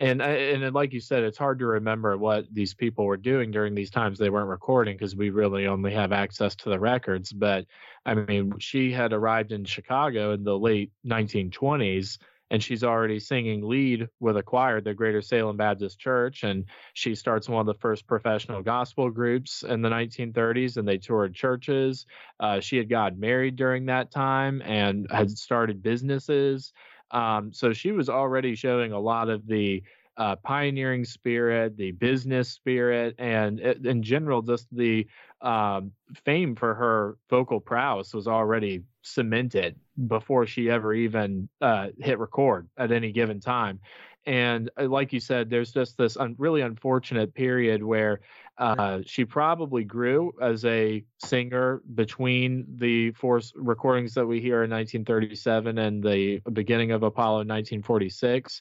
and 0.00 0.22
and 0.22 0.74
like 0.74 0.94
you 0.94 1.00
said, 1.00 1.22
it's 1.22 1.36
hard 1.36 1.58
to 1.58 1.66
remember 1.66 2.16
what 2.16 2.46
these 2.52 2.72
people 2.72 3.04
were 3.04 3.18
doing 3.18 3.50
during 3.50 3.74
these 3.74 3.90
times 3.90 4.18
they 4.18 4.30
weren't 4.30 4.48
recording 4.48 4.96
because 4.96 5.14
we 5.14 5.28
really 5.28 5.66
only 5.66 5.92
have 5.92 6.10
access 6.10 6.56
to 6.56 6.70
the 6.70 6.80
records. 6.80 7.32
But 7.32 7.66
I 8.06 8.14
mean, 8.14 8.54
she 8.58 8.92
had 8.92 9.12
arrived 9.12 9.52
in 9.52 9.66
Chicago 9.66 10.32
in 10.32 10.42
the 10.42 10.58
late 10.58 10.90
1920s, 11.06 12.16
and 12.50 12.62
she's 12.62 12.82
already 12.82 13.20
singing 13.20 13.62
lead 13.62 14.08
with 14.20 14.38
a 14.38 14.42
choir, 14.42 14.80
the 14.80 14.94
Greater 14.94 15.20
Salem 15.20 15.58
Baptist 15.58 15.98
Church, 15.98 16.44
and 16.44 16.64
she 16.94 17.14
starts 17.14 17.46
one 17.46 17.60
of 17.60 17.66
the 17.66 17.80
first 17.80 18.06
professional 18.06 18.62
gospel 18.62 19.10
groups 19.10 19.62
in 19.62 19.82
the 19.82 19.90
1930s, 19.90 20.78
and 20.78 20.88
they 20.88 20.96
toured 20.96 21.34
churches. 21.34 22.06
Uh, 22.40 22.58
she 22.58 22.78
had 22.78 22.88
got 22.88 23.18
married 23.18 23.56
during 23.56 23.84
that 23.86 24.10
time 24.10 24.62
and 24.62 25.06
had 25.10 25.30
started 25.30 25.82
businesses. 25.82 26.72
Um, 27.10 27.52
so 27.52 27.72
she 27.72 27.92
was 27.92 28.08
already 28.08 28.54
showing 28.54 28.92
a 28.92 29.00
lot 29.00 29.28
of 29.28 29.46
the 29.46 29.82
uh, 30.16 30.36
pioneering 30.36 31.04
spirit, 31.04 31.76
the 31.76 31.92
business 31.92 32.50
spirit, 32.50 33.14
and 33.18 33.58
in 33.60 34.02
general, 34.02 34.42
just 34.42 34.66
the 34.70 35.06
um, 35.40 35.92
fame 36.24 36.54
for 36.54 36.74
her 36.74 37.16
vocal 37.30 37.60
prowess 37.60 38.12
was 38.12 38.28
already 38.28 38.82
cemented 39.02 39.76
before 40.08 40.46
she 40.46 40.68
ever 40.68 40.92
even 40.92 41.48
uh, 41.62 41.88
hit 41.98 42.18
record 42.18 42.68
at 42.76 42.92
any 42.92 43.12
given 43.12 43.40
time. 43.40 43.80
And 44.26 44.70
uh, 44.78 44.88
like 44.88 45.12
you 45.12 45.20
said, 45.20 45.48
there's 45.48 45.72
just 45.72 45.96
this 45.96 46.16
un- 46.16 46.34
really 46.38 46.60
unfortunate 46.60 47.34
period 47.34 47.82
where 47.82 48.20
uh, 48.60 49.00
she 49.06 49.24
probably 49.24 49.84
grew 49.84 50.32
as 50.40 50.66
a 50.66 51.02
singer 51.24 51.80
between 51.94 52.66
the 52.76 53.10
four 53.12 53.40
recordings 53.54 54.12
that 54.12 54.26
we 54.26 54.38
hear 54.38 54.64
in 54.64 54.70
1937 54.70 55.78
and 55.78 56.04
the 56.04 56.40
beginning 56.52 56.92
of 56.92 57.02
Apollo 57.02 57.38
1946. 57.38 58.60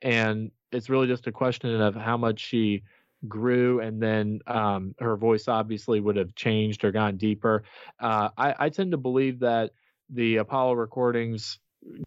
And 0.00 0.50
it's 0.72 0.88
really 0.88 1.06
just 1.06 1.26
a 1.26 1.32
question 1.32 1.78
of 1.78 1.94
how 1.94 2.16
much 2.16 2.40
she 2.40 2.84
grew 3.28 3.80
and 3.80 4.02
then 4.02 4.40
um, 4.46 4.94
her 4.98 5.16
voice 5.16 5.46
obviously 5.46 6.00
would 6.00 6.16
have 6.16 6.34
changed 6.34 6.82
or 6.82 6.90
gone 6.90 7.18
deeper. 7.18 7.64
Uh, 8.00 8.30
I, 8.38 8.54
I 8.58 8.68
tend 8.70 8.92
to 8.92 8.98
believe 8.98 9.40
that 9.40 9.72
the 10.08 10.38
Apollo 10.38 10.74
recordings 10.74 11.58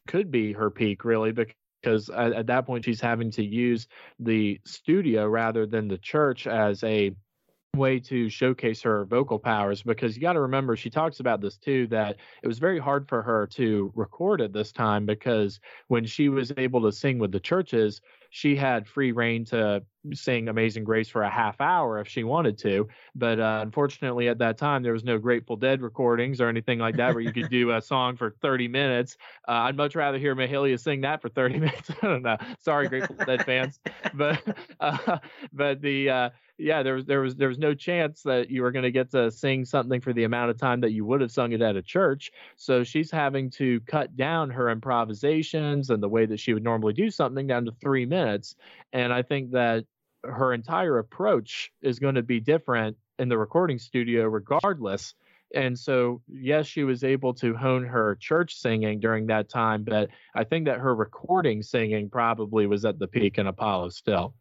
could 0.07 0.31
be 0.31 0.53
her 0.53 0.71
peak, 0.71 1.05
really, 1.05 1.31
because 1.31 1.53
because 1.83 2.09
at, 2.09 2.33
at, 2.33 2.47
that 2.47 2.65
point 2.65 2.83
she's 2.83 2.99
having 2.99 3.29
to 3.29 3.43
use 3.43 3.87
the 4.19 4.59
studio 4.65 5.27
rather 5.27 5.67
than 5.67 5.87
the 5.87 5.97
church 5.99 6.47
as 6.47 6.83
a 6.83 7.11
way 7.77 7.99
to 7.99 8.29
showcase 8.29 8.81
her 8.81 9.05
vocal 9.05 9.39
powers 9.39 9.83
because 9.83 10.15
you 10.15 10.21
got 10.21 10.33
to 10.33 10.41
remember 10.41 10.75
she 10.75 10.89
talks 10.89 11.19
about 11.19 11.41
this 11.41 11.57
too 11.57 11.87
that 11.87 12.17
it 12.43 12.47
was 12.47 12.59
very 12.59 12.79
hard 12.79 13.07
for 13.07 13.21
her 13.21 13.47
to 13.47 13.91
record 13.95 14.41
at 14.41 14.53
this 14.53 14.71
time 14.71 15.05
because 15.05 15.59
when 15.87 16.05
she 16.05 16.29
was 16.29 16.51
able 16.57 16.81
to 16.81 16.91
sing 16.91 17.19
with 17.19 17.31
the 17.31 17.39
churches 17.39 18.01
she 18.29 18.55
had 18.55 18.87
free 18.87 19.11
reign 19.11 19.45
to 19.45 19.83
sing 20.13 20.47
Amazing 20.47 20.83
Grace 20.83 21.09
for 21.09 21.23
a 21.23 21.29
half 21.29 21.59
hour 21.59 21.99
if 21.99 22.07
she 22.07 22.23
wanted 22.23 22.57
to. 22.59 22.87
But 23.15 23.39
uh, 23.39 23.59
unfortunately, 23.61 24.29
at 24.29 24.37
that 24.39 24.57
time, 24.57 24.83
there 24.83 24.93
was 24.93 25.03
no 25.03 25.17
Grateful 25.17 25.55
Dead 25.55 25.81
recordings 25.81 26.39
or 26.39 26.47
anything 26.47 26.79
like 26.79 26.95
that 26.97 27.13
where 27.13 27.21
you 27.21 27.33
could 27.33 27.49
do 27.49 27.71
a 27.71 27.81
song 27.81 28.15
for 28.15 28.31
30 28.41 28.67
minutes. 28.67 29.17
Uh, 29.47 29.51
I'd 29.51 29.77
much 29.77 29.95
rather 29.95 30.17
hear 30.17 30.35
Mahalia 30.35 30.79
sing 30.79 31.01
that 31.01 31.21
for 31.21 31.29
30 31.29 31.59
minutes. 31.59 31.89
I 32.01 32.07
don't 32.07 32.23
know. 32.23 32.37
Sorry, 32.59 32.87
Grateful 32.87 33.15
Dead 33.15 33.45
fans, 33.45 33.79
but 34.13 34.41
uh, 34.79 35.17
but 35.53 35.81
the 35.81 36.09
uh, 36.09 36.29
yeah, 36.57 36.81
there 36.81 36.95
was 36.95 37.05
there 37.05 37.21
was 37.21 37.35
there 37.35 37.49
was 37.49 37.59
no 37.59 37.73
chance 37.73 38.23
that 38.23 38.49
you 38.49 38.63
were 38.63 38.71
going 38.71 38.83
to 38.83 38.91
get 38.91 39.11
to 39.11 39.29
sing 39.29 39.63
something 39.63 40.01
for 40.01 40.11
the 40.11 40.23
amount 40.23 40.49
of 40.49 40.57
time 40.57 40.81
that 40.81 40.91
you 40.91 41.05
would 41.05 41.21
have 41.21 41.31
sung 41.31 41.51
it 41.51 41.61
at 41.61 41.75
a 41.75 41.81
church. 41.81 42.31
So 42.55 42.83
she's 42.83 43.11
having 43.11 43.49
to 43.51 43.79
cut 43.81 44.15
down 44.15 44.49
her 44.49 44.69
improvisations 44.69 45.91
and 45.91 46.01
the 46.01 46.09
way 46.09 46.25
that 46.25 46.39
she 46.39 46.53
would 46.53 46.63
normally 46.63 46.93
do 46.93 47.11
something 47.11 47.45
down 47.45 47.65
to 47.65 47.71
three 47.79 48.05
minutes. 48.05 48.55
And 48.91 49.13
I 49.13 49.21
think 49.21 49.51
that 49.51 49.85
her 50.23 50.53
entire 50.53 50.97
approach 50.97 51.71
is 51.81 51.99
going 51.99 52.15
to 52.15 52.23
be 52.23 52.39
different 52.39 52.97
in 53.19 53.29
the 53.29 53.37
recording 53.37 53.77
studio 53.77 54.25
regardless. 54.25 55.13
And 55.53 55.77
so, 55.77 56.21
yes, 56.27 56.65
she 56.65 56.83
was 56.83 57.03
able 57.03 57.33
to 57.35 57.55
hone 57.55 57.85
her 57.85 58.17
church 58.19 58.55
singing 58.55 58.99
during 58.99 59.27
that 59.27 59.47
time, 59.47 59.83
but 59.83 60.09
I 60.35 60.43
think 60.43 60.65
that 60.65 60.79
her 60.79 60.93
recording 60.93 61.63
singing 61.63 62.09
probably 62.09 62.67
was 62.67 62.83
at 62.83 62.99
the 62.99 63.07
peak 63.07 63.37
in 63.37 63.47
Apollo 63.47 63.89
still. 63.89 64.33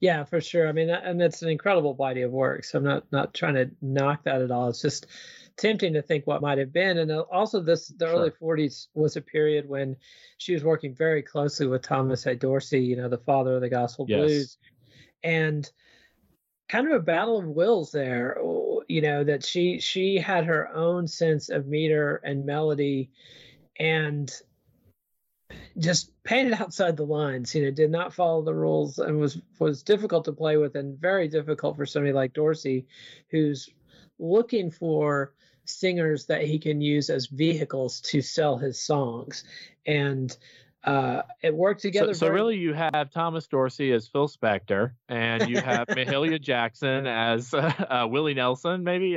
Yeah, 0.00 0.24
for 0.24 0.40
sure. 0.40 0.68
I 0.68 0.72
mean, 0.72 0.90
and 0.90 1.20
it's 1.20 1.42
an 1.42 1.48
incredible 1.48 1.94
body 1.94 2.22
of 2.22 2.30
work. 2.30 2.64
So 2.64 2.78
I'm 2.78 2.84
not 2.84 3.04
not 3.12 3.34
trying 3.34 3.54
to 3.54 3.70
knock 3.82 4.24
that 4.24 4.42
at 4.42 4.50
all. 4.50 4.68
It's 4.68 4.82
just 4.82 5.06
tempting 5.56 5.92
to 5.94 6.02
think 6.02 6.26
what 6.26 6.40
might 6.40 6.58
have 6.58 6.72
been. 6.72 6.98
And 6.98 7.10
uh, 7.10 7.24
also, 7.32 7.60
this 7.60 7.88
the 7.88 8.06
sure. 8.06 8.14
early 8.14 8.30
40s 8.30 8.88
was 8.94 9.16
a 9.16 9.20
period 9.20 9.68
when 9.68 9.96
she 10.38 10.54
was 10.54 10.64
working 10.64 10.94
very 10.94 11.22
closely 11.22 11.66
with 11.66 11.82
Thomas 11.82 12.26
A. 12.26 12.34
Dorsey, 12.34 12.80
you 12.80 12.96
know, 12.96 13.08
the 13.08 13.18
father 13.18 13.56
of 13.56 13.60
the 13.60 13.68
gospel 13.68 14.06
yes. 14.08 14.18
blues, 14.18 14.58
and 15.22 15.70
kind 16.68 16.86
of 16.86 16.92
a 16.92 17.00
battle 17.00 17.38
of 17.38 17.46
wills 17.46 17.90
there 17.90 18.36
you 18.88 19.02
know 19.02 19.22
that 19.22 19.44
she 19.44 19.78
she 19.78 20.16
had 20.16 20.44
her 20.44 20.74
own 20.74 21.06
sense 21.06 21.50
of 21.50 21.66
meter 21.66 22.16
and 22.24 22.44
melody 22.44 23.10
and 23.78 24.32
just 25.78 26.10
painted 26.24 26.52
outside 26.54 26.96
the 26.96 27.06
lines 27.06 27.54
you 27.54 27.64
know 27.64 27.70
did 27.70 27.90
not 27.90 28.12
follow 28.12 28.42
the 28.42 28.54
rules 28.54 28.98
and 28.98 29.18
was 29.18 29.40
was 29.58 29.82
difficult 29.82 30.24
to 30.24 30.32
play 30.32 30.56
with 30.56 30.74
and 30.74 30.98
very 30.98 31.26
difficult 31.26 31.76
for 31.76 31.86
somebody 31.86 32.12
like 32.12 32.34
dorsey 32.34 32.86
who's 33.30 33.70
looking 34.18 34.70
for 34.70 35.32
singers 35.68 36.26
that 36.26 36.42
he 36.42 36.58
can 36.58 36.80
use 36.80 37.10
as 37.10 37.26
vehicles 37.26 38.00
to 38.00 38.20
sell 38.20 38.56
his 38.56 38.80
songs. 38.80 39.44
And 39.86 40.36
uh, 40.84 41.22
it 41.42 41.54
worked 41.54 41.82
together. 41.82 42.14
So, 42.14 42.26
so 42.26 42.32
really, 42.32 42.56
you 42.56 42.72
have 42.72 43.10
Thomas 43.10 43.46
Dorsey 43.48 43.92
as 43.92 44.06
Phil 44.06 44.28
Spector, 44.28 44.92
and 45.08 45.48
you 45.48 45.60
have 45.60 45.86
Mahalia 45.88 46.40
Jackson 46.40 47.06
as 47.06 47.52
uh, 47.52 47.72
uh, 47.90 48.06
Willie 48.08 48.34
Nelson. 48.34 48.84
Maybe 48.84 49.16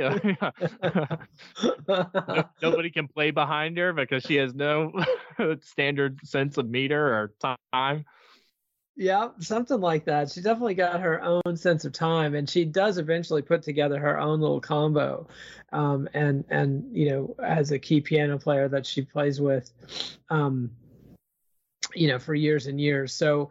nobody 2.62 2.90
can 2.90 3.06
play 3.08 3.30
behind 3.30 3.78
her 3.78 3.92
because 3.92 4.24
she 4.24 4.36
has 4.36 4.54
no 4.54 4.92
standard 5.60 6.18
sense 6.24 6.58
of 6.58 6.68
meter 6.68 7.06
or 7.06 7.32
time. 7.72 8.04
Yeah, 8.94 9.28
something 9.38 9.80
like 9.80 10.04
that. 10.04 10.30
She 10.30 10.42
definitely 10.42 10.74
got 10.74 11.00
her 11.00 11.22
own 11.22 11.56
sense 11.56 11.86
of 11.86 11.92
time, 11.92 12.34
and 12.34 12.50
she 12.50 12.64
does 12.64 12.98
eventually 12.98 13.40
put 13.40 13.62
together 13.62 13.98
her 13.98 14.18
own 14.18 14.40
little 14.40 14.60
combo, 14.60 15.28
um, 15.72 16.08
and 16.12 16.44
and 16.50 16.94
you 16.94 17.08
know 17.08 17.36
as 17.42 17.70
a 17.70 17.78
key 17.78 18.00
piano 18.00 18.36
player 18.36 18.68
that 18.68 18.84
she 18.84 19.02
plays 19.02 19.40
with. 19.40 19.70
Um, 20.28 20.72
you 21.94 22.08
know, 22.08 22.18
for 22.18 22.34
years 22.34 22.66
and 22.66 22.80
years. 22.80 23.12
So 23.12 23.50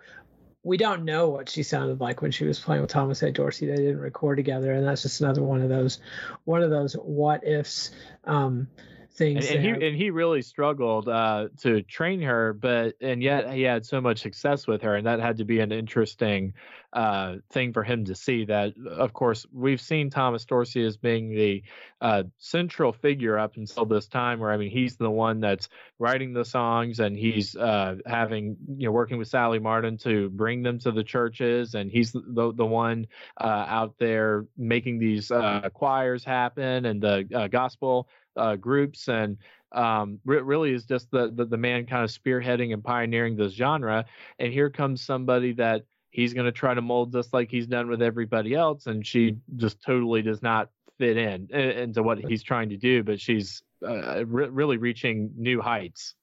we 0.64 0.78
don't 0.78 1.06
know 1.06 1.30
what 1.30 1.50
she 1.50 1.64
sounded 1.64 2.00
like 2.00 2.22
when 2.22 2.32
she 2.32 2.46
was 2.46 2.60
playing 2.60 2.82
with 2.82 2.92
Thomas 2.92 3.24
A. 3.24 3.32
Dorsey. 3.32 3.66
They 3.66 3.78
didn't 3.78 4.00
record 4.00 4.38
together, 4.38 4.72
and 4.74 4.86
that's 4.86 5.02
just 5.02 5.22
another 5.22 5.42
one 5.42 5.62
of 5.62 5.70
those, 5.70 6.00
one 6.44 6.62
of 6.62 6.70
those 6.70 6.94
what 6.94 7.46
ifs. 7.46 7.92
Um, 8.26 8.68
things. 9.14 9.50
And, 9.50 9.66
and 9.66 9.78
he 9.82 9.88
and 9.88 9.96
he 9.96 10.10
really 10.10 10.42
struggled 10.42 11.08
uh, 11.08 11.50
to 11.62 11.82
train 11.84 12.22
her, 12.22 12.54
but 12.54 12.96
and 13.02 13.22
yet 13.22 13.54
he 13.54 13.64
had 13.64 13.86
so 13.86 14.02
much 14.02 14.22
success 14.22 14.68
with 14.68 14.82
her, 14.82 14.96
and 14.96 15.08
that 15.08 15.20
had 15.20 15.38
to 15.38 15.46
be 15.46 15.60
an 15.60 15.72
interesting 15.72 16.54
uh, 16.94 17.36
thing 17.52 17.74
for 17.74 17.84
him 17.84 18.06
to 18.06 18.16
see. 18.16 18.46
That 18.46 18.74
of 18.78 19.14
course 19.14 19.46
we've 19.54 19.82
seen 19.82 20.10
Thomas 20.10 20.46
Dorsey 20.46 20.86
as 20.86 20.98
being 20.98 21.30
the 21.30 21.64
uh, 22.02 22.24
central 22.38 22.94
figure 22.94 23.38
up 23.38 23.58
until 23.58 23.86
this 23.86 24.08
time, 24.08 24.40
where 24.40 24.52
I 24.52 24.58
mean 24.58 24.72
he's 24.72 24.98
the 24.98 25.12
one 25.12 25.40
that's 25.40 25.70
writing 26.00 26.34
the 26.34 26.46
songs 26.46 27.00
and 27.00 27.16
he's 27.16 27.56
uh, 27.56 27.96
having 28.06 28.58
you 28.78 28.88
know 28.88 28.92
working 28.92 29.18
with 29.18 29.28
Sallie 29.28 29.60
Martin 29.60 29.98
to 30.00 30.30
bring 30.30 30.64
them 30.64 30.80
to 30.80 30.92
the 30.92 31.04
churches, 31.04 31.76
and 31.76 31.92
he's 31.92 32.12
the 32.12 32.54
the 32.56 32.66
one 32.66 33.08
uh, 33.40 33.66
out 33.68 33.96
there 34.00 34.46
making 34.58 35.00
these 35.00 35.32
uh, 35.32 35.70
choirs 35.74 36.24
happen 36.24 36.86
and 36.86 37.02
the 37.02 37.50
gospel 37.52 38.08
uh, 38.36 38.56
groups 38.56 39.08
and 39.08 39.38
um, 39.72 40.20
re- 40.26 40.42
really 40.42 40.74
is 40.74 40.86
just 40.86 41.10
the, 41.12 41.32
the, 41.34 41.46
the 41.46 41.58
man 41.58 41.86
kind 41.86 42.04
of 42.04 42.10
spearheading 42.10 42.74
and 42.74 42.84
pioneering 42.84 43.36
this 43.36 43.54
genre. 43.54 44.06
And 44.40 44.52
here 44.52 44.70
comes 44.70 45.02
somebody 45.02 45.54
that 45.54 45.84
he's 46.10 46.34
going 46.34 46.46
to 46.46 46.52
try 46.52 46.74
to 46.74 46.82
mold 46.82 47.14
just 47.14 47.34
like 47.34 47.50
he's 47.50 47.68
done 47.68 47.90
with 47.90 48.02
everybody 48.02 48.54
else, 48.54 48.88
and 48.88 49.06
she 49.06 49.38
just 49.56 49.82
totally 49.82 50.22
does 50.22 50.42
not 50.42 50.70
fit 51.00 51.18
in 51.18 51.50
into 51.52 52.04
what 52.04 52.20
he's 52.20 52.44
trying 52.44 52.70
to 52.70 52.78
do. 52.78 53.04
But 53.04 53.20
she's 53.20 53.64
uh, 53.86 54.26
re- 54.26 54.50
really 54.50 54.78
reaching 54.78 55.32
new 55.38 55.62
heights. 55.62 56.16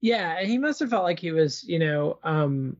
Yeah, 0.00 0.42
he 0.42 0.58
must 0.58 0.80
have 0.80 0.90
felt 0.90 1.04
like 1.04 1.20
he 1.20 1.30
was, 1.30 1.62
you 1.62 1.78
know, 1.78 2.18
um, 2.24 2.76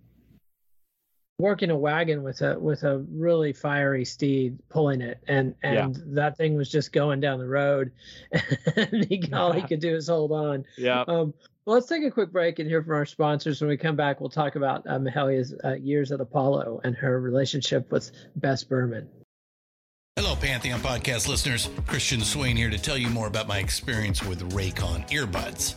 working 1.39 1.71
a 1.71 1.77
wagon 1.77 2.23
with 2.23 2.41
a 2.43 2.59
with 2.59 2.85
a 2.85 2.99
really 3.11 3.53
fiery 3.53 4.05
steed 4.05 4.59
pulling 4.69 5.01
it 5.01 5.19
and 5.27 5.55
and 5.63 5.97
yeah. 5.97 6.03
that 6.07 6.37
thing 6.37 6.55
was 6.55 6.71
just 6.71 6.93
going 6.93 7.21
down 7.21 7.39
the 7.39 7.49
road 7.49 7.91
and 8.77 9.05
he, 9.07 9.23
all 9.33 9.53
he 9.53 9.63
could 9.63 9.81
do 9.81 9.95
is 9.97 10.09
hold 10.09 10.31
on 10.31 10.65
yeah 10.77 11.03
um 11.09 11.35
well, 11.65 11.75
let's 11.75 11.87
take 11.87 12.03
a 12.03 12.11
quick 12.11 12.33
break 12.33 12.59
and 12.59 12.69
hear 12.69 12.83
from 12.83 12.95
our 12.95 13.07
sponsors. 13.07 13.61
When 13.61 13.71
we 13.71 13.77
come 13.77 13.95
back, 13.95 14.21
we'll 14.21 14.31
talk 14.31 14.57
about 14.57 14.85
uh, 14.85 14.99
Mahalia's 14.99 15.55
uh, 15.65 15.75
years 15.75 16.11
at 16.11 16.21
Apollo 16.21 16.81
and 16.83 16.97
her 16.97 17.21
relationship 17.21 17.93
with 17.93 18.11
Bess 18.35 18.65
Berman. 18.65 19.09
Hello, 20.17 20.35
Pantheon 20.35 20.81
podcast 20.81 21.29
listeners. 21.29 21.71
Christian 21.87 22.21
Swain 22.21 22.57
here 22.57 22.69
to 22.69 22.79
tell 22.79 22.99
you 22.99 23.09
more 23.09 23.29
about 23.29 23.47
my 23.47 23.59
experience 23.59 24.25
with 24.25 24.53
Raycon 24.53 25.09
earbuds. 25.09 25.77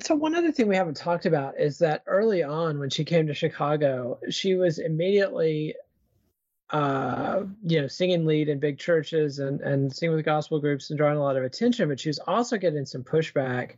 So 0.00 0.14
one 0.14 0.34
other 0.34 0.52
thing 0.52 0.68
we 0.68 0.76
haven't 0.76 0.96
talked 0.96 1.26
about 1.26 1.58
is 1.58 1.78
that 1.78 2.02
early 2.06 2.42
on 2.42 2.78
when 2.78 2.90
she 2.90 3.04
came 3.04 3.26
to 3.26 3.34
Chicago, 3.34 4.18
she 4.30 4.54
was 4.54 4.78
immediately 4.78 5.74
uh, 6.70 7.42
you 7.64 7.80
know, 7.80 7.88
singing 7.88 8.24
lead 8.24 8.48
in 8.48 8.60
big 8.60 8.78
churches 8.78 9.40
and, 9.40 9.60
and 9.60 9.92
singing 9.92 10.14
with 10.14 10.24
gospel 10.24 10.60
groups 10.60 10.90
and 10.90 10.98
drawing 10.98 11.16
a 11.16 11.22
lot 11.22 11.36
of 11.36 11.42
attention, 11.42 11.88
but 11.88 11.98
she 11.98 12.08
was 12.08 12.20
also 12.20 12.56
getting 12.56 12.86
some 12.86 13.02
pushback 13.02 13.72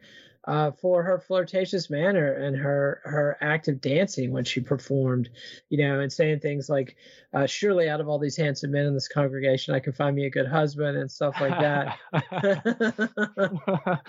uh, 0.44 0.72
for 0.72 1.04
her 1.04 1.20
flirtatious 1.20 1.88
manner 1.88 2.32
and 2.32 2.56
her 2.56 3.00
her 3.04 3.38
active 3.40 3.80
dancing 3.80 4.32
when 4.32 4.44
she 4.44 4.60
performed, 4.60 5.30
you 5.68 5.78
know, 5.78 6.00
and 6.00 6.12
saying 6.12 6.40
things 6.40 6.68
like, 6.68 6.96
uh, 7.32 7.46
"Surely, 7.46 7.88
out 7.88 8.00
of 8.00 8.08
all 8.08 8.18
these 8.18 8.36
handsome 8.36 8.72
men 8.72 8.86
in 8.86 8.94
this 8.94 9.06
congregation, 9.06 9.72
I 9.72 9.78
can 9.78 9.92
find 9.92 10.16
me 10.16 10.26
a 10.26 10.30
good 10.30 10.48
husband" 10.48 10.98
and 10.98 11.08
stuff 11.08 11.40
like 11.40 11.58
that. 11.60 11.96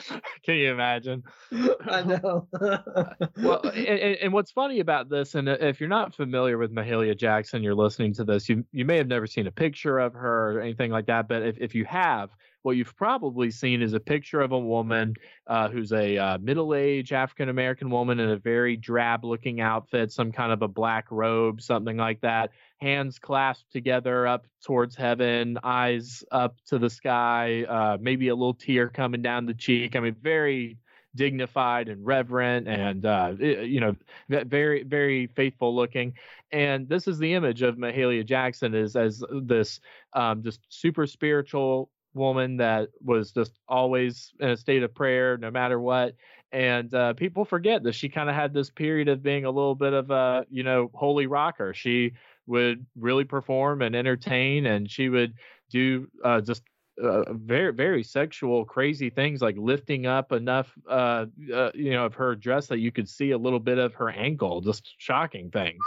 can 0.44 0.56
you 0.56 0.72
imagine? 0.72 1.24
I 1.52 2.02
know. 2.02 2.48
well, 3.38 3.62
and, 3.70 4.18
and, 4.18 4.34
what's 4.34 4.52
funny 4.52 4.80
about 4.80 5.10
this, 5.10 5.36
and 5.36 5.48
if 5.48 5.80
you're 5.80 5.90
not 5.90 6.16
familiar 6.16 6.58
with 6.58 6.74
Mahalia 6.74 7.16
Jackson, 7.16 7.62
you're 7.62 7.76
listening 7.76 8.14
to 8.16 8.24
this, 8.24 8.50
you 8.50 8.66
you 8.72 8.86
may 8.86 8.98
have 8.98 9.08
never 9.08 9.28
seen 9.28 9.46
a 9.46 9.52
picture 9.52 10.00
of 10.00 10.14
her 10.14 10.58
or 10.58 10.62
anything 10.62 10.90
like 10.90 11.06
that, 11.06 11.28
but 11.28 11.44
if 11.44 11.58
if 11.60 11.76
you 11.76 11.86
have 11.86 12.32
what 12.64 12.78
you've 12.78 12.96
probably 12.96 13.52
seen 13.52 13.82
is 13.82 13.94
a 13.94 14.00
picture 14.00 14.42
of 14.42 14.52
a 14.52 14.60
woman 14.60 15.14
uh, 15.48 15.70
who's 15.70 15.92
a 15.92 16.18
uh, 16.18 16.38
middle-aged 16.40 17.14
African 17.14 17.50
American 17.50 17.90
woman 17.90 18.20
in 18.20 18.30
a 18.30 18.38
very 18.38 18.76
drab-looking 18.76 19.62
outfit, 19.62 20.12
some 20.12 20.32
kind 20.32 20.52
of 20.52 20.62
a 20.62 20.68
black 20.68 21.06
robe, 21.12 21.62
something 21.62 21.98
like 21.98 22.22
that. 22.22 22.52
Hands 22.80 23.18
clasped 23.20 23.72
together 23.72 24.26
up 24.26 24.48
towards 24.66 24.96
heaven, 24.96 25.58
eyes 25.64 26.24
up 26.32 26.56
to 26.68 26.80
the 26.80 26.90
sky, 26.90 27.64
uh, 27.64 27.98
maybe 28.00 28.30
a 28.30 28.36
little 28.36 28.54
tear 28.54 28.90
coming 28.90 29.22
down 29.22 29.46
the 29.46 29.54
cheek. 29.54 29.96
I 29.96 30.00
mean, 30.00 30.16
very 30.22 30.78
dignified 31.16 31.90
and 31.90 32.04
reverent 32.04 32.68
and 32.68 33.06
uh, 33.06 33.34
you 33.40 33.80
know 33.80 33.96
very 34.30 34.82
very 34.82 35.28
faithful 35.28 35.76
looking 35.76 36.12
and 36.52 36.90
this 36.90 37.08
is 37.08 37.20
the 37.20 37.36
image 37.36 37.62
of 37.62 37.76
mahalia 37.76 38.26
jackson 38.26 38.74
is 38.74 38.96
as 38.96 39.24
this 39.44 39.80
um, 40.14 40.42
just 40.42 40.62
super 40.70 41.06
spiritual 41.06 41.92
woman 42.14 42.58
that 42.58 42.90
was 43.04 43.32
just 43.32 43.60
always 43.68 44.34
in 44.40 44.50
a 44.50 44.58
state 44.58 44.84
of 44.84 44.94
prayer 44.94 45.38
no 45.38 45.50
matter 45.52 45.80
what 45.80 46.16
and 46.54 46.94
uh, 46.94 47.14
people 47.14 47.46
forget 47.46 47.82
that 47.84 47.96
she 47.96 48.10
kind 48.10 48.30
of 48.30 48.36
had 48.36 48.54
this 48.54 48.70
period 48.70 49.08
of 49.08 49.24
being 49.24 49.44
a 49.44 49.50
little 49.50 49.74
bit 49.74 49.92
of 49.92 50.12
a 50.12 50.46
you 50.52 50.64
know 50.64 50.92
holy 50.94 51.26
rocker. 51.26 51.74
She 51.74 52.14
would 52.46 52.86
really 52.96 53.24
perform 53.24 53.82
and 53.82 53.96
entertain 53.96 54.68
and 54.68 54.90
she 54.90 55.10
would 55.10 55.34
do 55.72 56.08
uh, 56.24 56.42
just 56.42 56.62
uh, 57.04 57.34
very 57.34 57.74
very 57.74 58.04
sexual 58.04 58.66
crazy 58.66 59.10
things 59.10 59.42
like 59.42 59.56
lifting 59.58 60.06
up 60.06 60.32
enough 60.32 60.72
uh, 60.88 61.26
uh, 61.52 61.72
you 61.74 61.92
know 61.92 62.06
of 62.06 62.14
her 62.14 62.36
dress 62.36 62.68
that 62.68 62.78
you 62.78 62.92
could 62.92 63.10
see 63.10 63.32
a 63.32 63.38
little 63.38 63.60
bit 63.60 63.80
of 63.80 63.96
her 63.96 64.12
ankle 64.12 64.62
just 64.62 64.94
shocking 65.00 65.50
things. 65.50 65.84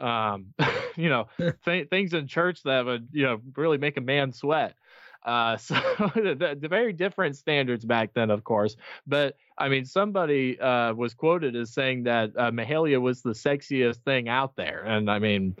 Um 0.00 0.52
you 0.96 1.08
know 1.08 1.28
th- 1.64 1.88
things 1.88 2.12
in 2.12 2.26
church 2.26 2.62
that 2.64 2.84
would 2.84 3.08
you 3.10 3.22
know 3.22 3.40
really 3.56 3.78
make 3.78 3.96
a 3.96 4.02
man 4.02 4.32
sweat 4.32 4.76
uh, 5.24 5.56
so 5.58 5.74
the, 6.14 6.56
the, 6.60 6.68
very 6.68 6.92
different 6.92 7.36
standards 7.36 7.84
back 7.84 8.12
then, 8.14 8.30
of 8.30 8.44
course. 8.44 8.76
But 9.06 9.36
I 9.58 9.68
mean, 9.68 9.84
somebody 9.84 10.58
uh, 10.60 10.94
was 10.94 11.14
quoted 11.14 11.56
as 11.56 11.70
saying 11.70 12.04
that 12.04 12.32
uh, 12.36 12.50
Mahalia 12.50 13.00
was 13.00 13.22
the 13.22 13.30
sexiest 13.30 13.98
thing 14.04 14.28
out 14.28 14.56
there, 14.56 14.82
and 14.84 15.10
I 15.10 15.18
mean. 15.18 15.56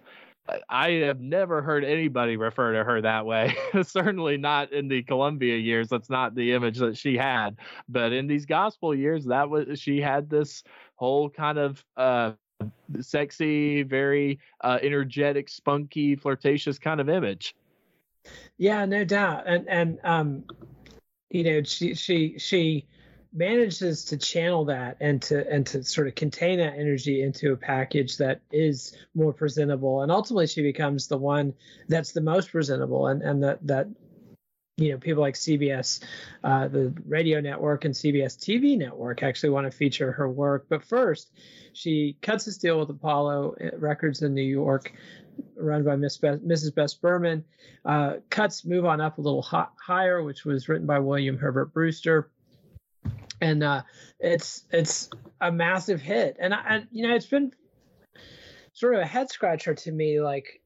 I 0.68 0.90
have 1.06 1.20
never 1.20 1.62
heard 1.62 1.86
anybody 1.86 2.36
refer 2.36 2.74
to 2.74 2.84
her 2.84 3.00
that 3.00 3.24
way. 3.24 3.56
Certainly 3.82 4.36
not 4.36 4.74
in 4.74 4.88
the 4.88 5.02
Columbia 5.02 5.56
years. 5.56 5.88
That's 5.88 6.10
not 6.10 6.34
the 6.34 6.52
image 6.52 6.76
that 6.80 6.98
she 6.98 7.16
had. 7.16 7.56
But 7.88 8.12
in 8.12 8.26
these 8.26 8.44
gospel 8.44 8.94
years, 8.94 9.24
that 9.24 9.48
was 9.48 9.80
she 9.80 10.02
had 10.02 10.28
this 10.28 10.62
whole 10.96 11.30
kind 11.30 11.56
of 11.56 11.82
uh, 11.96 12.32
sexy, 13.00 13.84
very 13.84 14.38
uh, 14.60 14.78
energetic, 14.82 15.48
spunky, 15.48 16.14
flirtatious 16.14 16.78
kind 16.78 17.00
of 17.00 17.08
image. 17.08 17.54
Yeah, 18.56 18.84
no 18.84 19.04
doubt. 19.04 19.44
And 19.46 19.68
and 19.68 19.98
um, 20.04 20.44
you 21.30 21.44
know, 21.44 21.62
she 21.62 21.94
she 21.94 22.38
she 22.38 22.86
manages 23.32 24.04
to 24.04 24.16
channel 24.16 24.64
that 24.66 24.96
and 25.00 25.20
to 25.20 25.50
and 25.50 25.66
to 25.66 25.82
sort 25.82 26.06
of 26.06 26.14
contain 26.14 26.58
that 26.58 26.74
energy 26.78 27.22
into 27.22 27.52
a 27.52 27.56
package 27.56 28.16
that 28.18 28.40
is 28.52 28.96
more 29.14 29.32
presentable. 29.32 30.02
And 30.02 30.12
ultimately 30.12 30.46
she 30.46 30.62
becomes 30.62 31.08
the 31.08 31.18
one 31.18 31.52
that's 31.88 32.12
the 32.12 32.20
most 32.20 32.52
presentable. 32.52 33.08
And 33.08 33.22
and 33.22 33.42
that 33.42 33.66
that 33.66 33.88
you 34.76 34.90
know 34.90 34.98
people 34.98 35.22
like 35.22 35.34
cbs 35.34 36.02
uh, 36.42 36.66
the 36.66 36.92
radio 37.06 37.40
network 37.40 37.84
and 37.84 37.94
cbs 37.94 38.36
tv 38.36 38.76
network 38.76 39.22
actually 39.22 39.50
want 39.50 39.70
to 39.70 39.76
feature 39.76 40.12
her 40.12 40.28
work. 40.30 40.66
But 40.68 40.84
first 40.84 41.32
she 41.72 42.16
cuts 42.22 42.44
this 42.44 42.58
deal 42.58 42.78
with 42.78 42.90
apollo 42.90 43.56
records 43.76 44.22
in 44.22 44.34
new 44.34 44.42
york 44.42 44.92
run 45.56 45.84
by 45.84 45.96
Miss 45.96 46.16
Beth, 46.16 46.40
Mrs. 46.40 46.74
Bess 46.74 46.94
Berman. 46.94 47.44
Uh, 47.84 48.14
cuts 48.30 48.64
move 48.64 48.84
on 48.84 49.00
up 49.00 49.18
a 49.18 49.20
little 49.20 49.42
hot, 49.42 49.72
higher, 49.80 50.22
which 50.22 50.44
was 50.44 50.68
written 50.68 50.86
by 50.86 50.98
William 50.98 51.38
Herbert 51.38 51.72
Brewster, 51.72 52.30
and 53.40 53.62
uh, 53.62 53.82
it's 54.18 54.64
it's 54.70 55.10
a 55.40 55.50
massive 55.52 56.00
hit. 56.00 56.36
And 56.38 56.54
I, 56.54 56.58
I, 56.58 56.84
you 56.90 57.06
know, 57.06 57.14
it's 57.14 57.26
been 57.26 57.52
sort 58.72 58.94
of 58.94 59.00
a 59.00 59.06
head 59.06 59.30
scratcher 59.30 59.74
to 59.74 59.92
me, 59.92 60.20
like 60.20 60.60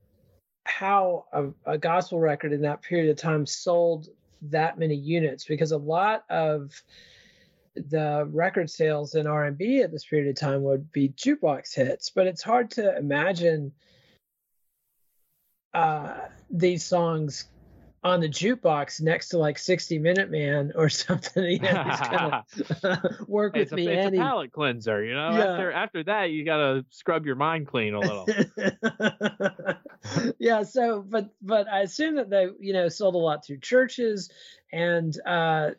how 0.64 1.24
a, 1.32 1.72
a 1.72 1.78
gospel 1.78 2.20
record 2.20 2.52
in 2.52 2.62
that 2.62 2.82
period 2.82 3.10
of 3.10 3.16
time 3.16 3.46
sold 3.46 4.08
that 4.42 4.78
many 4.78 4.94
units, 4.94 5.44
because 5.44 5.72
a 5.72 5.78
lot 5.78 6.24
of 6.30 6.82
the 7.74 8.28
record 8.32 8.70
sales 8.70 9.14
in 9.14 9.26
R&B 9.26 9.80
at 9.80 9.92
this 9.92 10.04
period 10.04 10.28
of 10.28 10.36
time 10.36 10.62
would 10.62 10.90
be 10.92 11.10
jukebox 11.10 11.74
hits, 11.74 12.10
but 12.10 12.26
it's 12.26 12.42
hard 12.42 12.70
to 12.72 12.96
imagine 12.96 13.72
uh, 15.74 16.14
these 16.50 16.84
songs 16.84 17.48
on 18.04 18.20
the 18.20 18.28
jukebox 18.28 19.00
next 19.00 19.30
to 19.30 19.38
like 19.38 19.58
60 19.58 19.98
Minute 19.98 20.30
Man 20.30 20.72
or 20.74 20.88
something. 20.88 21.44
You 21.44 21.58
know, 21.58 21.84
kind 21.84 22.34
of 22.84 23.20
work 23.28 23.54
with 23.54 23.62
it's 23.62 23.72
me. 23.72 23.86
A, 23.86 23.92
it's 23.92 24.06
Annie. 24.06 24.18
a 24.18 24.20
palate 24.20 24.52
cleanser, 24.52 25.04
you 25.04 25.14
know. 25.14 25.30
Yeah. 25.30 25.52
After 25.52 25.72
after 25.72 26.04
that, 26.04 26.30
you 26.30 26.44
gotta 26.44 26.84
scrub 26.90 27.26
your 27.26 27.36
mind 27.36 27.66
clean 27.66 27.94
a 27.94 28.00
little. 28.00 28.26
yeah. 30.38 30.62
So, 30.62 31.04
but 31.06 31.30
but 31.42 31.68
I 31.68 31.80
assume 31.80 32.16
that 32.16 32.30
they 32.30 32.46
you 32.60 32.72
know 32.72 32.88
sold 32.88 33.14
a 33.14 33.18
lot 33.18 33.44
through 33.44 33.58
churches 33.58 34.30
and. 34.72 35.14
uh 35.26 35.70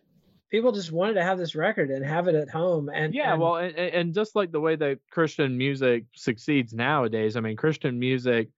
people 0.51 0.71
just 0.71 0.91
wanted 0.91 1.13
to 1.13 1.21
have 1.21 1.37
this 1.37 1.53
record 1.53 1.91
and 1.91 2.03
have 2.03 2.27
it 2.27 2.33
at 2.33 2.49
home 2.49 2.89
and 2.91 3.13
yeah 3.13 3.33
and, 3.33 3.39
well 3.39 3.57
and, 3.57 3.75
and 3.77 4.13
just 4.15 4.35
like 4.35 4.51
the 4.51 4.59
way 4.59 4.75
that 4.75 4.97
christian 5.11 5.55
music 5.55 6.05
succeeds 6.15 6.73
nowadays 6.73 7.35
i 7.35 7.39
mean 7.39 7.55
christian 7.55 7.99
music 7.99 8.49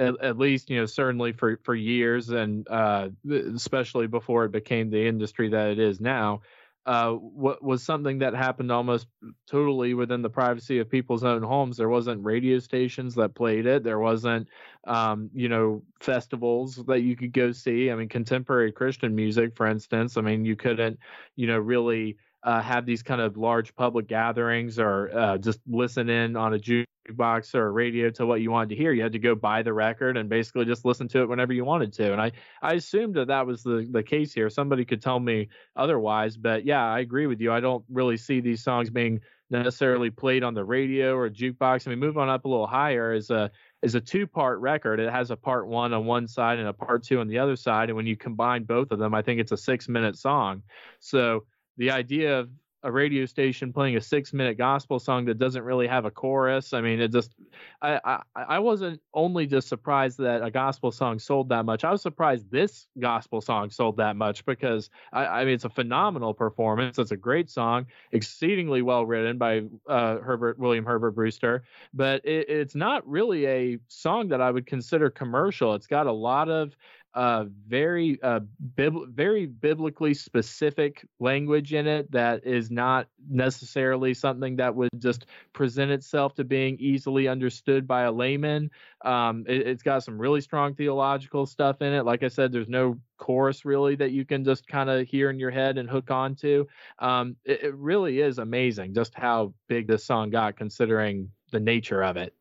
at, 0.00 0.14
at, 0.22 0.38
least 0.38 0.70
you 0.70 0.78
know 0.78 0.86
certainly 0.86 1.32
for 1.32 1.58
for 1.62 1.74
years 1.74 2.30
and 2.30 2.66
uh, 2.68 3.08
especially 3.54 4.06
before 4.06 4.44
it 4.46 4.52
became 4.52 4.90
the 4.90 5.06
industry 5.06 5.50
that 5.50 5.70
it 5.70 5.78
is 5.78 6.00
now 6.00 6.40
uh, 6.86 7.12
what 7.12 7.62
was 7.62 7.82
something 7.82 8.18
that 8.18 8.34
happened 8.34 8.72
almost 8.72 9.06
totally 9.46 9.92
within 9.92 10.22
the 10.22 10.30
privacy 10.30 10.78
of 10.78 10.88
people's 10.88 11.22
own 11.22 11.42
homes? 11.42 11.76
There 11.76 11.90
wasn't 11.90 12.24
radio 12.24 12.58
stations 12.58 13.14
that 13.16 13.34
played 13.34 13.66
it. 13.66 13.84
There 13.84 13.98
wasn't 13.98 14.48
um, 14.86 15.30
you 15.34 15.48
know 15.48 15.82
festivals 16.00 16.76
that 16.86 17.02
you 17.02 17.16
could 17.16 17.32
go 17.32 17.52
see. 17.52 17.90
I 17.90 17.94
mean 17.94 18.08
contemporary 18.08 18.72
christian 18.72 19.14
music 19.14 19.54
for 19.54 19.66
instance 19.66 20.16
i 20.16 20.22
mean 20.22 20.44
you 20.44 20.56
couldn't 20.56 20.98
you 21.36 21.46
know 21.46 21.58
really 21.58 22.16
uh, 22.42 22.60
have 22.62 22.86
these 22.86 23.02
kind 23.02 23.20
of 23.20 23.36
large 23.36 23.74
public 23.74 24.06
gatherings 24.06 24.78
or 24.78 25.10
uh, 25.16 25.38
just 25.38 25.60
listen 25.66 26.08
in 26.08 26.36
on 26.36 26.54
a 26.54 26.58
jukebox 26.58 27.54
or 27.54 27.66
a 27.66 27.70
radio 27.70 28.10
to 28.10 28.24
what 28.24 28.40
you 28.40 28.50
wanted 28.50 28.70
to 28.70 28.76
hear. 28.76 28.92
You 28.92 29.02
had 29.02 29.12
to 29.12 29.18
go 29.18 29.34
buy 29.34 29.62
the 29.62 29.72
record 29.72 30.16
and 30.16 30.28
basically 30.28 30.64
just 30.64 30.84
listen 30.84 31.08
to 31.08 31.22
it 31.22 31.28
whenever 31.28 31.52
you 31.52 31.64
wanted 31.64 31.92
to. 31.94 32.12
And 32.12 32.20
I, 32.20 32.32
I 32.62 32.74
assumed 32.74 33.14
that 33.16 33.28
that 33.28 33.46
was 33.46 33.62
the, 33.62 33.86
the 33.90 34.02
case 34.02 34.32
here. 34.32 34.48
Somebody 34.48 34.84
could 34.84 35.02
tell 35.02 35.20
me 35.20 35.48
otherwise, 35.76 36.36
but 36.36 36.64
yeah, 36.64 36.84
I 36.84 37.00
agree 37.00 37.26
with 37.26 37.40
you. 37.40 37.52
I 37.52 37.60
don't 37.60 37.84
really 37.90 38.16
see 38.16 38.40
these 38.40 38.62
songs 38.62 38.88
being 38.88 39.20
necessarily 39.50 40.10
played 40.10 40.44
on 40.44 40.54
the 40.54 40.64
radio 40.64 41.16
or 41.16 41.28
jukebox. 41.28 41.86
I 41.86 41.90
mean, 41.90 41.98
move 41.98 42.16
on 42.16 42.28
up 42.28 42.44
a 42.44 42.48
little 42.48 42.66
higher 42.66 43.12
is 43.12 43.30
a 43.30 43.50
is 43.82 43.94
a 43.94 44.00
two 44.00 44.26
part 44.26 44.60
record. 44.60 45.00
It 45.00 45.10
has 45.10 45.30
a 45.30 45.36
part 45.36 45.66
one 45.66 45.92
on 45.92 46.06
one 46.06 46.28
side 46.28 46.58
and 46.58 46.68
a 46.68 46.72
part 46.72 47.02
two 47.02 47.20
on 47.20 47.28
the 47.28 47.38
other 47.38 47.56
side. 47.56 47.88
And 47.88 47.96
when 47.96 48.06
you 48.06 48.16
combine 48.16 48.64
both 48.64 48.92
of 48.92 48.98
them, 48.98 49.12
I 49.12 49.22
think 49.22 49.40
it's 49.40 49.52
a 49.52 49.56
six 49.56 49.88
minute 49.88 50.16
song. 50.16 50.62
So 51.00 51.44
the 51.76 51.90
idea 51.90 52.38
of 52.38 52.50
a 52.82 52.90
radio 52.90 53.26
station 53.26 53.72
playing 53.72 53.96
a 53.96 54.00
six 54.00 54.32
minute 54.32 54.56
gospel 54.56 54.98
song 54.98 55.26
that 55.26 55.38
doesn't 55.38 55.62
really 55.62 55.86
have 55.86 56.04
a 56.04 56.10
chorus. 56.10 56.72
I 56.72 56.80
mean, 56.80 57.00
it 57.00 57.12
just, 57.12 57.34
I, 57.82 58.00
I, 58.04 58.22
I 58.34 58.58
wasn't 58.58 59.00
only 59.12 59.46
just 59.46 59.68
surprised 59.68 60.18
that 60.18 60.42
a 60.42 60.50
gospel 60.50 60.90
song 60.90 61.18
sold 61.18 61.50
that 61.50 61.66
much. 61.66 61.84
I 61.84 61.90
was 61.90 62.00
surprised 62.00 62.50
this 62.50 62.86
gospel 62.98 63.40
song 63.40 63.70
sold 63.70 63.98
that 63.98 64.16
much 64.16 64.44
because 64.46 64.88
I, 65.12 65.26
I 65.26 65.44
mean, 65.44 65.54
it's 65.54 65.66
a 65.66 65.70
phenomenal 65.70 66.32
performance. 66.32 66.98
It's 66.98 67.10
a 67.10 67.16
great 67.16 67.50
song, 67.50 67.86
exceedingly 68.12 68.82
well 68.82 69.04
written 69.04 69.36
by 69.36 69.64
uh, 69.86 70.18
Herbert, 70.18 70.58
William 70.58 70.86
Herbert 70.86 71.12
Brewster, 71.12 71.64
but 71.92 72.24
it, 72.24 72.48
it's 72.48 72.74
not 72.74 73.06
really 73.06 73.46
a 73.46 73.78
song 73.88 74.28
that 74.28 74.40
I 74.40 74.50
would 74.50 74.66
consider 74.66 75.10
commercial. 75.10 75.74
It's 75.74 75.86
got 75.86 76.06
a 76.06 76.12
lot 76.12 76.48
of 76.48 76.74
uh, 77.14 77.44
very 77.66 78.20
uh, 78.22 78.40
bib- 78.76 79.14
very 79.14 79.46
biblically 79.46 80.14
specific 80.14 81.04
language 81.18 81.74
in 81.74 81.86
it 81.86 82.10
that 82.12 82.46
is 82.46 82.70
not 82.70 83.08
necessarily 83.28 84.14
something 84.14 84.56
that 84.56 84.74
would 84.74 84.90
just 84.98 85.26
present 85.52 85.90
itself 85.90 86.34
to 86.34 86.44
being 86.44 86.76
easily 86.78 87.26
understood 87.26 87.86
by 87.86 88.02
a 88.02 88.12
layman. 88.12 88.70
Um, 89.04 89.44
it, 89.48 89.66
has 89.66 89.82
got 89.82 90.04
some 90.04 90.20
really 90.20 90.40
strong 90.40 90.74
theological 90.74 91.46
stuff 91.46 91.82
in 91.82 91.92
it. 91.92 92.04
Like 92.04 92.22
I 92.22 92.28
said, 92.28 92.52
there's 92.52 92.68
no 92.68 92.98
chorus 93.18 93.64
really 93.64 93.96
that 93.96 94.12
you 94.12 94.24
can 94.24 94.44
just 94.44 94.66
kind 94.66 94.88
of 94.88 95.06
hear 95.06 95.30
in 95.30 95.38
your 95.38 95.50
head 95.50 95.78
and 95.78 95.90
hook 95.90 96.10
onto. 96.10 96.66
Um, 97.00 97.36
it, 97.44 97.64
it 97.64 97.74
really 97.74 98.20
is 98.20 98.38
amazing 98.38 98.94
just 98.94 99.14
how 99.14 99.52
big 99.68 99.88
this 99.88 100.04
song 100.04 100.30
got, 100.30 100.56
considering 100.56 101.30
the 101.50 101.60
nature 101.60 102.02
of 102.02 102.16
it. 102.16 102.34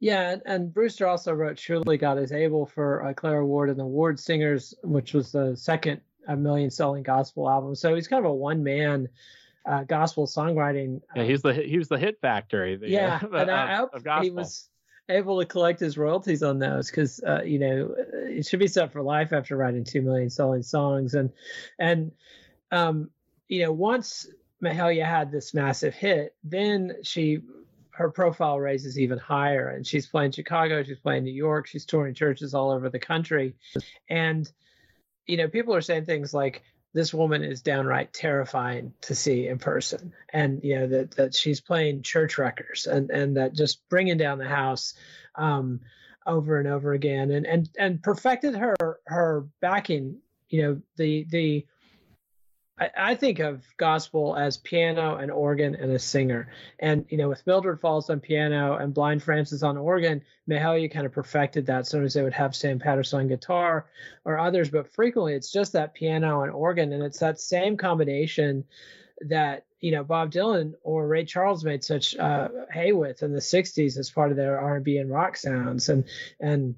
Yeah, 0.00 0.36
and, 0.44 0.72
Brewster 0.72 1.06
also 1.06 1.32
wrote 1.32 1.58
"Surely 1.58 1.96
God 1.96 2.18
is 2.18 2.32
Able" 2.32 2.66
for 2.66 3.04
uh, 3.04 3.12
Clara 3.14 3.46
Ward 3.46 3.70
and 3.70 3.78
the 3.78 3.86
Ward 3.86 4.18
Singers, 4.18 4.74
which 4.82 5.14
was 5.14 5.32
the 5.32 5.56
second 5.56 6.00
a 6.28 6.36
million 6.36 6.70
selling 6.70 7.02
gospel 7.02 7.48
album. 7.48 7.74
So 7.74 7.94
he's 7.94 8.08
kind 8.08 8.24
of 8.24 8.30
a 8.30 8.34
one 8.34 8.62
man 8.62 9.08
uh, 9.66 9.84
gospel 9.84 10.26
songwriting. 10.26 11.00
Yeah, 11.14 11.24
he's 11.24 11.42
the 11.42 11.54
he 11.54 11.78
was 11.78 11.88
the 11.88 11.98
hit 11.98 12.20
factory. 12.20 12.76
The, 12.76 12.88
yeah, 12.88 13.20
uh, 13.32 13.36
and 13.36 13.50
I, 13.50 13.76
hope 13.76 13.90
he 14.22 14.30
was 14.30 14.68
able 15.08 15.40
to 15.40 15.46
collect 15.46 15.80
his 15.80 15.98
royalties 15.98 16.42
on 16.42 16.58
those 16.58 16.90
because 16.90 17.22
uh, 17.22 17.42
you 17.44 17.58
know 17.58 17.94
it 17.96 18.46
should 18.46 18.60
be 18.60 18.68
set 18.68 18.92
for 18.92 19.02
life 19.02 19.32
after 19.32 19.56
writing 19.56 19.84
two 19.84 20.02
million 20.02 20.30
selling 20.30 20.62
songs 20.62 21.14
and 21.14 21.30
and 21.78 22.12
um, 22.70 23.10
you 23.48 23.62
know 23.62 23.72
once 23.72 24.26
Mahalia 24.62 25.04
had 25.04 25.32
this 25.32 25.54
massive 25.54 25.94
hit, 25.94 26.34
then 26.44 26.96
she 27.02 27.40
her 27.92 28.10
profile 28.10 28.58
raises 28.58 28.98
even 28.98 29.18
higher. 29.18 29.68
And 29.68 29.86
she's 29.86 30.06
playing 30.06 30.32
Chicago, 30.32 30.82
she's 30.82 30.98
playing 30.98 31.24
New 31.24 31.32
York, 31.32 31.66
she's 31.66 31.86
touring 31.86 32.14
churches 32.14 32.54
all 32.54 32.70
over 32.70 32.88
the 32.88 32.98
country. 32.98 33.54
And, 34.08 34.50
you 35.26 35.36
know, 35.36 35.48
people 35.48 35.74
are 35.74 35.80
saying 35.80 36.06
things 36.06 36.34
like, 36.34 36.62
this 36.94 37.14
woman 37.14 37.42
is 37.42 37.62
downright 37.62 38.12
terrifying 38.12 38.92
to 39.00 39.14
see 39.14 39.48
in 39.48 39.58
person 39.58 40.12
and 40.30 40.62
you 40.62 40.78
know 40.78 40.86
that 40.86 41.10
that 41.12 41.34
she's 41.34 41.60
playing 41.60 42.02
church 42.02 42.38
records 42.38 42.86
and 42.86 43.10
and 43.10 43.36
that 43.36 43.54
just 43.54 43.88
bringing 43.88 44.18
down 44.18 44.38
the 44.38 44.48
house 44.48 44.94
um 45.36 45.80
over 46.26 46.58
and 46.58 46.68
over 46.68 46.92
again 46.92 47.30
and 47.30 47.46
and 47.46 47.70
and 47.78 48.02
perfected 48.02 48.54
her 48.54 48.76
her 49.06 49.46
backing 49.60 50.18
you 50.48 50.62
know 50.62 50.80
the 50.96 51.26
the 51.30 51.66
I, 52.78 53.14
think 53.14 53.38
of 53.38 53.62
gospel 53.76 54.34
as 54.34 54.56
piano 54.56 55.16
and 55.16 55.30
organ 55.30 55.74
and 55.74 55.92
a 55.92 55.98
singer. 55.98 56.48
And, 56.78 57.04
you 57.10 57.18
know, 57.18 57.28
with 57.28 57.46
Mildred 57.46 57.80
Falls 57.80 58.10
on 58.10 58.20
piano 58.20 58.76
and 58.76 58.94
Blind 58.94 59.22
Francis 59.22 59.62
on 59.62 59.76
organ, 59.76 60.22
Mahalia 60.48 60.90
kind 60.90 61.06
of 61.06 61.12
perfected 61.12 61.66
that. 61.66 61.86
Sometimes 61.86 62.14
they 62.14 62.22
would 62.22 62.32
have 62.32 62.56
Sam 62.56 62.78
Patterson 62.78 63.20
on 63.20 63.28
guitar 63.28 63.86
or 64.24 64.38
others, 64.38 64.70
but 64.70 64.92
frequently 64.92 65.34
it's 65.34 65.52
just 65.52 65.74
that 65.74 65.94
piano 65.94 66.42
and 66.42 66.52
organ. 66.52 66.92
And 66.92 67.02
it's 67.02 67.20
that 67.20 67.40
same 67.40 67.76
combination 67.76 68.64
that 69.28 69.64
you 69.80 69.92
know 69.92 70.04
Bob 70.04 70.32
Dylan 70.32 70.74
or 70.82 71.06
Ray 71.06 71.24
Charles 71.24 71.64
made 71.64 71.84
such 71.84 72.16
uh, 72.16 72.48
hay 72.70 72.92
with 72.92 73.22
in 73.22 73.32
the 73.32 73.40
'60s 73.40 73.98
as 73.98 74.10
part 74.10 74.30
of 74.30 74.36
their 74.36 74.58
R&B 74.58 74.96
and 74.96 75.10
rock 75.10 75.36
sounds, 75.36 75.88
and 75.88 76.04
and 76.40 76.74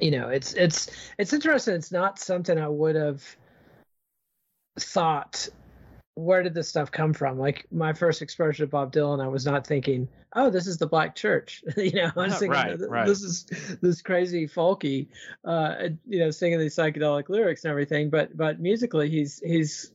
you 0.00 0.10
know 0.10 0.28
it's 0.28 0.54
it's 0.54 0.90
it's 1.18 1.32
interesting. 1.32 1.74
It's 1.74 1.92
not 1.92 2.18
something 2.18 2.58
I 2.58 2.68
would 2.68 2.96
have 2.96 3.22
thought 4.78 5.48
where 6.14 6.42
did 6.42 6.54
this 6.54 6.68
stuff 6.68 6.90
come 6.90 7.14
from? 7.14 7.38
Like 7.38 7.66
my 7.70 7.92
first 7.92 8.20
exposure 8.20 8.64
to 8.64 8.66
Bob 8.66 8.92
Dylan, 8.92 9.24
I 9.24 9.28
was 9.28 9.46
not 9.46 9.66
thinking, 9.66 10.08
oh, 10.34 10.50
this 10.50 10.66
is 10.66 10.76
the 10.76 10.86
Black 10.86 11.14
Church. 11.14 11.64
you 11.76 11.92
know, 11.92 12.10
I 12.16 12.26
was 12.26 12.38
thinking, 12.38 12.50
right, 12.50 12.78
right. 12.80 13.06
this 13.06 13.22
is 13.22 13.44
this 13.80 14.02
crazy 14.02 14.46
folky, 14.46 15.08
uh, 15.44 15.88
you 16.06 16.18
know, 16.18 16.30
singing 16.30 16.58
these 16.58 16.76
psychedelic 16.76 17.28
lyrics 17.28 17.64
and 17.64 17.70
everything. 17.70 18.10
But 18.10 18.36
but 18.36 18.60
musically, 18.60 19.08
he's 19.08 19.40
he's 19.44 19.92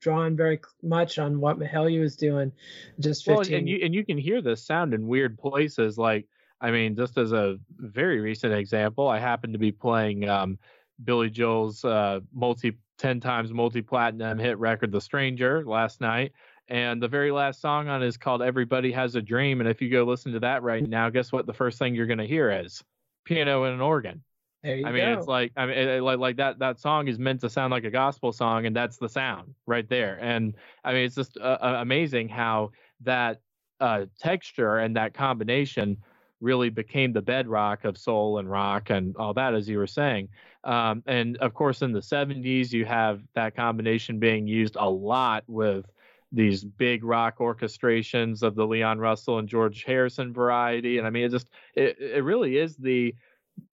drawn 0.00 0.36
very 0.36 0.60
much 0.82 1.18
on 1.18 1.40
what 1.40 1.58
Mahalia 1.58 2.00
was 2.00 2.16
doing. 2.16 2.52
Just 3.00 3.24
15. 3.24 3.36
well, 3.36 3.58
and 3.58 3.68
you 3.68 3.78
and 3.82 3.94
you 3.94 4.04
can 4.04 4.18
hear 4.18 4.42
this 4.42 4.64
sound 4.64 4.92
in 4.92 5.06
weird 5.06 5.38
places. 5.38 5.96
Like 5.96 6.28
I 6.60 6.70
mean, 6.70 6.96
just 6.96 7.16
as 7.16 7.32
a 7.32 7.58
very 7.78 8.20
recent 8.20 8.52
example, 8.52 9.08
I 9.08 9.20
happened 9.20 9.54
to 9.54 9.58
be 9.58 9.72
playing 9.72 10.28
um, 10.28 10.58
Billy 11.02 11.30
Joel's 11.30 11.82
uh, 11.82 12.20
multi 12.34 12.76
10 12.98 13.20
times 13.20 13.52
multi 13.52 13.82
platinum 13.82 14.38
hit 14.38 14.58
record, 14.58 14.92
The 14.92 15.00
Stranger, 15.00 15.64
last 15.64 16.00
night. 16.00 16.32
And 16.68 17.00
the 17.00 17.08
very 17.08 17.30
last 17.30 17.60
song 17.60 17.88
on 17.88 18.02
is 18.02 18.16
called 18.16 18.42
Everybody 18.42 18.90
Has 18.92 19.14
a 19.14 19.22
Dream. 19.22 19.60
And 19.60 19.68
if 19.68 19.80
you 19.80 19.88
go 19.88 20.02
listen 20.04 20.32
to 20.32 20.40
that 20.40 20.62
right 20.62 20.86
now, 20.86 21.10
guess 21.10 21.30
what? 21.30 21.46
The 21.46 21.52
first 21.52 21.78
thing 21.78 21.94
you're 21.94 22.06
going 22.06 22.18
to 22.18 22.26
hear 22.26 22.50
is 22.50 22.82
piano 23.24 23.64
and 23.64 23.74
an 23.74 23.80
organ. 23.80 24.22
There 24.62 24.74
you 24.74 24.86
I 24.86 24.90
mean, 24.90 25.04
go. 25.04 25.18
it's 25.18 25.28
like 25.28 25.52
I 25.56 25.66
mean, 25.66 25.76
it, 25.76 26.02
like 26.02 26.18
like 26.18 26.36
that 26.38 26.58
that 26.58 26.80
song 26.80 27.06
is 27.06 27.20
meant 27.20 27.40
to 27.42 27.50
sound 27.50 27.70
like 27.70 27.84
a 27.84 27.90
gospel 27.90 28.32
song, 28.32 28.66
and 28.66 28.74
that's 28.74 28.96
the 28.96 29.08
sound 29.08 29.54
right 29.66 29.88
there. 29.88 30.18
And 30.20 30.54
I 30.82 30.92
mean, 30.92 31.04
it's 31.04 31.14
just 31.14 31.36
uh, 31.38 31.58
uh 31.62 31.76
amazing 31.78 32.28
how 32.28 32.72
that 33.02 33.40
uh, 33.78 34.06
texture 34.18 34.78
and 34.78 34.96
that 34.96 35.14
combination 35.14 35.98
really 36.40 36.68
became 36.70 37.12
the 37.12 37.22
bedrock 37.22 37.84
of 37.84 37.96
soul 37.96 38.38
and 38.38 38.50
rock 38.50 38.90
and 38.90 39.16
all 39.16 39.34
that, 39.34 39.54
as 39.54 39.68
you 39.68 39.78
were 39.78 39.86
saying. 39.86 40.28
Um, 40.64 41.02
and 41.06 41.36
of 41.38 41.54
course, 41.54 41.82
in 41.82 41.92
the 41.92 42.00
70s, 42.00 42.72
you 42.72 42.84
have 42.84 43.22
that 43.34 43.56
combination 43.56 44.18
being 44.18 44.46
used 44.46 44.76
a 44.76 44.88
lot 44.88 45.44
with 45.46 45.86
these 46.32 46.64
big 46.64 47.04
rock 47.04 47.38
orchestrations 47.38 48.42
of 48.42 48.54
the 48.54 48.66
Leon 48.66 48.98
Russell 48.98 49.38
and 49.38 49.48
George 49.48 49.84
Harrison 49.84 50.32
variety. 50.32 50.98
And 50.98 51.06
I 51.06 51.10
mean, 51.10 51.24
it 51.24 51.30
just, 51.30 51.48
it, 51.74 51.96
it 52.00 52.24
really 52.24 52.58
is 52.58 52.76
the, 52.76 53.14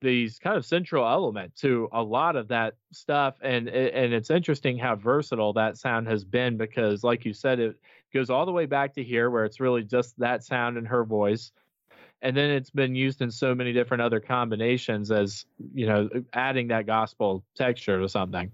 these 0.01 0.39
kind 0.39 0.55
of 0.55 0.65
central 0.65 1.05
element 1.05 1.55
to 1.57 1.89
a 1.91 2.01
lot 2.01 2.35
of 2.35 2.47
that 2.47 2.75
stuff 2.91 3.35
and 3.41 3.67
and 3.67 4.13
it's 4.13 4.29
interesting 4.29 4.77
how 4.77 4.95
versatile 4.95 5.53
that 5.53 5.77
sound 5.77 6.07
has 6.07 6.23
been 6.23 6.57
because 6.57 7.03
like 7.03 7.25
you 7.25 7.33
said 7.33 7.59
it 7.59 7.75
goes 8.13 8.29
all 8.29 8.45
the 8.45 8.51
way 8.51 8.65
back 8.65 8.93
to 8.93 9.03
here 9.03 9.29
where 9.29 9.45
it's 9.45 9.59
really 9.59 9.83
just 9.83 10.17
that 10.17 10.43
sound 10.43 10.77
in 10.77 10.85
her 10.85 11.03
voice 11.03 11.51
and 12.23 12.35
then 12.35 12.49
it's 12.49 12.71
been 12.71 12.95
used 12.95 13.21
in 13.21 13.29
so 13.29 13.53
many 13.53 13.73
different 13.73 14.01
other 14.01 14.19
combinations 14.19 15.11
as 15.11 15.45
you 15.75 15.85
know 15.85 16.09
adding 16.33 16.69
that 16.69 16.87
gospel 16.87 17.43
texture 17.55 17.99
to 17.99 18.09
something. 18.09 18.51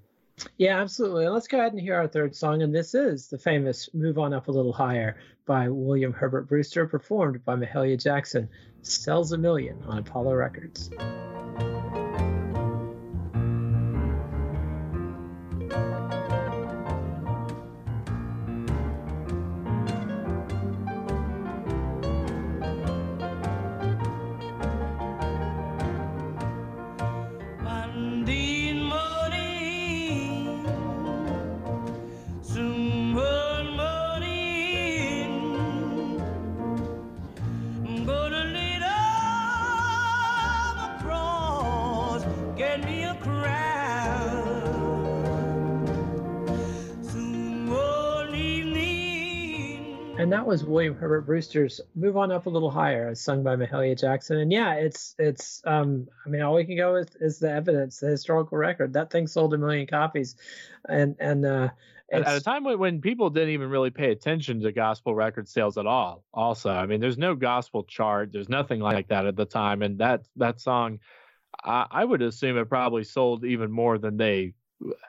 Yeah 0.58 0.82
absolutely. 0.82 1.28
Let's 1.28 1.48
go 1.48 1.60
ahead 1.60 1.74
and 1.74 1.82
hear 1.82 1.96
our 1.96 2.08
third 2.08 2.36
song. 2.36 2.62
And 2.62 2.74
this 2.74 2.94
is 2.94 3.28
the 3.28 3.38
famous 3.38 3.90
move 3.94 4.18
on 4.18 4.34
up 4.34 4.48
a 4.48 4.52
little 4.52 4.74
higher 4.74 5.18
by 5.50 5.68
william 5.68 6.14
herbert 6.14 6.48
brewster 6.48 6.86
performed 6.86 7.44
by 7.44 7.56
mahalia 7.56 8.00
jackson 8.00 8.48
sells 8.84 9.32
a 9.32 9.38
million 9.38 9.82
on 9.88 9.98
apollo 9.98 10.32
records 10.32 10.92
Brewster's 51.40 51.80
"Move 51.96 52.18
On 52.18 52.34
Up 52.34 52.48
a 52.48 52.50
Little 52.50 52.70
Higher," 52.70 53.16
sung 53.16 53.44
by 53.44 53.56
Mahalia 53.56 53.98
Jackson. 53.98 54.40
And 54.40 54.52
yeah, 54.52 54.74
it's 54.74 55.16
it's 55.18 55.62
um, 55.66 56.10
I 56.26 56.30
mean, 56.30 56.42
all 56.42 56.54
we 56.54 56.66
can 56.66 56.76
go 56.76 56.92
with 56.92 57.16
is 57.22 57.40
the 57.40 57.50
evidence, 57.50 58.02
the 58.02 58.10
historical 58.10 58.58
record. 58.58 58.92
That 58.92 59.10
thing 59.10 59.26
sold 59.26 59.54
a 59.54 59.58
million 59.58 59.88
copies, 59.88 60.36
and 60.90 61.16
and 61.18 61.46
uh, 61.46 61.70
at, 62.12 62.28
at 62.28 62.36
a 62.36 62.42
time 62.42 62.66
when, 62.66 62.78
when 62.78 63.00
people 63.00 63.30
didn't 63.30 63.52
even 63.52 63.70
really 63.70 63.90
pay 63.90 64.12
attention 64.12 64.60
to 64.60 64.74
gospel 64.74 65.16
record 65.16 65.48
sales 65.48 65.78
at 65.78 65.86
all. 65.86 66.26
Also, 66.34 66.72
I 66.72 66.86
mean, 66.88 67.00
there's 67.00 67.18
no 67.18 67.36
gospel 67.36 67.86
chart, 67.86 68.34
there's 68.34 68.50
nothing 68.50 68.82
like 68.82 69.08
that 69.08 69.26
at 69.26 69.38
the 69.38 69.46
time, 69.46 69.82
and 69.82 70.00
that 70.00 70.28
that 70.36 70.60
song, 70.60 71.00
I, 71.64 71.86
I 71.90 72.04
would 72.04 72.22
assume 72.22 72.58
it 72.58 72.68
probably 72.68 73.06
sold 73.06 73.46
even 73.46 73.72
more 73.72 73.98
than 73.98 74.18
they 74.18 74.56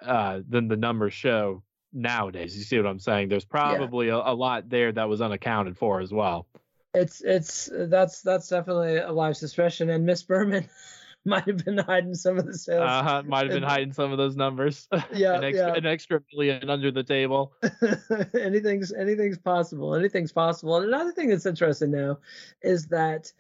uh, 0.01 0.43
than 0.49 0.69
the 0.69 0.77
numbers 0.77 1.13
show 1.13 1.65
nowadays. 1.93 2.57
You 2.57 2.65
see 2.65 2.77
what 2.77 2.87
I'm 2.87 2.99
saying? 2.99 3.29
There's 3.29 3.45
probably 3.45 4.09
yeah. 4.09 4.23
a, 4.25 4.33
a, 4.33 4.35
lot 4.35 4.69
there 4.69 4.93
that 4.93 5.09
was 5.09 5.21
unaccounted 5.21 5.77
for 5.77 6.01
as 6.01 6.13
well. 6.13 6.47
It's 6.93 7.21
it's 7.21 7.71
that's 7.73 8.23
that's 8.23 8.49
definitely 8.49 8.97
a 8.97 9.13
live 9.13 9.37
suspicion, 9.37 9.91
and 9.91 10.05
Miss 10.05 10.25
Berman 10.25 10.69
might 11.25 11.47
have 11.47 11.65
been 11.65 11.79
hiding 11.79 12.15
some 12.15 12.39
of 12.39 12.47
the 12.47 12.57
sales. 12.57 12.83
Uh-huh, 12.83 13.23
might 13.27 13.45
have 13.45 13.53
been 13.53 13.63
hiding 13.63 13.93
some 13.93 14.11
of 14.11 14.19
those 14.19 14.37
numbers. 14.37 14.89
Yeah, 15.13 15.37
an 15.37 15.45
extra, 15.45 15.67
yeah. 15.69 15.77
an 15.77 15.87
extra 15.87 16.23
million 16.33 16.71
under 16.71 16.91
the 16.91 17.05
table. 17.05 17.53
anything's 18.41 18.93
anything's 18.93 19.39
possible. 19.39 19.95
Anything's 19.95 20.33
possible. 20.33 20.77
And 20.77 20.87
another 20.87 21.13
thing 21.13 21.29
that's 21.29 21.47
interesting 21.47 21.93
now 21.93 22.19
is 22.63 22.89
that 22.89 23.33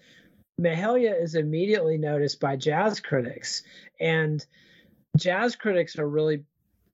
Mahalia 0.60 1.20
is 1.20 1.34
immediately 1.34 1.98
noticed 1.98 2.38
by 2.38 2.56
jazz 2.56 3.00
critics, 3.00 3.62
and 3.98 4.44
jazz 5.16 5.56
critics 5.56 5.98
are 5.98 6.08
really 6.08 6.44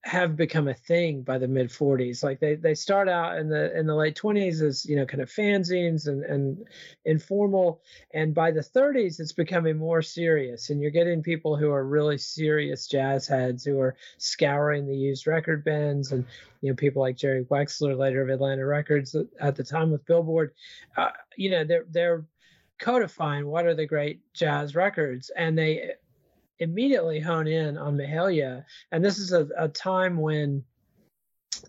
have 0.06 0.36
become 0.36 0.68
a 0.68 0.74
thing 0.74 1.22
by 1.22 1.36
the 1.36 1.48
mid 1.48 1.68
40s 1.68 2.22
like 2.22 2.38
they 2.38 2.54
they 2.54 2.76
start 2.76 3.08
out 3.08 3.38
in 3.38 3.48
the 3.48 3.76
in 3.76 3.88
the 3.88 3.94
late 3.94 4.16
20s 4.16 4.62
as 4.62 4.86
you 4.86 4.94
know 4.94 5.04
kind 5.04 5.20
of 5.20 5.28
fanzines 5.28 6.06
and 6.06 6.22
and 6.22 6.64
informal 7.04 7.82
and 8.14 8.32
by 8.32 8.52
the 8.52 8.60
30s 8.60 9.18
it's 9.18 9.32
becoming 9.32 9.76
more 9.76 10.02
serious 10.02 10.70
and 10.70 10.80
you're 10.80 10.92
getting 10.92 11.24
people 11.24 11.56
who 11.56 11.72
are 11.72 11.84
really 11.84 12.18
serious 12.18 12.86
jazz 12.86 13.26
heads 13.26 13.64
who 13.64 13.80
are 13.80 13.96
scouring 14.16 14.86
the 14.86 14.94
used 14.94 15.26
record 15.26 15.64
bins 15.64 16.12
and 16.12 16.24
you 16.60 16.70
know 16.70 16.76
people 16.76 17.02
like 17.02 17.16
Jerry 17.16 17.44
Wexler 17.44 17.98
later 17.98 18.22
of 18.22 18.28
Atlantic 18.28 18.64
Records 18.64 19.16
at 19.40 19.56
the 19.56 19.64
time 19.64 19.90
with 19.90 20.06
Billboard. 20.06 20.52
Uh, 20.96 21.10
you 21.36 21.50
know 21.50 21.64
they're 21.64 21.84
they're 21.90 22.24
codifying 22.78 23.46
what 23.46 23.66
are 23.66 23.74
the 23.74 23.86
great 23.86 24.20
jazz 24.34 24.74
records 24.74 25.30
and 25.36 25.58
they 25.58 25.92
immediately 26.58 27.20
hone 27.20 27.46
in 27.46 27.78
on 27.78 27.96
Mahalia. 27.96 28.64
And 28.90 29.04
this 29.04 29.18
is 29.18 29.32
a, 29.32 29.48
a 29.56 29.68
time 29.68 30.18
when 30.18 30.64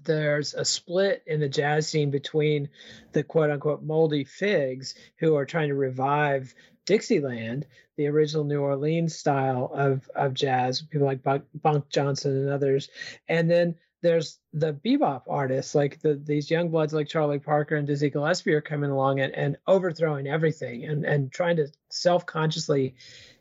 there's 0.03 0.53
a 0.53 0.65
split 0.65 1.23
in 1.25 1.39
the 1.39 1.49
jazz 1.49 1.87
scene 1.87 2.11
between 2.11 2.69
the 3.13 3.23
quote 3.23 3.49
unquote 3.49 3.83
moldy 3.83 4.23
figs 4.23 4.95
who 5.17 5.35
are 5.35 5.45
trying 5.45 5.69
to 5.69 5.75
revive 5.75 6.53
Dixieland, 6.85 7.65
the 7.97 8.07
original 8.07 8.45
New 8.45 8.61
Orleans 8.61 9.15
style 9.15 9.69
of, 9.73 10.09
of 10.15 10.33
jazz, 10.33 10.81
people 10.81 11.07
like 11.07 11.21
Bunk 11.23 11.89
Johnson 11.89 12.31
and 12.37 12.49
others. 12.49 12.89
And 13.27 13.51
then 13.51 13.75
there's 14.01 14.39
the 14.53 14.73
bebop 14.73 15.23
artists, 15.27 15.75
like 15.75 15.99
the, 16.01 16.13
these 16.13 16.49
young 16.49 16.69
bloods 16.69 16.93
like 16.93 17.07
Charlie 17.07 17.39
Parker 17.39 17.75
and 17.75 17.87
Dizzy 17.87 18.09
Gillespie 18.09 18.53
are 18.53 18.61
coming 18.61 18.91
along 18.91 19.19
and, 19.19 19.33
and 19.33 19.57
overthrowing 19.67 20.27
everything 20.27 20.85
and, 20.85 21.03
and 21.03 21.31
trying 21.31 21.57
to 21.57 21.67
self 21.89 22.25
consciously 22.25 22.95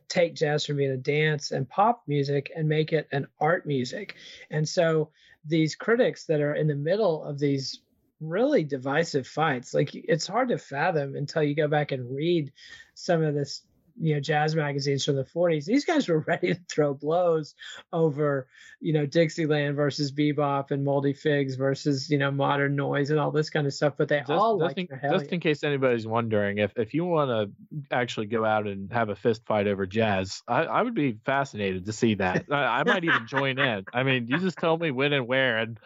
take 0.08 0.34
jazz 0.34 0.64
from 0.64 0.76
being 0.76 0.92
a 0.92 0.96
dance 0.96 1.50
and 1.50 1.68
pop 1.68 2.02
music 2.06 2.50
and 2.54 2.68
make 2.68 2.92
it 2.92 3.08
an 3.12 3.26
art 3.40 3.66
music. 3.66 4.14
And 4.50 4.68
so 4.68 5.10
these 5.44 5.74
critics 5.74 6.24
that 6.26 6.40
are 6.40 6.54
in 6.54 6.66
the 6.66 6.74
middle 6.74 7.24
of 7.24 7.38
these 7.38 7.80
really 8.20 8.64
divisive 8.64 9.26
fights, 9.26 9.74
like 9.74 9.94
it's 9.94 10.26
hard 10.26 10.48
to 10.48 10.58
fathom 10.58 11.16
until 11.16 11.42
you 11.42 11.54
go 11.54 11.68
back 11.68 11.92
and 11.92 12.14
read 12.14 12.52
some 12.94 13.22
of 13.22 13.34
this 13.34 13.62
you 13.98 14.14
know 14.14 14.20
jazz 14.20 14.54
magazines 14.54 15.04
from 15.04 15.16
the 15.16 15.24
40s 15.24 15.64
these 15.64 15.84
guys 15.84 16.08
were 16.08 16.18
ready 16.26 16.54
to 16.54 16.60
throw 16.68 16.94
blows 16.94 17.54
over 17.92 18.46
you 18.80 18.92
know 18.92 19.06
dixieland 19.06 19.76
versus 19.76 20.12
bebop 20.12 20.70
and 20.70 20.84
moldy 20.84 21.12
figs 21.12 21.54
versus 21.54 22.10
you 22.10 22.18
know 22.18 22.30
modern 22.30 22.76
noise 22.76 23.10
and 23.10 23.18
all 23.18 23.30
this 23.30 23.50
kind 23.50 23.66
of 23.66 23.72
stuff 23.72 23.94
but 23.96 24.08
they 24.08 24.18
just, 24.20 24.30
all 24.30 24.58
just, 24.58 24.76
like 24.76 24.90
in, 24.90 25.10
just 25.10 25.32
in 25.32 25.40
case 25.40 25.64
anybody's 25.64 26.06
wondering 26.06 26.58
if 26.58 26.72
if 26.76 26.94
you 26.94 27.04
want 27.04 27.30
to 27.30 27.94
actually 27.94 28.26
go 28.26 28.44
out 28.44 28.66
and 28.66 28.92
have 28.92 29.08
a 29.08 29.16
fist 29.16 29.42
fight 29.46 29.66
over 29.66 29.86
jazz 29.86 30.42
i, 30.46 30.64
I 30.64 30.82
would 30.82 30.94
be 30.94 31.18
fascinated 31.24 31.86
to 31.86 31.92
see 31.92 32.14
that. 32.14 32.46
I, 32.50 32.80
I 32.80 32.84
might 32.84 33.04
even 33.04 33.26
join 33.26 33.58
in. 33.58 33.84
I 33.92 34.02
mean 34.02 34.26
you 34.28 34.38
just 34.38 34.58
tell 34.58 34.76
me 34.76 34.90
when 34.90 35.12
and 35.12 35.26
where 35.26 35.58
and 35.58 35.78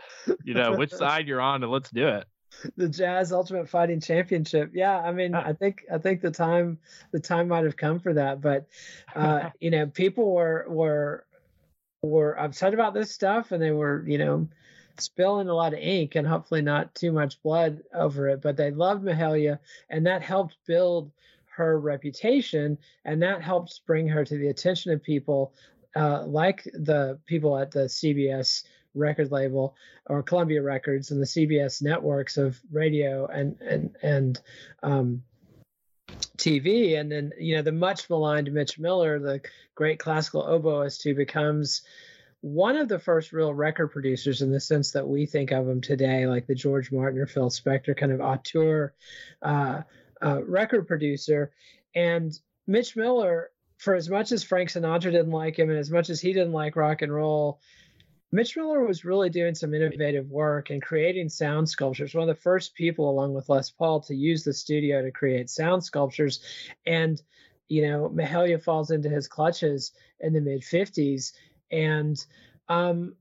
you 0.44 0.54
know 0.54 0.76
which 0.76 0.90
side 1.00 1.28
you're 1.28 1.40
on 1.40 1.62
and 1.62 1.70
let's 1.70 1.90
do 1.90 2.08
it 2.08 2.24
the 2.76 2.88
Jazz 2.88 3.32
Ultimate 3.32 3.68
Fighting 3.68 4.00
Championship. 4.00 4.70
Yeah, 4.74 4.98
I 4.98 5.12
mean, 5.12 5.34
I 5.34 5.52
think 5.52 5.84
I 5.92 5.98
think 5.98 6.20
the 6.20 6.30
time 6.30 6.78
the 7.12 7.20
time 7.20 7.48
might 7.48 7.64
have 7.64 7.76
come 7.76 7.98
for 8.00 8.14
that, 8.14 8.40
but 8.40 8.66
uh, 9.14 9.50
you 9.60 9.70
know, 9.70 9.86
people 9.86 10.32
were 10.32 10.66
were 10.68 11.24
were 12.02 12.38
upset 12.38 12.74
about 12.74 12.94
this 12.94 13.10
stuff, 13.10 13.52
and 13.52 13.62
they 13.62 13.70
were 13.70 14.04
you 14.06 14.18
know 14.18 14.48
spilling 14.98 15.48
a 15.48 15.54
lot 15.54 15.72
of 15.72 15.78
ink 15.78 16.14
and 16.14 16.26
hopefully 16.26 16.60
not 16.60 16.94
too 16.94 17.12
much 17.12 17.42
blood 17.42 17.82
over 17.94 18.28
it. 18.28 18.42
But 18.42 18.56
they 18.56 18.70
loved 18.70 19.04
Mahalia, 19.04 19.58
and 19.88 20.06
that 20.06 20.22
helped 20.22 20.56
build 20.66 21.10
her 21.56 21.78
reputation, 21.78 22.78
and 23.04 23.22
that 23.22 23.42
helped 23.42 23.80
bring 23.86 24.08
her 24.08 24.24
to 24.24 24.36
the 24.36 24.48
attention 24.48 24.92
of 24.92 25.02
people 25.02 25.52
uh, 25.96 26.24
like 26.24 26.64
the 26.74 27.18
people 27.26 27.58
at 27.58 27.70
the 27.70 27.80
CBS 27.80 28.64
record 28.94 29.30
label 29.30 29.74
or 30.06 30.22
Columbia 30.22 30.62
Records 30.62 31.10
and 31.10 31.20
the 31.20 31.26
CBS 31.26 31.82
networks 31.82 32.36
of 32.36 32.60
radio 32.70 33.26
and 33.26 33.60
and 33.60 33.96
and 34.02 34.40
um, 34.82 35.22
TV, 36.36 36.98
and 36.98 37.10
then 37.10 37.32
you 37.38 37.56
know 37.56 37.62
the 37.62 37.72
much 37.72 38.08
maligned 38.10 38.52
Mitch 38.52 38.78
Miller, 38.78 39.18
the 39.18 39.40
great 39.74 39.98
classical 39.98 40.42
oboist 40.42 41.02
who 41.02 41.14
becomes 41.14 41.82
one 42.42 42.76
of 42.76 42.88
the 42.88 42.98
first 42.98 43.32
real 43.32 43.52
record 43.52 43.88
producers 43.88 44.40
in 44.40 44.50
the 44.50 44.60
sense 44.60 44.92
that 44.92 45.06
we 45.06 45.26
think 45.26 45.50
of 45.50 45.68
him 45.68 45.80
today, 45.80 46.26
like 46.26 46.46
the 46.46 46.54
George 46.54 46.90
Martin 46.90 47.20
or 47.20 47.26
Phil 47.26 47.50
Spector 47.50 47.96
kind 47.96 48.12
of 48.12 48.20
auteur 48.20 48.94
uh, 49.42 49.82
uh, 50.22 50.42
record 50.44 50.88
producer. 50.88 51.52
And 51.94 52.32
Mitch 52.66 52.96
Miller, 52.96 53.50
for 53.76 53.94
as 53.94 54.08
much 54.08 54.32
as 54.32 54.42
Frank 54.42 54.70
Sinatra 54.70 55.12
didn't 55.12 55.30
like 55.30 55.58
him 55.58 55.68
and 55.68 55.78
as 55.78 55.90
much 55.90 56.08
as 56.08 56.20
he 56.20 56.32
didn't 56.32 56.52
like 56.52 56.76
rock 56.76 57.02
and 57.02 57.12
roll, 57.12 57.60
Mitch 58.32 58.56
Miller 58.56 58.84
was 58.84 59.04
really 59.04 59.28
doing 59.28 59.54
some 59.54 59.74
innovative 59.74 60.30
work 60.30 60.70
and 60.70 60.80
creating 60.80 61.28
sound 61.28 61.68
sculptures. 61.68 62.14
One 62.14 62.28
of 62.28 62.36
the 62.36 62.40
first 62.40 62.74
people, 62.74 63.10
along 63.10 63.34
with 63.34 63.48
Les 63.48 63.70
Paul, 63.70 64.00
to 64.02 64.14
use 64.14 64.44
the 64.44 64.52
studio 64.52 65.02
to 65.02 65.10
create 65.10 65.50
sound 65.50 65.82
sculptures. 65.82 66.40
And, 66.86 67.20
you 67.68 67.82
know, 67.82 68.08
Mahalia 68.08 68.62
falls 68.62 68.92
into 68.92 69.08
his 69.08 69.26
clutches 69.26 69.92
in 70.20 70.32
the 70.32 70.40
mid 70.40 70.62
50s. 70.62 71.32
And, 71.72 72.24
um, 72.68 73.16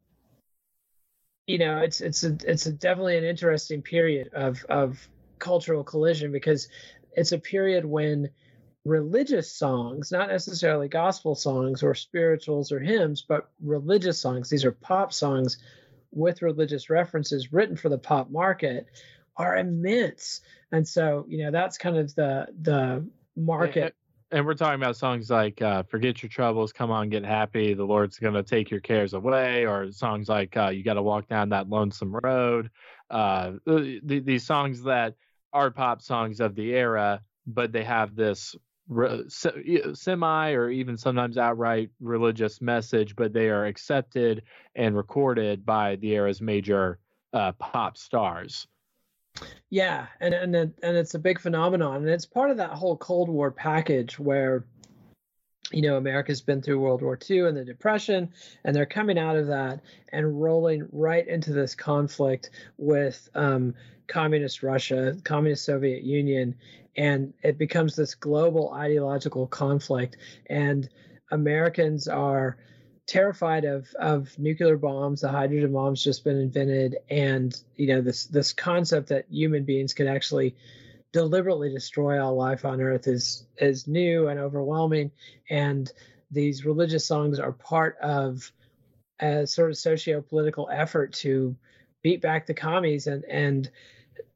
you 1.48 1.58
know, 1.58 1.80
it's 1.80 2.00
it's 2.02 2.24
a 2.24 2.38
it's 2.46 2.68
a 2.68 2.72
definitely 2.72 3.18
an 3.18 3.24
interesting 3.24 3.82
period 3.82 4.30
of 4.34 4.64
of 4.70 5.10
cultural 5.40 5.84
collision 5.84 6.32
because 6.32 6.68
it's 7.14 7.32
a 7.32 7.40
period 7.40 7.86
when 7.86 8.30
religious 8.90 9.52
songs, 9.52 10.12
not 10.12 10.30
necessarily 10.30 10.88
gospel 10.88 11.36
songs 11.36 11.84
or 11.84 11.94
spirituals 11.94 12.72
or 12.72 12.80
hymns, 12.80 13.22
but 13.22 13.50
religious 13.62 14.20
songs. 14.20 14.50
These 14.50 14.66
are 14.66 14.72
pop 14.72 15.14
songs 15.14 15.58
with 16.12 16.42
religious 16.42 16.90
references 16.90 17.54
written 17.54 17.78
for 17.78 17.90
the 17.90 17.98
pop 17.98 18.32
market 18.32 18.88
are 19.38 19.58
immense. 19.58 20.42
And 20.72 20.86
so, 20.88 21.26
you 21.30 21.44
know, 21.44 21.52
that's 21.52 21.78
kind 21.78 21.98
of 21.98 22.14
the 22.16 22.48
the 22.62 23.08
market. 23.38 23.96
And 24.32 24.46
we're 24.46 24.54
talking 24.54 24.80
about 24.80 24.96
songs 24.96 25.30
like 25.30 25.62
uh, 25.62 25.84
"Forget 25.84 26.22
Your 26.22 26.30
Troubles," 26.30 26.72
"Come 26.74 26.92
On, 26.92 27.10
Get 27.10 27.24
Happy," 27.24 27.74
"The 27.74 27.86
Lord's 27.86 28.20
Gonna 28.20 28.44
Take 28.44 28.70
Your 28.70 28.80
Cares 28.80 29.14
Away," 29.14 29.66
or 29.66 29.92
songs 29.92 30.30
like 30.30 30.56
uh, 30.58 30.68
"You 30.68 30.84
Got 30.84 30.96
to 30.96 31.02
Walk 31.02 31.28
Down 31.28 31.50
That 31.50 31.70
Lonesome 31.70 32.16
Road." 32.24 32.70
Uh, 33.10 33.54
these 34.04 34.46
songs 34.46 34.84
that 34.84 35.16
are 35.52 35.72
pop 35.72 36.02
songs 36.02 36.42
of 36.42 36.54
the 36.54 36.76
era, 36.76 37.22
but 37.48 37.72
they 37.72 37.84
have 37.84 38.16
this 38.16 38.56
semi 39.94 40.52
or 40.52 40.70
even 40.70 40.98
sometimes 40.98 41.38
outright 41.38 41.90
religious 42.00 42.62
message, 42.62 43.16
but 43.16 43.34
they 43.34 43.50
are 43.50 43.66
accepted 43.66 44.44
and 44.76 44.96
recorded 44.96 45.66
by 45.66 45.96
the 45.98 46.16
era's 46.16 46.42
major 46.42 47.00
uh, 47.34 47.52
pop 47.54 47.98
stars. 47.98 48.68
Yeah, 49.70 50.08
and 50.20 50.34
and 50.34 50.56
and 50.56 50.74
it's 50.82 51.14
a 51.14 51.20
big 51.20 51.40
phenomenon, 51.40 51.98
and 51.98 52.10
it's 52.10 52.26
part 52.26 52.50
of 52.50 52.58
that 52.58 52.72
whole 52.72 52.98
Cold 52.98 53.30
War 53.30 53.52
package 53.52 54.18
where 54.18 54.66
you 55.72 55.82
know, 55.82 55.98
America's 55.98 56.42
been 56.42 56.62
through 56.62 56.80
World 56.80 57.02
War 57.02 57.18
II 57.30 57.48
and 57.48 57.58
the 57.58 57.66
Depression, 57.66 58.32
and 58.64 58.76
they're 58.76 58.86
coming 58.86 59.20
out 59.20 59.36
of 59.36 59.48
that 59.48 59.82
and 60.12 60.42
rolling 60.42 60.88
right 60.92 61.28
into 61.28 61.54
this 61.54 61.76
conflict 61.76 62.50
with 62.78 63.30
um, 63.36 63.76
communist 64.08 64.64
Russia, 64.64 65.16
communist 65.24 65.66
Soviet 65.66 66.04
Union, 66.04 66.56
and 66.98 67.34
it 67.44 67.58
becomes 67.58 67.96
this 67.96 68.16
global 68.16 68.74
ideological 68.74 69.48
conflict. 69.48 70.18
And 70.48 70.90
Americans 71.32 72.08
are 72.08 72.58
terrified 73.06 73.66
of 73.66 73.94
of 74.00 74.38
nuclear 74.38 74.78
bombs. 74.78 75.22
The 75.22 75.30
hydrogen 75.30 75.72
bomb's 75.72 76.04
just 76.04 76.24
been 76.24 76.38
invented, 76.38 76.98
and 77.10 77.56
you 77.76 77.88
know 77.88 78.02
this 78.02 78.26
this 78.26 78.54
concept 78.54 79.10
that 79.10 79.26
human 79.30 79.64
beings 79.64 79.94
can 79.94 80.08
actually 80.08 80.56
deliberately 81.12 81.70
destroy 81.70 82.24
all 82.24 82.36
life 82.36 82.66
on 82.66 82.82
Earth 82.82 83.08
is 83.08 83.46
is 83.58 83.88
new 83.88 84.28
and 84.28 84.40
overwhelming. 84.40 85.12
And 85.50 85.92
these 86.32 86.66
religious 86.66 87.06
songs 87.06 87.40
are 87.40 87.52
part 87.52 87.98
of 88.02 88.52
a 89.20 89.46
sort 89.48 89.72
of 89.72 89.78
socio-political 89.78 90.70
effort 90.72 91.14
to 91.14 91.56
beat 92.02 92.22
back 92.22 92.46
the 92.46 92.54
commies 92.54 93.08
and 93.08 93.26
and 93.26 93.70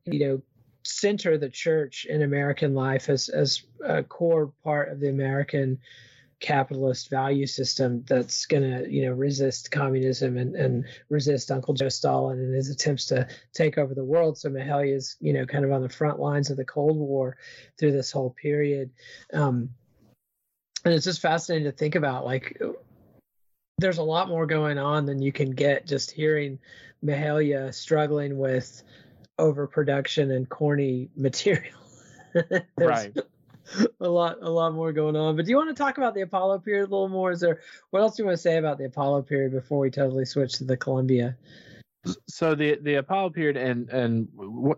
you 0.05 0.19
know 0.19 0.41
center 0.84 1.38
the 1.38 1.49
church 1.49 2.05
in 2.05 2.24
American 2.24 2.74
life 2.74 3.09
as 3.09 3.30
as 3.30 3.63
a 3.86 4.03
core 4.03 4.51
part 4.63 4.89
of 4.89 4.99
the 4.99 5.09
American 5.09 5.80
capitalist 6.43 7.09
value 7.09 7.47
system 7.47 8.03
that's 8.05 8.45
going 8.47 8.61
to 8.61 8.91
you 8.91 9.05
know 9.05 9.13
resist 9.13 9.71
communism 9.71 10.37
and, 10.37 10.55
and 10.57 10.85
resist 11.07 11.49
Uncle 11.49 11.73
Joe 11.73 11.87
Stalin 11.87 12.37
and 12.37 12.53
his 12.53 12.69
attempts 12.69 13.05
to 13.05 13.25
take 13.53 13.77
over 13.77 13.95
the 13.95 14.03
world. 14.03 14.37
So 14.37 14.49
Mahalia 14.49 14.93
is 14.93 15.15
you 15.21 15.31
know 15.31 15.45
kind 15.45 15.63
of 15.63 15.71
on 15.71 15.81
the 15.81 15.89
front 15.89 16.19
lines 16.19 16.49
of 16.49 16.57
the 16.57 16.65
Cold 16.65 16.97
War 16.97 17.37
through 17.79 17.93
this 17.93 18.11
whole 18.11 18.31
period, 18.31 18.91
um, 19.31 19.69
and 20.83 20.93
it's 20.93 21.05
just 21.05 21.21
fascinating 21.21 21.65
to 21.65 21.75
think 21.75 21.95
about 21.95 22.25
like. 22.25 22.61
There's 23.79 23.97
a 23.97 24.03
lot 24.03 24.27
more 24.27 24.45
going 24.45 24.77
on 24.77 25.07
than 25.07 25.19
you 25.21 25.31
can 25.31 25.49
get 25.51 25.87
just 25.87 26.11
hearing 26.11 26.59
Mahalia 27.03 27.73
struggling 27.73 28.37
with 28.37 28.83
overproduction 29.39 30.29
and 30.29 30.47
corny 30.47 31.09
material. 31.15 31.79
right. 32.77 33.17
a 33.99 34.07
lot 34.07 34.38
a 34.41 34.49
lot 34.49 34.74
more 34.74 34.91
going 34.91 35.16
on. 35.16 35.36
But 35.36 35.45
do 35.45 35.51
you 35.51 35.57
want 35.57 35.76
to 35.76 35.82
talk 35.82 35.97
about 35.97 36.14
the 36.14 36.22
Apollo 36.22 36.59
period 36.59 36.84
a 36.84 36.91
little 36.91 37.09
more? 37.09 37.32
Is 37.32 37.39
there 37.39 37.61
what 37.89 38.01
else 38.01 38.16
do 38.16 38.24
you 38.24 38.28
want 38.28 38.38
to 38.38 38.41
say 38.41 38.57
about 38.57 38.78
the 38.78 38.86
Apollo 38.86 39.24
period 39.24 39.51
before 39.51 39.80
we 39.80 39.89
totally 39.89 40.26
switch 40.26 40.53
to 40.53 40.64
the 40.64 40.78
Columbia? 40.78 41.38
So 42.28 42.53
the 42.53 42.78
the 42.82 42.95
Apollo 42.95 43.32
period 43.32 43.57
and 43.57 43.89
and 43.89 44.28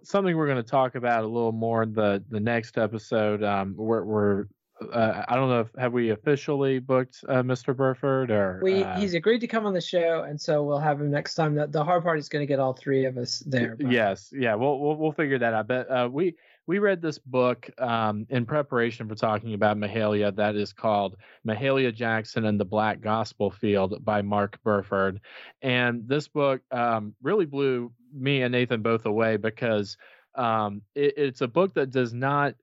something 0.04 0.36
we're 0.38 0.48
going 0.48 0.64
to 0.64 0.70
talk 0.70 0.96
about 0.96 1.24
a 1.24 1.28
little 1.28 1.52
more 1.52 1.84
in 1.84 1.94
the 1.94 2.24
the 2.30 2.40
next 2.40 2.78
episode. 2.78 3.44
Um, 3.44 3.76
we're, 3.76 4.04
we're 4.04 4.46
uh, 4.94 5.24
I 5.28 5.36
don't 5.36 5.50
know 5.50 5.62
if 5.62 5.70
have 5.78 5.94
we 5.94 6.10
officially 6.10 6.80
booked 6.80 7.24
uh, 7.28 7.42
Mr. 7.42 7.76
Burford 7.76 8.30
or 8.30 8.60
we 8.62 8.84
uh, 8.84 9.00
he's 9.00 9.14
agreed 9.14 9.40
to 9.40 9.48
come 9.48 9.66
on 9.66 9.74
the 9.74 9.82
show, 9.82 10.24
and 10.24 10.40
so 10.40 10.64
we'll 10.64 10.80
have 10.80 11.00
him 11.00 11.10
next 11.10 11.36
time. 11.36 11.56
The, 11.56 11.68
the 11.68 11.84
hard 11.84 12.04
part 12.04 12.20
is 12.20 12.30
going 12.30 12.44
to 12.44 12.46
get 12.46 12.60
all 12.60 12.74
three 12.74 13.06
of 13.06 13.18
us 13.18 13.40
there. 13.40 13.76
But. 13.76 13.92
Yes, 13.92 14.32
yeah, 14.38 14.56
we'll, 14.56 14.80
we'll 14.80 14.96
we'll 14.96 15.12
figure 15.14 15.40
that 15.40 15.54
out. 15.54 15.68
But 15.68 15.90
uh, 15.90 16.10
we 16.12 16.36
we 16.68 16.80
read 16.80 17.02
this 17.02 17.20
book 17.20 17.70
um, 17.80 18.26
in 18.30 18.46
preparation 18.46 19.08
for 19.08 19.16
talking 19.16 19.54
about 19.54 19.78
Mahalia 19.78 20.36
that 20.36 20.56
is 20.56 20.74
called 20.74 21.16
Mahalia 21.48 21.94
Jackson 21.94 22.46
and 22.46 22.60
the 22.60 22.66
Black 22.66 23.02
Gospel 23.02 23.52
Field 23.52 24.04
by 24.04 24.22
Mark 24.22 24.58
Burford. 24.64 25.22
And 25.62 26.08
this 26.08 26.28
book 26.28 26.62
um, 26.72 27.14
really 27.22 27.46
blew 27.46 27.92
me 28.14 28.42
and 28.42 28.52
Nathan 28.52 28.82
both 28.82 29.06
away 29.06 29.38
because 29.38 29.98
um, 30.34 30.82
it, 30.96 31.14
it's 31.18 31.42
a 31.42 31.48
book 31.48 31.74
that 31.76 31.92
does 31.92 32.14
not 32.14 32.56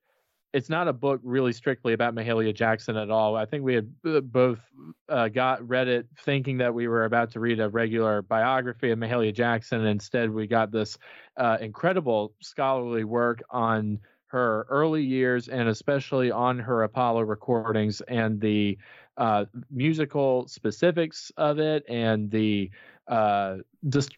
it's 0.53 0.69
not 0.69 0.87
a 0.87 0.93
book 0.93 1.21
really 1.23 1.53
strictly 1.53 1.95
about 1.95 2.15
Mahalia 2.15 2.55
Jackson 2.55 2.97
at 2.97 3.11
all. 3.11 3.37
I 3.37 3.47
think 3.47 3.65
we 3.65 3.75
had 3.75 3.93
uh, 4.07 4.21
both 4.21 4.61
uh, 5.09 5.29
got 5.29 5.67
read 5.67 5.89
it 5.89 6.07
thinking 6.21 6.59
that 6.59 6.75
we 6.75 6.89
were 6.89 7.05
about 7.05 7.31
to 7.33 7.41
read 7.41 7.59
a 7.59 7.69
regular 7.69 8.23
biography 8.23 8.91
of 8.91 8.99
Mahalia 8.99 9.35
Jackson. 9.35 9.81
And 9.81 9.89
instead, 9.89 10.31
we 10.31 10.47
got 10.47 10.71
this 10.71 10.99
uh, 11.39 11.57
incredible 11.61 12.35
scholarly 12.41 13.05
work 13.05 13.43
on 13.51 13.99
her 14.27 14.67
early 14.69 15.03
years 15.03 15.49
and 15.49 15.69
especially 15.69 16.31
on 16.31 16.59
her 16.59 16.83
Apollo 16.83 17.23
recordings 17.23 18.01
and 18.03 18.41
the 18.41 18.79
uh, 19.17 19.45
musical 19.71 20.49
specifics 20.49 21.31
of 21.37 21.59
it 21.59 21.85
and 21.89 22.31
the 22.31 22.71
uh, 23.09 23.57
just 23.89 24.17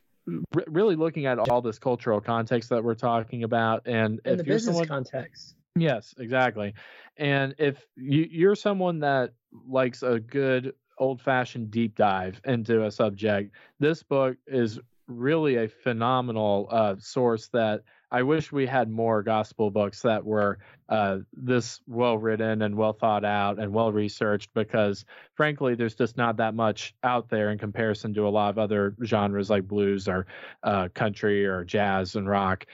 really 0.66 0.96
looking 0.96 1.26
at 1.26 1.38
all 1.38 1.60
this 1.60 1.78
cultural 1.78 2.20
context 2.20 2.70
that 2.70 2.82
we're 2.82 2.94
talking 2.94 3.42
about 3.42 3.86
and, 3.86 4.20
in 4.24 4.38
the 4.38 4.44
business 4.44 4.76
someone, 4.76 4.86
context 4.86 5.54
Yes, 5.76 6.14
exactly. 6.18 6.74
And 7.16 7.54
if 7.58 7.84
you, 7.96 8.26
you're 8.30 8.54
someone 8.54 9.00
that 9.00 9.32
likes 9.68 10.02
a 10.02 10.20
good 10.20 10.74
old 10.98 11.20
fashioned 11.20 11.70
deep 11.70 11.96
dive 11.96 12.40
into 12.44 12.84
a 12.84 12.90
subject, 12.90 13.54
this 13.80 14.02
book 14.02 14.36
is 14.46 14.78
really 15.08 15.56
a 15.56 15.68
phenomenal 15.68 16.68
uh, 16.70 16.94
source 16.98 17.48
that 17.48 17.82
I 18.10 18.22
wish 18.22 18.52
we 18.52 18.66
had 18.66 18.88
more 18.88 19.24
gospel 19.24 19.72
books 19.72 20.02
that 20.02 20.24
were 20.24 20.58
uh, 20.88 21.18
this 21.32 21.80
well 21.88 22.16
written 22.16 22.62
and 22.62 22.76
well 22.76 22.92
thought 22.92 23.24
out 23.24 23.58
and 23.58 23.72
well 23.72 23.90
researched 23.90 24.50
because, 24.54 25.04
frankly, 25.34 25.74
there's 25.74 25.96
just 25.96 26.16
not 26.16 26.36
that 26.36 26.54
much 26.54 26.94
out 27.02 27.28
there 27.28 27.50
in 27.50 27.58
comparison 27.58 28.14
to 28.14 28.28
a 28.28 28.30
lot 28.30 28.50
of 28.50 28.58
other 28.58 28.94
genres 29.04 29.50
like 29.50 29.66
blues 29.66 30.06
or 30.06 30.26
uh, 30.62 30.88
country 30.94 31.44
or 31.44 31.64
jazz 31.64 32.14
and 32.14 32.28
rock 32.28 32.66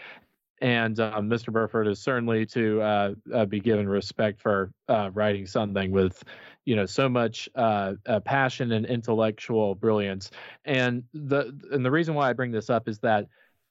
and 0.60 1.00
um, 1.00 1.28
Mr. 1.28 1.52
Burford 1.52 1.86
is 1.86 2.00
certainly 2.00 2.44
to 2.46 2.82
uh, 2.82 3.14
uh, 3.34 3.46
be 3.46 3.60
given 3.60 3.88
respect 3.88 4.40
for 4.40 4.70
uh, 4.88 5.10
writing 5.14 5.46
something 5.46 5.90
with, 5.90 6.22
you 6.66 6.76
know, 6.76 6.86
so 6.86 7.08
much 7.08 7.48
uh, 7.54 7.94
uh, 8.06 8.20
passion 8.20 8.72
and 8.72 8.84
intellectual 8.84 9.74
brilliance. 9.74 10.30
And 10.64 11.04
the 11.14 11.58
and 11.72 11.84
the 11.84 11.90
reason 11.90 12.14
why 12.14 12.28
I 12.28 12.34
bring 12.34 12.50
this 12.50 12.68
up 12.68 12.88
is 12.88 12.98
that 12.98 13.26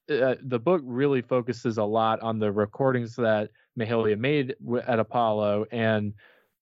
uh, 0.09 0.35
the 0.41 0.59
book 0.59 0.81
really 0.83 1.21
focuses 1.21 1.77
a 1.77 1.83
lot 1.83 2.21
on 2.21 2.39
the 2.39 2.51
recordings 2.51 3.15
that 3.17 3.51
Mahalia 3.77 4.17
made 4.17 4.55
at 4.87 4.99
Apollo 4.99 5.65
and 5.71 6.13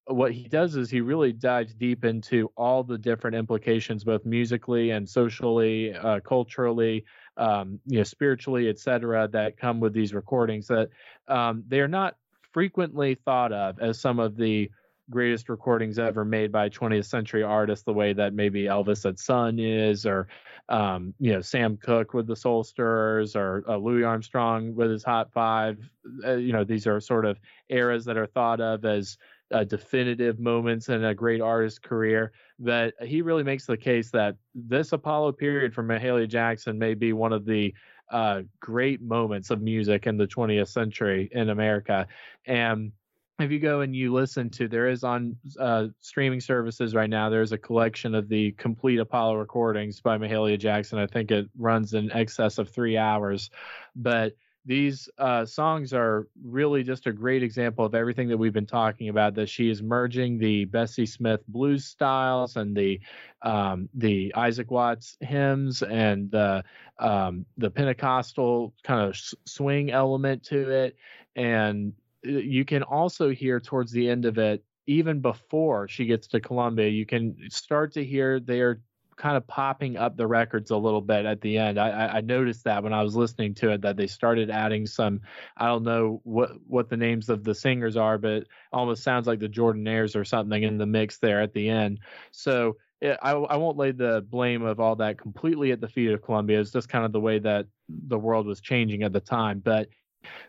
what 0.10 0.32
he 0.32 0.48
does 0.48 0.78
is 0.78 0.90
he 0.90 1.02
really 1.02 1.34
dives 1.34 1.74
deep 1.74 2.06
into 2.06 2.50
all 2.56 2.82
the 2.82 2.98
different 2.98 3.36
implications 3.36 4.06
both 4.06 4.24
musically 4.26 4.92
and 4.92 5.10
socially 5.10 5.94
culturally 6.24 7.04
um, 7.38 7.80
you 7.86 7.98
know, 7.98 8.04
spiritually, 8.04 8.70
etc., 8.70 9.28
that 9.32 9.58
come 9.58 9.80
with 9.80 9.94
these 9.94 10.14
recordings 10.14 10.68
that 10.68 10.90
um, 11.28 11.64
they 11.68 11.80
are 11.80 11.88
not 11.88 12.16
frequently 12.52 13.16
thought 13.16 13.52
of 13.52 13.80
as 13.80 14.00
some 14.00 14.20
of 14.20 14.36
the 14.36 14.70
greatest 15.10 15.48
recordings 15.48 16.00
ever 16.00 16.26
made 16.26 16.52
by 16.52 16.70
20th 16.70 17.06
century 17.06 17.44
artists, 17.44 17.86
the 17.86 17.94
way 17.94 18.14
that 18.14 18.34
maybe 18.34 18.64
Elvis 18.64 19.08
at 19.08 19.20
Sun 19.20 19.60
is, 19.60 20.06
or 20.06 20.28
um, 20.70 21.14
you 21.20 21.32
know 21.32 21.42
Sam 21.42 21.78
Cooke 21.78 22.14
with 22.14 22.28
the 22.28 22.36
Soul 22.36 22.64
Stirrers, 22.64 23.36
or 23.36 23.64
uh, 23.68 23.78
Louis 23.78 24.04
Armstrong 24.04 24.76
with 24.76 24.92
his 24.92 25.04
Hot 25.04 25.32
Five. 25.32 25.80
Uh, 26.26 26.36
you 26.36 26.52
know, 26.52 26.64
these 26.64 26.88
are 26.88 27.00
sort 27.00 27.26
of 27.26 27.40
eras 27.70 28.06
that 28.06 28.18
are 28.18 28.28
thought 28.28 28.60
of 28.60 28.84
as 28.86 29.18
uh, 29.52 29.64
definitive 29.64 30.40
moments 30.40 30.90
in 30.90 31.06
a 31.06 31.16
great 31.16 31.42
artist's 31.42 31.80
career 31.80 32.32
that 32.60 32.94
he 33.02 33.22
really 33.22 33.44
makes 33.44 33.66
the 33.66 33.78
case 33.78 34.12
that 34.12 34.36
this 34.54 34.92
Apollo 34.92 35.34
period 35.34 35.74
for 35.74 35.84
Mahalia 35.84 36.28
Jackson 36.28 36.78
may 36.78 36.94
be 36.94 37.14
one 37.14 37.34
of 37.34 37.46
the 37.46 37.74
uh, 38.12 38.42
great 38.60 39.02
moments 39.02 39.50
of 39.50 39.62
music 39.62 40.08
in 40.08 40.18
the 40.18 40.28
20th 40.28 40.70
century 40.70 41.30
in 41.32 41.50
America. 41.50 42.08
And 42.46 42.92
if 43.40 43.52
you 43.52 43.60
go 43.60 43.82
and 43.82 43.96
you 43.96 44.14
listen 44.14 44.50
to, 44.52 44.68
there 44.68 44.88
is 44.88 45.04
on 45.04 45.36
uh, 45.60 45.88
streaming 46.00 46.42
services 46.42 46.96
right 46.96 47.10
now, 47.10 47.30
there's 47.30 47.52
a 47.52 47.58
collection 47.58 48.16
of 48.16 48.30
the 48.30 48.52
complete 48.54 49.00
Apollo 49.00 49.36
recordings 49.36 50.02
by 50.02 50.18
Mahalia 50.18 50.58
Jackson. 50.58 50.98
I 50.98 51.06
think 51.06 51.32
it 51.32 51.48
runs 51.58 51.94
in 51.94 52.12
excess 52.12 52.58
of 52.58 52.70
three 52.70 52.98
hours. 52.98 53.52
But 53.96 54.34
these 54.68 55.08
uh, 55.18 55.46
songs 55.46 55.94
are 55.94 56.28
really 56.44 56.84
just 56.84 57.08
a 57.08 57.14
great 57.14 57.42
example 57.42 57.86
of 57.86 57.96
everything 57.96 58.28
that 58.28 58.38
we've 58.38 58.54
been 58.54 58.66
talking 58.66 59.08
about. 59.08 59.34
That 59.36 59.48
she 59.48 59.70
is 59.70 59.82
merging 59.82 60.38
the 60.38 60.66
Bessie 60.66 61.06
Smith 61.06 61.40
blues 61.48 61.86
styles 61.86 62.58
and 62.58 62.76
the 62.76 63.00
um, 63.42 63.88
the 63.94 64.36
Isaac 64.36 64.70
Watts 64.70 65.18
hymns 65.22 65.82
and 65.82 66.30
the 66.30 66.66
um, 67.00 67.46
the 67.58 67.72
Pentecostal 67.72 68.74
kind 68.84 69.10
of 69.10 69.18
swing 69.46 69.90
element 69.90 70.44
to 70.48 70.70
it, 70.70 70.98
and 71.38 71.94
uh, 72.26 72.32
you 72.32 72.66
can 72.66 72.84
also 72.84 73.30
hear 73.30 73.62
towards 73.62 73.94
the 73.94 74.10
end 74.10 74.26
of 74.26 74.38
it 74.38 74.64
even 74.88 75.20
before 75.20 75.88
she 75.90 76.06
gets 76.06 76.28
to 76.28 76.40
Columbia, 76.40 76.88
you 76.88 77.06
can 77.06 77.36
start 77.50 77.94
to 77.94 78.06
hear 78.06 78.40
they 78.40 78.62
are 78.62 78.82
kind 79.18 79.36
of 79.36 79.46
popping 79.48 79.98
up 79.98 80.16
the 80.16 80.28
records 80.28 80.72
a 80.72 80.78
little 80.78 81.02
bit 81.02 81.26
at 81.26 81.42
the 81.42 81.58
end. 81.58 81.80
I, 81.80 82.18
I, 82.18 82.22
noticed 82.22 82.64
that 82.66 82.84
when 82.84 82.94
I 82.94 83.02
was 83.02 83.16
listening 83.16 83.56
to 83.56 83.72
it 83.72 83.82
that 83.82 83.98
they 83.98 84.08
started 84.08 84.52
adding 84.52 84.86
some. 84.86 85.22
I 85.58 85.66
don't 85.66 85.84
know 85.84 86.22
what 86.24 86.52
what 86.68 86.90
the 86.90 86.98
names 86.98 87.28
of 87.30 87.44
the 87.44 87.56
singers 87.56 87.98
are, 87.98 88.18
but 88.18 88.44
almost 88.72 89.04
sounds 89.04 89.28
like 89.28 89.40
the 89.40 89.50
Jordanaires 89.50 90.16
or 90.16 90.24
something 90.24 90.62
in 90.62 90.78
the 90.78 90.86
mix 90.86 91.18
there 91.18 91.42
at 91.42 91.54
the 91.54 91.68
end. 91.68 92.00
So 92.32 92.78
it, 93.02 93.18
I 93.22 93.32
I 93.32 93.58
won't 93.58 93.78
lay 93.78 93.92
the 93.92 94.26
blame 94.30 94.64
of 94.64 94.80
all 94.80 94.96
that 94.98 95.20
completely 95.20 95.72
at 95.72 95.82
the 95.82 95.90
feet 95.90 96.12
of 96.12 96.22
Columbia. 96.22 96.60
It's 96.60 96.72
just 96.72 96.90
kind 96.90 97.04
of 97.04 97.12
the 97.12 97.20
way 97.20 97.40
that 97.40 97.66
the 97.90 98.20
world 98.20 98.46
was 98.46 98.62
changing 98.62 99.02
at 99.04 99.14
the 99.14 99.20
time. 99.20 99.60
But 99.60 99.90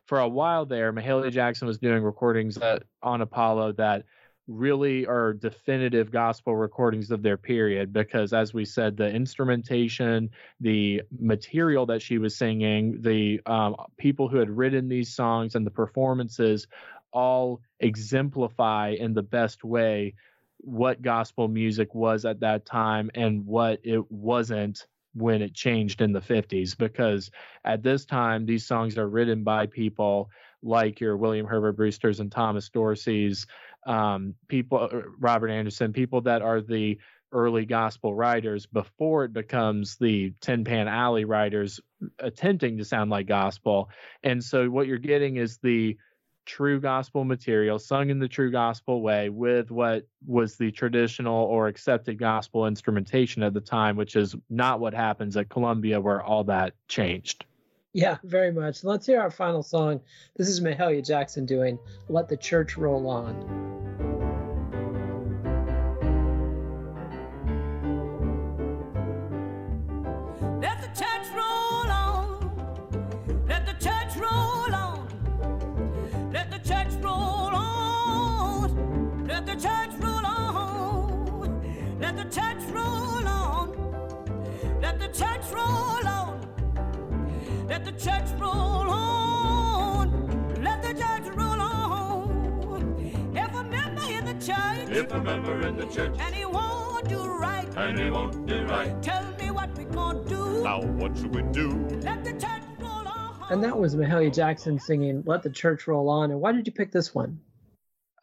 for 0.06 0.20
a 0.20 0.28
while 0.28 0.66
there, 0.66 0.92
Mahalia 0.92 1.30
Jackson 1.30 1.68
was 1.68 1.78
doing 1.78 2.02
recordings 2.02 2.56
that, 2.56 2.82
on 3.02 3.20
Apollo 3.20 3.72
that 3.72 4.04
really 4.48 5.06
are 5.06 5.34
definitive 5.34 6.10
gospel 6.10 6.56
recordings 6.56 7.10
of 7.10 7.22
their 7.22 7.36
period 7.36 7.92
because 7.92 8.32
as 8.32 8.54
we 8.54 8.64
said 8.64 8.96
the 8.96 9.06
instrumentation 9.06 10.30
the 10.60 11.02
material 11.20 11.84
that 11.84 12.00
she 12.00 12.16
was 12.16 12.34
singing 12.34 12.96
the 13.02 13.38
um, 13.44 13.76
people 13.98 14.26
who 14.26 14.38
had 14.38 14.48
written 14.48 14.88
these 14.88 15.14
songs 15.14 15.54
and 15.54 15.66
the 15.66 15.70
performances 15.70 16.66
all 17.12 17.60
exemplify 17.80 18.94
in 18.98 19.12
the 19.12 19.22
best 19.22 19.64
way 19.64 20.14
what 20.58 21.02
gospel 21.02 21.46
music 21.46 21.94
was 21.94 22.24
at 22.24 22.40
that 22.40 22.64
time 22.64 23.10
and 23.14 23.44
what 23.46 23.78
it 23.84 24.10
wasn't 24.10 24.86
when 25.14 25.42
it 25.42 25.54
changed 25.54 26.00
in 26.00 26.12
the 26.12 26.20
50s 26.20 26.76
because 26.76 27.30
at 27.64 27.82
this 27.82 28.04
time 28.04 28.46
these 28.46 28.64
songs 28.64 28.96
are 28.96 29.08
written 29.08 29.44
by 29.44 29.66
people 29.66 30.30
like 30.62 31.00
your 31.00 31.16
William 31.16 31.46
Herbert 31.46 31.76
Brewsters 31.76 32.20
and 32.20 32.32
Thomas 32.32 32.68
Dorseys 32.68 33.46
um, 33.88 34.34
people, 34.48 34.78
uh, 34.78 35.00
Robert 35.18 35.48
Anderson, 35.48 35.92
people 35.92 36.20
that 36.22 36.42
are 36.42 36.60
the 36.60 36.98
early 37.32 37.64
gospel 37.64 38.14
writers 38.14 38.66
before 38.66 39.24
it 39.24 39.32
becomes 39.32 39.96
the 39.96 40.32
Tin 40.40 40.64
Pan 40.64 40.88
Alley 40.88 41.24
writers 41.24 41.80
attempting 42.18 42.78
to 42.78 42.84
sound 42.84 43.10
like 43.10 43.26
gospel. 43.26 43.90
And 44.22 44.42
so 44.42 44.68
what 44.70 44.86
you're 44.86 44.98
getting 44.98 45.36
is 45.36 45.58
the 45.58 45.96
true 46.46 46.80
gospel 46.80 47.24
material 47.24 47.78
sung 47.78 48.08
in 48.08 48.18
the 48.18 48.28
true 48.28 48.50
gospel 48.50 49.02
way 49.02 49.28
with 49.28 49.70
what 49.70 50.06
was 50.26 50.56
the 50.56 50.70
traditional 50.70 51.44
or 51.44 51.68
accepted 51.68 52.18
gospel 52.18 52.66
instrumentation 52.66 53.42
at 53.42 53.52
the 53.52 53.60
time, 53.60 53.96
which 53.96 54.16
is 54.16 54.34
not 54.48 54.80
what 54.80 54.94
happens 54.94 55.36
at 55.36 55.50
Columbia 55.50 56.00
where 56.00 56.22
all 56.22 56.44
that 56.44 56.72
changed. 56.88 57.44
Yeah, 57.98 58.18
very 58.22 58.52
much. 58.52 58.84
Let's 58.84 59.06
hear 59.06 59.20
our 59.20 59.28
final 59.28 59.60
song. 59.60 60.00
This 60.36 60.46
is 60.46 60.60
Mahalia 60.60 61.04
Jackson 61.04 61.44
doing 61.46 61.80
Let 62.08 62.28
the 62.28 62.36
Church 62.36 62.76
Roll 62.76 63.08
On. 63.08 63.97
on. 88.06 89.42
Let 90.62 90.82
the 90.82 90.90
on. 91.60 92.28
Member 93.70 94.02
in 94.12 94.24
the 94.24 94.34
church. 94.34 94.88
If 94.88 95.12
a 95.12 95.20
member 95.20 95.66
in 95.66 95.76
the 95.76 95.86
church. 95.86 96.16
And 96.18 96.34
he 96.34 96.44
won't 96.44 97.08
do 97.08 97.26
right. 97.26 97.68
And 97.76 97.98
he 97.98 98.10
won't 98.10 98.46
do 98.46 98.64
right. 98.64 99.02
Tell 99.02 99.24
me 99.36 99.50
what 99.50 99.76
we 99.76 99.84
gonna 99.84 100.24
do. 100.28 100.62
Now 100.62 100.80
what 100.80 101.16
should 101.16 101.34
we 101.34 101.42
do? 101.52 101.70
Let 102.02 102.24
the 102.24 102.32
church 102.32 102.62
on. 102.80 103.46
And 103.50 103.62
that 103.64 103.78
was 103.78 103.96
Mahalia 103.96 104.34
Jackson 104.34 104.78
singing 104.78 105.22
"Let 105.26 105.42
the 105.42 105.50
Church 105.50 105.86
Roll 105.86 106.08
On." 106.08 106.30
And 106.30 106.40
why 106.40 106.52
did 106.52 106.66
you 106.66 106.72
pick 106.72 106.92
this 106.92 107.14
one? 107.14 107.40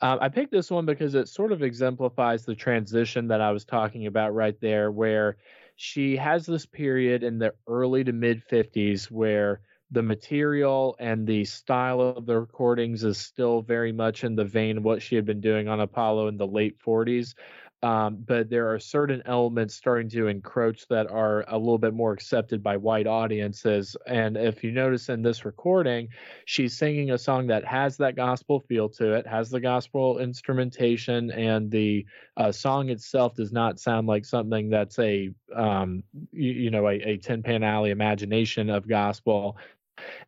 Uh, 0.01 0.17
I 0.19 0.29
picked 0.29 0.51
this 0.51 0.69
one 0.69 0.85
because 0.85 1.15
it 1.15 1.29
sort 1.29 1.51
of 1.51 1.63
exemplifies 1.63 2.45
the 2.45 2.55
transition 2.55 3.27
that 3.29 3.41
I 3.41 3.51
was 3.51 3.65
talking 3.65 4.07
about 4.07 4.33
right 4.33 4.59
there, 4.61 4.91
where 4.91 5.37
she 5.75 6.15
has 6.15 6.45
this 6.45 6.65
period 6.65 7.23
in 7.23 7.37
the 7.37 7.53
early 7.67 8.03
to 8.03 8.13
mid 8.13 8.41
50s 8.47 9.11
where 9.11 9.61
the 9.91 10.01
material 10.01 10.95
and 10.99 11.27
the 11.27 11.45
style 11.45 12.01
of 12.01 12.25
the 12.25 12.39
recordings 12.39 13.03
is 13.03 13.17
still 13.17 13.61
very 13.61 13.91
much 13.91 14.23
in 14.23 14.35
the 14.35 14.43
vein 14.43 14.77
of 14.77 14.83
what 14.83 15.01
she 15.01 15.15
had 15.15 15.25
been 15.25 15.41
doing 15.41 15.67
on 15.67 15.79
Apollo 15.79 16.27
in 16.27 16.37
the 16.37 16.47
late 16.47 16.75
40s. 16.85 17.35
Um, 17.83 18.23
but 18.25 18.49
there 18.49 18.73
are 18.73 18.79
certain 18.79 19.21
elements 19.25 19.75
starting 19.75 20.09
to 20.09 20.27
encroach 20.27 20.87
that 20.87 21.11
are 21.11 21.45
a 21.47 21.57
little 21.57 21.77
bit 21.77 21.93
more 21.93 22.13
accepted 22.13 22.63
by 22.63 22.77
white 22.77 23.05
audiences. 23.05 23.95
And 24.07 24.37
if 24.37 24.63
you 24.63 24.71
notice 24.71 25.09
in 25.09 25.21
this 25.21 25.45
recording, 25.45 26.07
she's 26.45 26.75
singing 26.75 27.11
a 27.11 27.17
song 27.17 27.47
that 27.47 27.63
has 27.65 27.97
that 27.97 28.15
gospel 28.15 28.61
feel 28.61 28.89
to 28.89 29.13
it, 29.13 29.27
has 29.27 29.51
the 29.51 29.59
gospel 29.59 30.17
instrumentation, 30.17 31.29
and 31.31 31.69
the 31.69 32.05
uh, 32.37 32.51
song 32.51 32.89
itself 32.89 33.35
does 33.35 33.51
not 33.51 33.79
sound 33.79 34.07
like 34.07 34.25
something 34.25 34.69
that's 34.69 34.97
a 34.97 35.29
um, 35.55 36.01
you, 36.31 36.51
you 36.51 36.71
know 36.71 36.87
a, 36.87 36.93
a 36.93 37.17
Tin 37.17 37.43
Pan 37.43 37.61
Alley 37.61 37.91
imagination 37.91 38.69
of 38.69 38.87
gospel. 38.87 39.57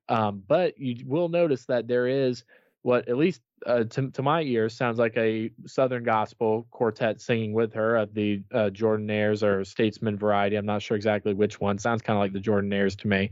Um, 0.09 0.43
but 0.47 0.79
you 0.79 1.05
will 1.05 1.29
notice 1.29 1.65
that 1.65 1.87
there 1.87 2.07
is 2.07 2.43
what 2.83 3.09
at 3.09 3.17
least 3.17 3.41
uh, 3.65 3.83
to, 3.85 4.11
to 4.11 4.21
my 4.21 4.41
ears 4.41 4.73
sounds 4.73 4.99
like 4.99 5.17
a 5.17 5.51
Southern 5.65 6.03
gospel 6.03 6.67
quartet 6.71 7.21
singing 7.21 7.53
with 7.53 7.73
her 7.73 7.95
of 7.95 8.13
the 8.13 8.41
uh, 8.53 8.69
Jordanaires 8.71 9.43
or 9.43 9.63
Statesmen 9.65 10.17
variety. 10.17 10.55
I'm 10.55 10.65
not 10.65 10.81
sure 10.81 10.95
exactly 10.95 11.33
which 11.33 11.59
one. 11.59 11.77
Sounds 11.77 12.01
kind 12.01 12.17
of 12.17 12.21
like 12.21 12.33
the 12.33 12.39
Jordanaires 12.39 12.97
to 12.99 13.07
me, 13.07 13.29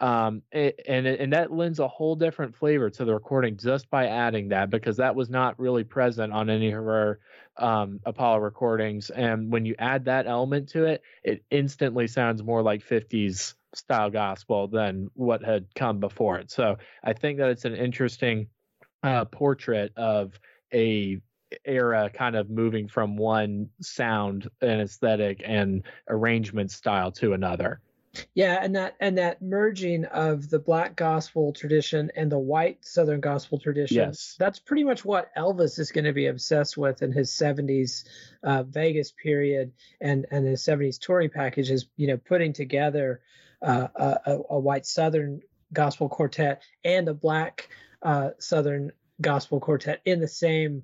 um, 0.00 0.42
and 0.52 1.06
and 1.06 1.32
that 1.32 1.52
lends 1.52 1.78
a 1.78 1.88
whole 1.88 2.16
different 2.16 2.56
flavor 2.56 2.88
to 2.90 3.04
the 3.04 3.12
recording 3.12 3.56
just 3.56 3.90
by 3.90 4.06
adding 4.06 4.48
that 4.48 4.70
because 4.70 4.96
that 4.96 5.14
was 5.14 5.28
not 5.28 5.58
really 5.58 5.84
present 5.84 6.32
on 6.32 6.48
any 6.48 6.68
of 6.68 6.84
her 6.84 7.20
um, 7.58 8.00
Apollo 8.04 8.38
recordings. 8.38 9.10
And 9.10 9.52
when 9.52 9.64
you 9.64 9.74
add 9.78 10.04
that 10.06 10.26
element 10.26 10.68
to 10.70 10.84
it, 10.84 11.02
it 11.22 11.44
instantly 11.50 12.06
sounds 12.06 12.42
more 12.42 12.62
like 12.62 12.84
50s 12.84 13.54
style 13.74 14.10
gospel 14.10 14.68
than 14.68 15.10
what 15.14 15.44
had 15.44 15.66
come 15.74 16.00
before 16.00 16.38
it. 16.38 16.50
So 16.50 16.76
I 17.04 17.12
think 17.12 17.38
that 17.38 17.50
it's 17.50 17.64
an 17.64 17.74
interesting 17.74 18.48
uh, 19.02 19.24
portrait 19.26 19.92
of 19.96 20.38
a 20.72 21.20
era 21.64 22.10
kind 22.12 22.36
of 22.36 22.50
moving 22.50 22.88
from 22.88 23.16
one 23.16 23.68
sound 23.80 24.48
and 24.60 24.80
aesthetic 24.80 25.42
and 25.44 25.84
arrangement 26.08 26.70
style 26.70 27.12
to 27.12 27.32
another. 27.32 27.80
Yeah, 28.34 28.58
and 28.62 28.74
that 28.76 28.96
and 29.00 29.18
that 29.18 29.42
merging 29.42 30.06
of 30.06 30.48
the 30.48 30.58
black 30.58 30.96
gospel 30.96 31.52
tradition 31.52 32.10
and 32.16 32.32
the 32.32 32.38
white 32.38 32.84
southern 32.84 33.20
gospel 33.20 33.58
tradition. 33.58 33.96
Yes. 33.96 34.36
That's 34.38 34.58
pretty 34.58 34.84
much 34.84 35.04
what 35.04 35.34
Elvis 35.36 35.78
is 35.78 35.92
going 35.92 36.04
to 36.04 36.12
be 36.12 36.26
obsessed 36.26 36.78
with 36.78 37.02
in 37.02 37.12
his 37.12 37.30
70s 37.30 38.04
uh, 38.42 38.62
Vegas 38.62 39.12
period 39.12 39.72
and 40.00 40.26
and 40.30 40.46
his 40.46 40.62
70s 40.62 40.98
touring 40.98 41.30
package 41.30 41.70
is, 41.70 41.88
you 41.96 42.06
know, 42.06 42.16
putting 42.16 42.52
together 42.52 43.20
uh, 43.62 43.88
a, 43.94 44.38
a 44.50 44.58
white 44.58 44.86
southern 44.86 45.42
gospel 45.72 46.08
quartet 46.08 46.62
and 46.84 47.08
a 47.08 47.14
black 47.14 47.68
uh, 48.02 48.30
Southern 48.38 48.92
gospel 49.20 49.60
quartet 49.60 50.00
in 50.04 50.20
the 50.20 50.28
same 50.28 50.82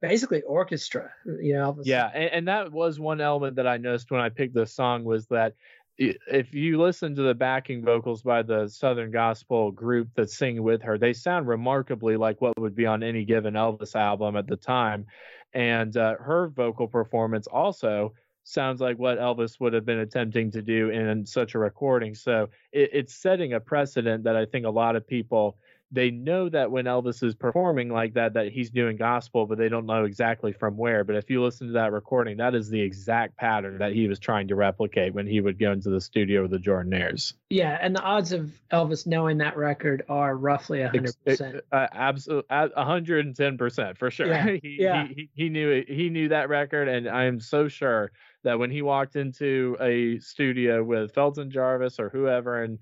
basically 0.00 0.42
orchestra 0.42 1.10
you 1.40 1.54
know 1.54 1.76
yeah 1.82 2.10
and, 2.14 2.30
and, 2.30 2.48
that 2.48 2.70
was 2.70 3.00
one 3.00 3.20
element 3.20 3.56
that 3.56 3.66
i 3.66 3.76
noticed 3.76 4.10
when 4.10 4.20
i 4.20 4.28
picked 4.28 4.54
this 4.54 4.72
song 4.72 5.02
was 5.02 5.26
that 5.26 5.54
if 5.96 6.52
you 6.52 6.80
listen 6.80 7.14
to 7.14 7.22
the 7.22 7.34
backing 7.34 7.84
vocals 7.84 8.22
by 8.22 8.42
the 8.42 8.68
southern 8.68 9.10
gospel 9.10 9.70
group 9.70 10.08
that 10.14 10.30
sing 10.30 10.62
with 10.62 10.82
her 10.82 10.98
they 10.98 11.12
sound 11.12 11.46
remarkably 11.46 12.16
like 12.16 12.40
what 12.40 12.58
would 12.58 12.74
be 12.74 12.86
on 12.86 13.02
any 13.02 13.24
given 13.24 13.54
elvis 13.54 13.94
album 13.94 14.36
at 14.36 14.46
the 14.46 14.56
time. 14.56 15.06
And 15.52 15.96
uh, 15.96 16.16
her 16.18 16.48
vocal 16.48 16.88
performance 16.88 17.46
also 17.46 18.12
sounds 18.42 18.80
like 18.80 18.98
what 18.98 19.18
elvis 19.18 19.60
would 19.60 19.72
have 19.72 19.86
been 19.86 20.00
attempting 20.00 20.50
to 20.50 20.62
do 20.62 20.90
in 20.90 21.24
such 21.24 21.54
a 21.54 21.60
recording. 21.60 22.14
So 22.14 22.48
it, 22.72 22.90
it's 22.92 23.14
setting 23.14 23.52
a 23.52 23.60
precedent 23.60 24.24
that 24.24 24.36
i 24.36 24.44
think 24.44 24.66
a 24.66 24.70
lot 24.70 24.96
of 24.96 25.06
people 25.06 25.56
they 25.90 26.10
know 26.10 26.48
that 26.48 26.70
when 26.70 26.86
Elvis 26.86 27.22
is 27.22 27.34
performing 27.34 27.88
like 27.88 28.14
that, 28.14 28.34
that 28.34 28.50
he's 28.50 28.70
doing 28.70 28.96
gospel, 28.96 29.46
but 29.46 29.58
they 29.58 29.68
don't 29.68 29.86
know 29.86 30.04
exactly 30.04 30.52
from 30.52 30.76
where. 30.76 31.04
But 31.04 31.16
if 31.16 31.30
you 31.30 31.42
listen 31.42 31.68
to 31.68 31.72
that 31.74 31.92
recording, 31.92 32.38
that 32.38 32.54
is 32.54 32.68
the 32.68 32.80
exact 32.80 33.36
pattern 33.36 33.78
that 33.78 33.92
he 33.92 34.08
was 34.08 34.18
trying 34.18 34.48
to 34.48 34.56
replicate 34.56 35.14
when 35.14 35.26
he 35.26 35.40
would 35.40 35.58
go 35.58 35.72
into 35.72 35.90
the 35.90 36.00
studio 36.00 36.42
with 36.42 36.50
the 36.50 36.58
Jordanaires. 36.58 37.34
Yeah, 37.48 37.78
and 37.80 37.94
the 37.94 38.02
odds 38.02 38.32
of 38.32 38.50
Elvis 38.72 39.06
knowing 39.06 39.38
that 39.38 39.56
record 39.56 40.04
are 40.08 40.36
roughly 40.36 40.82
hundred 40.82 41.14
percent. 41.24 41.56
Uh, 41.70 41.86
absolutely, 41.92 42.48
hundred 42.76 43.26
and 43.26 43.36
ten 43.36 43.56
percent 43.56 43.96
for 43.96 44.10
sure. 44.10 44.26
Yeah, 44.26 44.46
he, 44.62 44.76
yeah. 44.80 45.06
He, 45.06 45.30
he 45.34 45.48
knew 45.48 45.70
it. 45.70 45.88
He 45.88 46.08
knew 46.10 46.28
that 46.28 46.48
record, 46.48 46.88
and 46.88 47.08
I 47.08 47.24
am 47.24 47.40
so 47.40 47.68
sure 47.68 48.10
that 48.42 48.58
when 48.58 48.70
he 48.70 48.82
walked 48.82 49.16
into 49.16 49.76
a 49.80 50.18
studio 50.18 50.82
with 50.84 51.14
Felton 51.14 51.50
Jarvis 51.50 51.98
or 51.98 52.10
whoever 52.10 52.62
and 52.62 52.78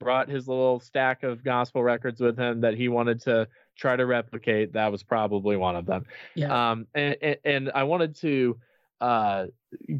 brought 0.00 0.28
his 0.28 0.48
little 0.48 0.80
stack 0.80 1.22
of 1.22 1.44
gospel 1.44 1.82
records 1.82 2.20
with 2.20 2.38
him 2.38 2.60
that 2.60 2.74
he 2.74 2.88
wanted 2.88 3.20
to 3.22 3.48
try 3.76 3.96
to 3.96 4.06
replicate. 4.06 4.72
That 4.72 4.90
was 4.92 5.02
probably 5.02 5.56
one 5.56 5.76
of 5.76 5.86
them. 5.86 6.04
Yeah. 6.34 6.70
Um, 6.70 6.86
and, 6.94 7.16
and, 7.22 7.36
and 7.44 7.72
I 7.74 7.84
wanted 7.84 8.16
to 8.16 8.58
uh, 9.00 9.46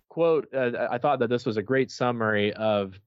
quote, 0.08 0.48
uh, 0.54 0.88
I 0.90 0.98
thought 0.98 1.18
that 1.18 1.28
this 1.28 1.44
was 1.44 1.56
a 1.56 1.62
great 1.62 1.90
summary 1.90 2.52
of 2.54 2.98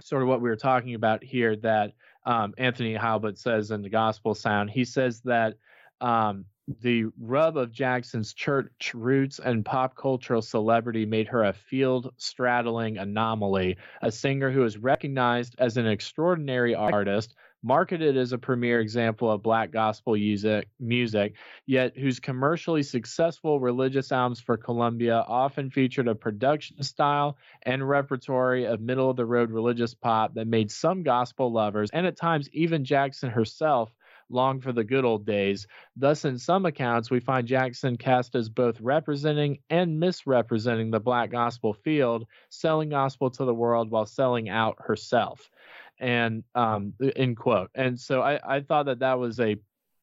sort 0.00 0.22
of 0.22 0.28
what 0.28 0.40
we 0.40 0.48
were 0.48 0.56
talking 0.56 0.94
about 0.94 1.22
here 1.22 1.56
that 1.56 1.92
um, 2.24 2.54
Anthony 2.58 2.94
Heilbut 2.94 3.38
says 3.38 3.70
in 3.70 3.82
the 3.82 3.88
gospel 3.88 4.34
sound. 4.34 4.70
He 4.70 4.84
says 4.84 5.20
that 5.22 5.54
um, 6.00 6.44
the 6.80 7.04
rub 7.20 7.56
of 7.56 7.72
Jackson's 7.72 8.34
church 8.34 8.92
roots 8.92 9.38
and 9.38 9.64
pop 9.64 9.94
cultural 9.94 10.42
celebrity 10.42 11.06
made 11.06 11.28
her 11.28 11.44
a 11.44 11.52
field 11.52 12.12
straddling 12.16 12.98
anomaly, 12.98 13.76
a 14.02 14.10
singer 14.10 14.50
who 14.50 14.64
is 14.64 14.76
recognized 14.76 15.54
as 15.58 15.76
an 15.76 15.86
extraordinary 15.86 16.74
artist, 16.74 17.34
marketed 17.62 18.16
as 18.16 18.32
a 18.32 18.38
premier 18.38 18.80
example 18.80 19.30
of 19.30 19.42
black 19.42 19.70
gospel 19.70 20.14
music, 20.14 20.68
music, 20.80 21.34
yet 21.66 21.96
whose 21.96 22.20
commercially 22.20 22.82
successful 22.82 23.60
religious 23.60 24.10
albums 24.10 24.40
for 24.40 24.56
Columbia 24.56 25.24
often 25.26 25.70
featured 25.70 26.08
a 26.08 26.14
production 26.14 26.82
style 26.82 27.36
and 27.62 27.88
repertory 27.88 28.66
of 28.66 28.80
middle 28.80 29.10
of 29.10 29.16
the 29.16 29.24
road 29.24 29.50
religious 29.50 29.94
pop 29.94 30.34
that 30.34 30.46
made 30.46 30.70
some 30.70 31.02
gospel 31.02 31.52
lovers 31.52 31.90
and 31.92 32.06
at 32.06 32.16
times 32.16 32.48
even 32.52 32.84
Jackson 32.84 33.30
herself 33.30 33.92
long 34.28 34.60
for 34.60 34.72
the 34.72 34.84
good 34.84 35.04
old 35.04 35.26
days. 35.26 35.66
Thus, 35.96 36.24
in 36.24 36.38
some 36.38 36.66
accounts, 36.66 37.10
we 37.10 37.20
find 37.20 37.46
Jackson 37.46 37.96
cast 37.96 38.34
as 38.34 38.48
both 38.48 38.80
representing 38.80 39.58
and 39.70 40.00
misrepresenting 40.00 40.90
the 40.90 41.00
black 41.00 41.30
gospel 41.30 41.72
field, 41.72 42.26
selling 42.48 42.90
gospel 42.90 43.30
to 43.30 43.44
the 43.44 43.54
world 43.54 43.90
while 43.90 44.06
selling 44.06 44.48
out 44.48 44.76
herself. 44.80 45.50
And 45.98 46.44
um, 46.54 46.92
end 47.16 47.38
quote. 47.38 47.70
And 47.74 47.98
so 47.98 48.20
I, 48.20 48.56
I 48.56 48.60
thought 48.60 48.86
that 48.86 48.98
that 48.98 49.18
was 49.18 49.40
a 49.40 49.56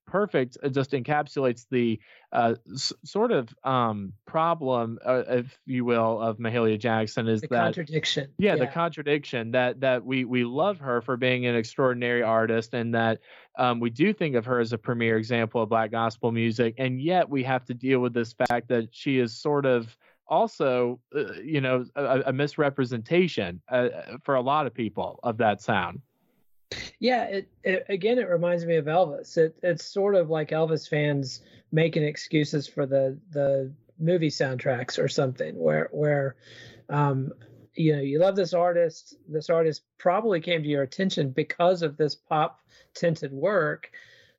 perfect 0.06 0.58
it 0.64 0.70
just 0.70 0.92
encapsulates 0.92 1.66
the 1.70 2.00
uh, 2.32 2.56
s- 2.72 2.94
sort 3.04 3.32
of 3.32 3.54
um, 3.64 4.14
problem 4.26 5.00
uh, 5.06 5.24
if 5.28 5.58
you 5.66 5.86
will 5.86 6.20
of 6.22 6.38
mahalia 6.38 6.80
jackson 6.80 7.28
is 7.28 7.42
the 7.42 7.48
that 7.48 7.58
contradiction 7.58 8.30
yeah, 8.38 8.56
the 8.56 8.68
contradiction 8.68 9.52
that 9.52 9.80
that 9.80 10.04
we 10.06 10.26
we 10.26 10.44
love 10.44 10.80
her 10.80 11.02
for 11.02 11.18
being 11.18 11.46
an 11.46 11.56
extraordinary 11.56 12.22
artist 12.22 12.74
and 12.74 12.94
that 12.94 13.20
um, 13.58 13.80
we 13.80 13.90
do 13.90 14.14
think 14.14 14.36
of 14.36 14.46
her 14.46 14.60
as 14.60 14.74
a 14.74 14.78
premier 14.78 15.18
example 15.18 15.62
of 15.62 15.70
black 15.70 15.92
gospel 15.92 16.32
music 16.32 16.76
and 16.78 17.02
yet 17.02 17.30
we 17.30 17.44
have 17.44 17.64
to 17.66 17.74
deal 17.74 18.00
with 18.00 18.14
this 18.14 18.34
fact 18.34 18.68
that 18.68 18.90
she 18.92 19.20
is 19.20 19.36
sort 19.36 19.66
of 19.66 19.96
also 20.28 21.00
uh, 21.16 21.34
you 21.44 21.62
know 21.62 21.86
a, 21.96 22.24
a 22.28 22.34
misrepresentation 22.34 23.62
uh, 23.70 23.90
for 24.24 24.36
a 24.36 24.42
lot 24.42 24.66
of 24.66 24.74
people 24.74 25.20
of 25.24 25.38
that 25.38 25.62
sound 25.62 26.02
Yeah, 27.00 27.24
it, 27.26 27.50
it 27.64 27.86
again 27.90 28.20
it 28.20 28.30
reminds 28.30 28.66
me 28.66 28.76
of 28.76 28.86
Elvis. 28.86 29.38
It 29.38 29.56
it's 29.62 29.86
sort 29.86 30.16
of 30.16 30.30
like 30.30 30.50
Elvis 30.50 30.88
fans 30.88 31.42
making 31.72 32.04
excuses 32.04 32.68
for 32.68 32.86
the 32.86 33.18
the 33.32 33.72
movie 34.00 34.30
soundtracks 34.30 35.02
or 35.02 35.08
something 35.08 35.58
where 35.58 35.90
where 35.92 36.36
um 36.90 37.32
you 37.76 37.96
know 37.96 38.02
you 38.02 38.20
love 38.20 38.36
this 38.36 38.54
artist 38.54 39.16
this 39.28 39.50
artist 39.50 39.84
probably 39.98 40.40
came 40.40 40.62
to 40.64 40.70
your 40.70 40.84
attention 40.84 41.30
because 41.30 41.82
of 41.82 41.98
this 41.98 42.16
pop 42.16 42.60
tinted 42.94 43.32
work 43.32 43.92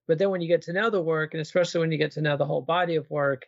but 0.07 0.18
then 0.18 0.30
when 0.30 0.41
you 0.41 0.49
get 0.49 0.62
to 0.62 0.72
know 0.72 0.91
the 0.91 1.01
work 1.01 1.35
and 1.35 1.41
especially 1.41 1.80
when 1.80 1.93
you 1.93 1.99
get 1.99 2.12
to 2.12 2.20
know 2.20 2.37
the 2.37 2.45
whole 2.45 2.61
body 2.61 2.97
of 2.97 3.09
work 3.11 3.47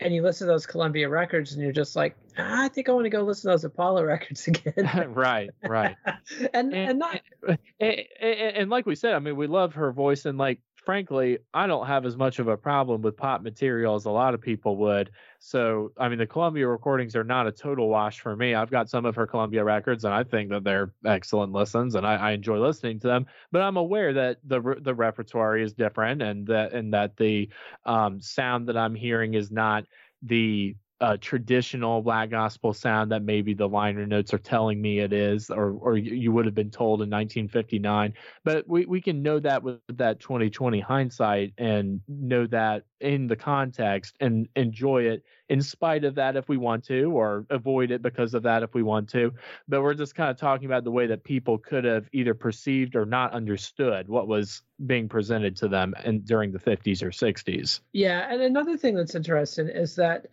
and 0.00 0.14
you 0.14 0.22
listen 0.22 0.46
to 0.46 0.52
those 0.52 0.66
Columbia 0.66 1.08
records 1.08 1.52
and 1.52 1.62
you're 1.62 1.72
just 1.72 1.96
like, 1.96 2.16
"Ah, 2.38 2.64
I 2.64 2.68
think 2.68 2.88
I 2.88 2.92
want 2.92 3.04
to 3.04 3.10
go 3.10 3.22
listen 3.22 3.50
to 3.50 3.54
those 3.54 3.64
Apollo 3.64 4.04
records 4.04 4.46
again. 4.46 5.10
right 5.14 5.50
right 5.66 5.96
and, 6.54 6.74
and 6.74 6.98
not 6.98 7.20
and, 7.48 7.58
and, 7.80 8.02
and 8.20 8.70
like 8.70 8.86
we 8.86 8.94
said, 8.94 9.14
I 9.14 9.18
mean, 9.18 9.36
we 9.36 9.46
love 9.46 9.74
her 9.74 9.92
voice, 9.92 10.24
and 10.24 10.38
like 10.38 10.60
frankly, 10.84 11.38
I 11.52 11.66
don't 11.66 11.86
have 11.86 12.04
as 12.04 12.16
much 12.16 12.38
of 12.38 12.48
a 12.48 12.56
problem 12.56 13.02
with 13.02 13.16
pop 13.16 13.42
material 13.42 13.94
as 13.94 14.04
a 14.04 14.10
lot 14.10 14.34
of 14.34 14.40
people 14.40 14.76
would. 14.78 15.10
So, 15.38 15.92
I 15.98 16.08
mean, 16.08 16.18
the 16.18 16.26
Columbia 16.26 16.68
recordings 16.68 17.16
are 17.16 17.24
not 17.24 17.46
a 17.46 17.52
total 17.52 17.88
wash 17.88 18.20
for 18.20 18.36
me. 18.36 18.54
I've 18.54 18.70
got 18.70 18.88
some 18.88 19.04
of 19.04 19.14
her 19.16 19.26
Columbia 19.26 19.64
records, 19.64 20.04
and 20.04 20.14
I 20.14 20.24
think 20.24 20.50
that 20.50 20.64
they're 20.64 20.92
excellent 21.04 21.52
listens, 21.52 21.94
and 21.94 22.06
I, 22.06 22.14
I 22.14 22.30
enjoy 22.32 22.58
listening 22.58 23.00
to 23.00 23.08
them. 23.08 23.26
But 23.52 23.62
I'm 23.62 23.76
aware 23.76 24.12
that 24.12 24.38
the 24.44 24.76
the 24.80 24.94
repertoire 24.94 25.56
is 25.58 25.72
different, 25.72 26.22
and 26.22 26.46
that 26.46 26.72
and 26.72 26.92
that 26.94 27.16
the 27.16 27.48
um, 27.84 28.20
sound 28.20 28.68
that 28.68 28.76
I'm 28.76 28.94
hearing 28.94 29.34
is 29.34 29.50
not 29.50 29.84
the 30.22 30.76
uh, 31.00 31.16
traditional 31.20 32.02
black 32.02 32.30
gospel 32.30 32.72
sound 32.72 33.10
that 33.10 33.22
maybe 33.22 33.52
the 33.52 33.68
liner 33.68 34.06
notes 34.06 34.32
are 34.32 34.38
telling 34.38 34.80
me 34.80 35.00
it 35.00 35.12
is, 35.12 35.50
or 35.50 35.72
or 35.72 35.96
you 35.96 36.30
would 36.32 36.46
have 36.46 36.54
been 36.54 36.70
told 36.70 37.02
in 37.02 37.10
1959. 37.10 38.14
But 38.44 38.68
we, 38.68 38.86
we 38.86 39.00
can 39.00 39.22
know 39.22 39.40
that 39.40 39.62
with 39.62 39.80
that 39.94 40.20
2020 40.20 40.80
hindsight 40.80 41.52
and 41.58 42.00
know 42.08 42.46
that 42.46 42.84
in 43.00 43.26
the 43.26 43.36
context 43.36 44.16
and 44.20 44.48
enjoy 44.56 45.02
it 45.02 45.24
in 45.48 45.60
spite 45.60 46.04
of 46.04 46.14
that 46.14 46.36
if 46.36 46.48
we 46.48 46.56
want 46.56 46.84
to, 46.84 47.10
or 47.10 47.44
avoid 47.50 47.90
it 47.90 48.00
because 48.00 48.32
of 48.32 48.44
that 48.44 48.62
if 48.62 48.72
we 48.72 48.82
want 48.82 49.08
to. 49.10 49.32
But 49.68 49.82
we're 49.82 49.94
just 49.94 50.14
kind 50.14 50.30
of 50.30 50.36
talking 50.36 50.66
about 50.66 50.84
the 50.84 50.92
way 50.92 51.06
that 51.08 51.24
people 51.24 51.58
could 51.58 51.84
have 51.84 52.08
either 52.12 52.34
perceived 52.34 52.94
or 52.94 53.04
not 53.04 53.32
understood 53.32 54.08
what 54.08 54.28
was 54.28 54.62
being 54.86 55.08
presented 55.08 55.56
to 55.56 55.68
them 55.68 55.92
and 56.04 56.24
during 56.24 56.52
the 56.52 56.58
50s 56.58 57.02
or 57.02 57.10
60s. 57.10 57.80
Yeah, 57.92 58.32
and 58.32 58.40
another 58.42 58.76
thing 58.76 58.94
that's 58.94 59.14
interesting 59.14 59.68
is 59.68 59.96
that 59.96 60.26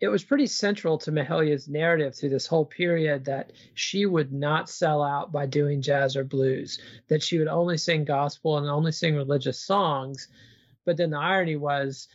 it 0.00 0.08
was 0.08 0.24
pretty 0.24 0.46
central 0.46 0.98
to 0.98 1.12
Mahalia's 1.12 1.68
narrative 1.68 2.14
through 2.14 2.28
this 2.28 2.46
whole 2.46 2.66
period 2.66 3.24
that 3.24 3.52
she 3.74 4.04
would 4.04 4.32
not 4.32 4.68
sell 4.68 5.02
out 5.02 5.32
by 5.32 5.46
doing 5.46 5.80
jazz 5.80 6.16
or 6.16 6.24
blues, 6.24 6.78
that 7.08 7.22
she 7.22 7.38
would 7.38 7.48
only 7.48 7.78
sing 7.78 8.04
gospel 8.04 8.58
and 8.58 8.68
only 8.68 8.92
sing 8.92 9.14
religious 9.14 9.58
songs. 9.58 10.28
But 10.84 10.98
then 10.98 11.10
the 11.10 11.18
irony 11.18 11.56
was 11.56 12.08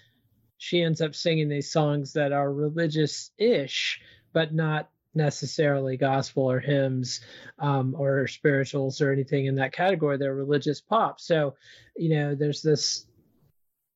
she 0.58 0.84
ends 0.84 1.02
up 1.02 1.16
singing 1.16 1.50
these 1.50 1.72
songs 1.72 2.14
that 2.14 2.32
are 2.32 2.54
religious 2.54 3.32
ish, 3.40 4.00
but 4.32 4.54
not 4.54 4.90
necessarily 5.16 5.98
gospel 5.98 6.50
or 6.50 6.60
hymns 6.60 7.22
um, 7.58 7.96
or 7.98 8.28
spirituals 8.28 9.02
or 9.02 9.12
anything 9.12 9.48
in 9.48 9.56
that 9.56 9.74
category. 9.74 10.18
They're 10.18 10.36
religious 10.36 10.80
pop. 10.80 11.20
So, 11.20 11.56
you 11.98 12.16
know, 12.16 12.36
there's 12.36 12.62
this 12.62 13.08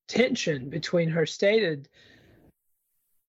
tension 0.07 0.69
between 0.69 1.09
her 1.09 1.27
stated 1.27 1.87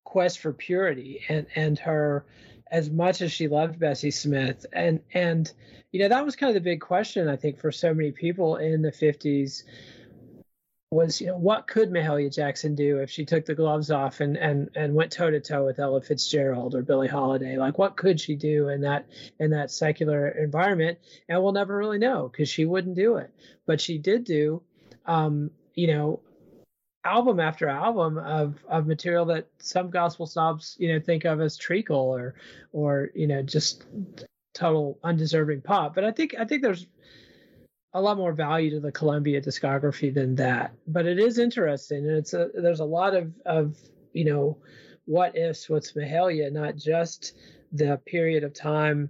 quest 0.07 0.39
for 0.39 0.53
purity 0.53 1.21
and 1.27 1.45
and 1.53 1.77
her 1.77 2.25
as 2.71 2.89
much 2.89 3.21
as 3.21 3.29
she 3.29 3.49
loved 3.49 3.77
Bessie 3.77 4.09
Smith. 4.09 4.65
And 4.71 5.01
and 5.13 5.51
you 5.91 5.99
know 5.99 6.07
that 6.07 6.23
was 6.23 6.37
kind 6.37 6.49
of 6.49 6.53
the 6.53 6.69
big 6.69 6.79
question 6.79 7.27
I 7.27 7.35
think 7.35 7.59
for 7.59 7.73
so 7.73 7.93
many 7.93 8.11
people 8.11 8.55
in 8.55 8.81
the 8.81 8.91
50s 8.91 9.63
was 10.91 11.19
you 11.19 11.27
know 11.27 11.37
what 11.37 11.67
could 11.67 11.91
Mahalia 11.91 12.33
Jackson 12.33 12.73
do 12.73 12.99
if 12.99 13.09
she 13.09 13.25
took 13.25 13.45
the 13.45 13.53
gloves 13.53 13.91
off 13.91 14.21
and 14.21 14.37
and 14.37 14.69
and 14.75 14.95
went 14.95 15.11
toe 15.11 15.29
to 15.29 15.41
toe 15.41 15.65
with 15.65 15.77
Ella 15.77 15.99
Fitzgerald 15.99 16.73
or 16.73 16.83
Billie 16.83 17.09
Holiday? 17.09 17.57
Like 17.57 17.77
what 17.77 17.97
could 17.97 18.17
she 18.17 18.37
do 18.37 18.69
in 18.69 18.79
that 18.81 19.07
in 19.41 19.49
that 19.51 19.71
secular 19.71 20.29
environment? 20.29 20.99
And 21.27 21.43
we'll 21.43 21.51
never 21.51 21.75
really 21.75 21.99
know 21.99 22.29
because 22.29 22.47
she 22.47 22.63
wouldn't 22.63 22.95
do 22.95 23.17
it. 23.17 23.29
But 23.65 23.81
she 23.81 23.97
did 23.97 24.23
do 24.23 24.61
um 25.05 25.51
you 25.75 25.87
know 25.87 26.21
album 27.07 27.39
after 27.39 27.67
album 27.67 28.17
of 28.17 28.63
of 28.67 28.85
material 28.85 29.25
that 29.25 29.47
some 29.59 29.89
gospel 29.89 30.25
snobs 30.25 30.75
you 30.79 30.91
know 30.91 30.99
think 30.99 31.25
of 31.25 31.39
as 31.41 31.57
treacle 31.57 31.97
or 31.97 32.35
or 32.73 33.09
you 33.15 33.27
know 33.27 33.41
just 33.41 33.85
total 34.53 34.99
undeserving 35.03 35.61
pop. 35.61 35.95
But 35.95 36.03
i 36.03 36.11
think 36.11 36.35
i 36.39 36.45
think 36.45 36.61
there's 36.61 36.87
a 37.93 38.01
lot 38.01 38.17
more 38.17 38.33
value 38.33 38.69
to 38.71 38.79
the 38.79 38.91
columbia 38.91 39.41
discography 39.41 40.13
than 40.13 40.35
that. 40.35 40.73
But 40.87 41.05
it 41.05 41.19
is 41.19 41.39
interesting 41.39 42.05
and 42.05 42.17
it's 42.17 42.33
a 42.33 42.49
there's 42.53 42.81
a 42.81 42.85
lot 42.85 43.15
of 43.15 43.31
of 43.45 43.77
you 44.13 44.25
know 44.25 44.57
what 45.05 45.37
ifs 45.37 45.69
with 45.69 45.93
mahalia 45.95 46.51
not 46.51 46.75
just 46.75 47.33
the 47.71 47.99
period 48.05 48.43
of 48.43 48.53
time 48.53 49.09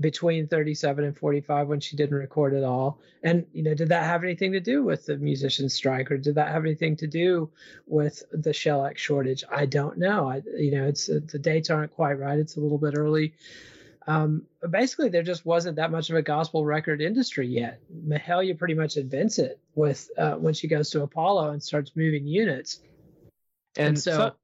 between 0.00 0.48
37 0.48 1.04
and 1.04 1.16
45 1.16 1.68
when 1.68 1.80
she 1.80 1.96
didn't 1.96 2.16
record 2.16 2.54
at 2.54 2.64
all. 2.64 2.98
And 3.22 3.46
you 3.52 3.62
know 3.62 3.74
did 3.74 3.88
that 3.88 4.04
have 4.04 4.24
anything 4.24 4.52
to 4.52 4.60
do 4.60 4.82
with 4.82 5.06
the 5.06 5.16
musician 5.16 5.68
strike 5.68 6.10
or 6.10 6.18
did 6.18 6.34
that 6.34 6.48
have 6.48 6.64
anything 6.64 6.96
to 6.96 7.06
do 7.06 7.50
with 7.86 8.22
the 8.32 8.52
shellac 8.52 8.98
shortage? 8.98 9.44
I 9.50 9.66
don't 9.66 9.98
know. 9.98 10.28
I 10.28 10.42
you 10.56 10.72
know 10.72 10.86
it's 10.86 11.06
the 11.06 11.38
dates 11.38 11.70
aren't 11.70 11.94
quite 11.94 12.18
right. 12.18 12.38
It's 12.38 12.56
a 12.56 12.60
little 12.60 12.78
bit 12.78 12.94
early. 12.96 13.34
Um, 14.06 14.42
basically 14.68 15.08
there 15.08 15.22
just 15.22 15.46
wasn't 15.46 15.76
that 15.76 15.90
much 15.90 16.10
of 16.10 16.16
a 16.16 16.22
gospel 16.22 16.64
record 16.64 17.00
industry 17.00 17.46
yet. 17.46 17.80
Mahalia 18.06 18.58
pretty 18.58 18.74
much 18.74 18.96
invents 18.96 19.38
it 19.38 19.58
with 19.74 20.10
uh, 20.18 20.34
when 20.34 20.52
she 20.54 20.68
goes 20.68 20.90
to 20.90 21.02
apollo 21.02 21.50
and 21.50 21.62
starts 21.62 21.92
moving 21.94 22.26
units. 22.26 22.80
And, 23.76 23.88
and 23.88 23.98
so, 23.98 24.12
so 24.12 24.34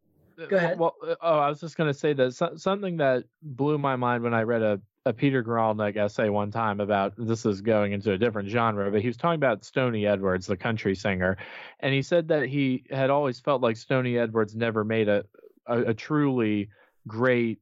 Go 0.49 0.57
ahead. 0.57 0.79
Well, 0.79 0.95
oh, 1.21 1.39
I 1.39 1.49
was 1.49 1.61
just 1.61 1.77
going 1.77 1.93
to 1.93 1.99
say 1.99 2.13
that 2.15 2.33
something 2.57 2.97
that 2.99 3.25
blew 3.43 3.79
my 3.79 3.97
mind 3.97 4.23
when 4.23 4.33
I 4.33 4.45
read 4.45 4.63
a 4.63 4.81
a 5.07 5.13
Peter 5.13 5.43
Guralnick 5.43 5.97
essay 5.97 6.29
one 6.29 6.51
time 6.51 6.81
about 6.81 7.15
this 7.17 7.47
is 7.47 7.61
going 7.63 7.93
into 7.93 8.13
a 8.13 8.19
different 8.19 8.49
genre, 8.49 8.91
but 8.91 9.01
he 9.01 9.07
was 9.07 9.17
talking 9.17 9.37
about 9.37 9.65
Stoney 9.65 10.07
Edwards, 10.07 10.47
the 10.47 10.57
country 10.57 10.95
singer, 10.95 11.39
and 11.81 11.95
he 11.95 12.03
said 12.03 12.29
that 12.29 12.47
he 12.47 12.85
had 12.91 13.11
always 13.11 13.41
felt 13.41 13.63
like 13.63 13.77
Stoney 13.77 14.19
Edwards 14.19 14.55
never 14.55 14.85
made 14.85 15.09
a, 15.09 15.25
a, 15.67 15.79
a 15.87 15.95
truly 15.95 16.69
great 17.07 17.61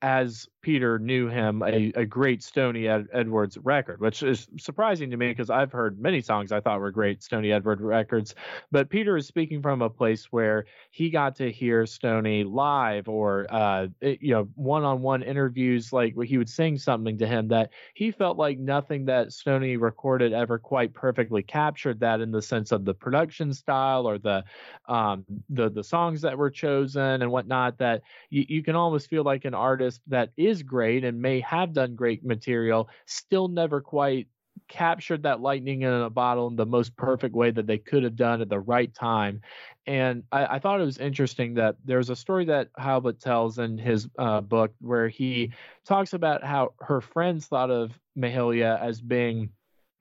as 0.00 0.48
Peter 0.66 0.98
knew 0.98 1.28
him, 1.28 1.62
a, 1.62 1.92
a 1.94 2.04
great 2.04 2.42
Stoney 2.42 2.88
Ed- 2.88 3.06
Edwards 3.12 3.56
record, 3.58 4.00
which 4.00 4.24
is 4.24 4.48
surprising 4.58 5.12
to 5.12 5.16
me 5.16 5.28
because 5.28 5.48
I've 5.48 5.70
heard 5.70 6.00
many 6.00 6.20
songs 6.20 6.50
I 6.50 6.58
thought 6.58 6.80
were 6.80 6.90
great 6.90 7.22
Stoney 7.22 7.52
Edwards 7.52 7.80
records. 7.80 8.34
But 8.72 8.90
Peter 8.90 9.16
is 9.16 9.28
speaking 9.28 9.62
from 9.62 9.80
a 9.80 9.88
place 9.88 10.24
where 10.32 10.66
he 10.90 11.08
got 11.08 11.36
to 11.36 11.52
hear 11.52 11.86
Stoney 11.86 12.42
live 12.42 13.08
or, 13.08 13.46
uh, 13.48 13.86
you 14.00 14.32
know, 14.32 14.48
one 14.56 14.82
on 14.82 15.02
one 15.02 15.22
interviews, 15.22 15.92
like 15.92 16.14
where 16.14 16.26
he 16.26 16.36
would 16.36 16.48
sing 16.48 16.78
something 16.78 17.16
to 17.18 17.28
him 17.28 17.46
that 17.46 17.70
he 17.94 18.10
felt 18.10 18.36
like 18.36 18.58
nothing 18.58 19.04
that 19.04 19.32
Stoney 19.32 19.76
recorded 19.76 20.32
ever 20.32 20.58
quite 20.58 20.92
perfectly 20.92 21.44
captured 21.44 22.00
that 22.00 22.20
in 22.20 22.32
the 22.32 22.42
sense 22.42 22.72
of 22.72 22.84
the 22.84 22.92
production 22.92 23.54
style 23.54 24.04
or 24.04 24.18
the, 24.18 24.42
um, 24.88 25.24
the, 25.48 25.70
the 25.70 25.84
songs 25.84 26.22
that 26.22 26.36
were 26.36 26.50
chosen 26.50 27.22
and 27.22 27.30
whatnot, 27.30 27.78
that 27.78 28.02
you 28.30 28.64
can 28.64 28.74
almost 28.74 29.08
feel 29.08 29.22
like 29.22 29.44
an 29.44 29.54
artist 29.54 30.00
that 30.08 30.30
is 30.36 30.55
great 30.62 31.04
and 31.04 31.20
may 31.20 31.40
have 31.40 31.72
done 31.72 31.94
great 31.94 32.24
material 32.24 32.88
still 33.06 33.48
never 33.48 33.80
quite 33.80 34.28
captured 34.68 35.22
that 35.22 35.40
lightning 35.40 35.82
in 35.82 35.92
a 35.92 36.10
bottle 36.10 36.48
in 36.48 36.56
the 36.56 36.66
most 36.66 36.96
perfect 36.96 37.34
way 37.34 37.50
that 37.50 37.66
they 37.66 37.78
could 37.78 38.02
have 38.02 38.16
done 38.16 38.40
at 38.40 38.48
the 38.48 38.58
right 38.58 38.92
time. 38.94 39.40
And 39.86 40.24
I, 40.32 40.46
I 40.46 40.58
thought 40.58 40.80
it 40.80 40.84
was 40.84 40.98
interesting 40.98 41.54
that 41.54 41.76
there's 41.84 42.10
a 42.10 42.16
story 42.16 42.46
that 42.46 42.72
Heilbut 42.78 43.20
tells 43.20 43.58
in 43.58 43.78
his 43.78 44.08
uh, 44.18 44.40
book 44.40 44.72
where 44.80 45.08
he 45.08 45.52
talks 45.84 46.12
about 46.12 46.42
how 46.42 46.74
her 46.80 47.00
friends 47.00 47.46
thought 47.46 47.70
of 47.70 47.98
Mahalia 48.18 48.80
as 48.80 49.00
being 49.00 49.50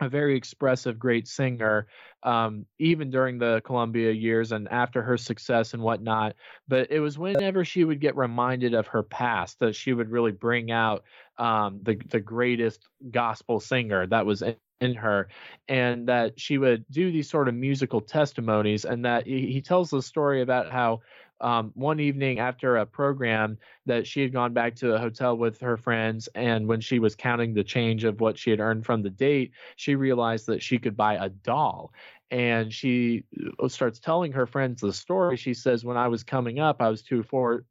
a 0.01 0.09
very 0.09 0.35
expressive, 0.35 0.99
great 0.99 1.27
singer, 1.27 1.87
um, 2.23 2.65
even 2.79 3.09
during 3.09 3.37
the 3.37 3.61
Columbia 3.63 4.11
years 4.11 4.51
and 4.51 4.67
after 4.69 5.01
her 5.01 5.17
success 5.17 5.73
and 5.73 5.81
whatnot. 5.81 6.35
But 6.67 6.91
it 6.91 6.99
was 6.99 7.17
whenever 7.17 7.63
she 7.63 7.83
would 7.83 8.01
get 8.01 8.17
reminded 8.17 8.73
of 8.73 8.87
her 8.87 9.03
past 9.03 9.59
that 9.59 9.75
she 9.75 9.93
would 9.93 10.09
really 10.09 10.33
bring 10.33 10.71
out 10.71 11.03
um, 11.37 11.79
the 11.83 11.95
the 12.09 12.19
greatest 12.19 12.87
gospel 13.11 13.59
singer 13.59 14.05
that 14.07 14.25
was 14.25 14.41
in, 14.41 14.55
in 14.81 14.95
her, 14.95 15.29
and 15.69 16.07
that 16.09 16.39
she 16.39 16.57
would 16.57 16.85
do 16.91 17.11
these 17.11 17.29
sort 17.29 17.47
of 17.47 17.55
musical 17.55 18.01
testimonies. 18.01 18.83
And 18.83 19.05
that 19.05 19.25
he, 19.25 19.51
he 19.51 19.61
tells 19.61 19.89
the 19.89 20.01
story 20.01 20.41
about 20.41 20.71
how 20.71 21.01
um, 21.41 21.71
one 21.75 21.99
evening 21.99 22.39
after 22.39 22.77
a 22.77 22.86
program 22.86 23.57
that 23.86 24.07
she 24.07 24.21
had 24.21 24.31
gone 24.31 24.53
back 24.53 24.75
to 24.75 24.95
a 24.95 24.99
hotel 24.99 25.38
with 25.38 25.59
her 25.59 25.77
friends 25.77 26.29
and 26.36 26.67
when 26.67 26.79
she 26.79 26.99
was 26.99 27.15
counting 27.15 27.53
the 27.53 27.63
change 27.63 28.03
of 28.03 28.21
what 28.21 28.38
she 28.38 28.49
had 28.49 28.59
earned 28.59 28.86
from 28.86 29.01
the 29.01 29.09
date 29.09 29.51
she 29.75 29.95
realized 29.95 30.45
that 30.47 30.63
she 30.63 30.77
could 30.77 30.95
buy 30.95 31.15
a 31.15 31.29
doll 31.29 31.91
and 32.32 32.73
she 32.73 33.23
uh, 33.61 33.67
starts 33.67 33.99
telling 33.99 34.32
her 34.32 34.47
friends 34.47 34.82
the 34.82 34.91
story. 34.91 35.38
She 35.38 35.53
says, 35.53 35.86
When 35.86 35.97
I 35.97 36.07
was 36.07 36.23
coming 36.23 36.59
up, 36.59 36.82
I 36.82 36.89
was 36.89 37.03
too 37.03 37.23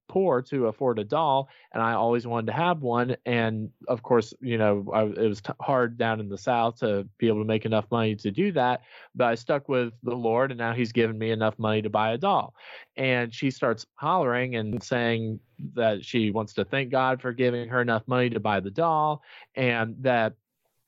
poor 0.09 0.43
to 0.43 0.67
afford 0.67 0.99
a 0.99 1.05
doll, 1.05 1.49
and 1.73 1.83
I 1.83 1.95
always 1.95 2.27
wanted 2.27 2.47
to 2.47 2.53
have 2.53 2.81
one. 2.81 3.17
And 3.27 3.71
of 3.89 4.03
course, 4.03 4.33
you 4.41 4.57
know, 4.57 4.87
I, 4.95 5.03
it 5.05 5.29
was 5.29 5.41
t- 5.41 5.53
hard 5.61 5.99
down 5.99 6.21
in 6.21 6.29
the 6.29 6.39
South 6.39 6.77
to 6.81 7.09
be 7.19 7.27
able 7.27 7.41
to 7.41 7.47
make 7.47 7.67
enough 7.67 7.87
money 7.91 8.15
to 8.17 8.31
do 8.31 8.53
that. 8.53 8.83
But 9.15 9.27
I 9.27 9.35
stuck 9.35 9.69
with 9.69 9.93
the 10.05 10.15
Lord, 10.15 10.53
and 10.53 10.59
now 10.59 10.73
He's 10.73 10.93
given 10.93 11.19
me 11.19 11.31
enough 11.33 11.59
money 11.59 11.83
to 11.83 11.91
buy 11.91 12.13
a 12.13 12.19
doll. 12.19 12.55
And 12.97 13.35
she 13.35 13.51
starts 13.51 13.87
hollering 13.97 14.55
and 14.55 14.81
saying 14.83 15.41
that 15.75 16.05
she 16.05 16.31
wants 16.31 16.55
to 16.55 16.65
thank 16.65 16.91
God 16.91 17.21
for 17.21 17.33
giving 17.33 17.69
her 17.69 17.81
enough 17.81 18.03
money 18.07 18.31
to 18.31 18.41
buy 18.41 18.61
the 18.61 18.71
doll, 18.71 19.23
and 19.57 19.97
that 20.01 20.35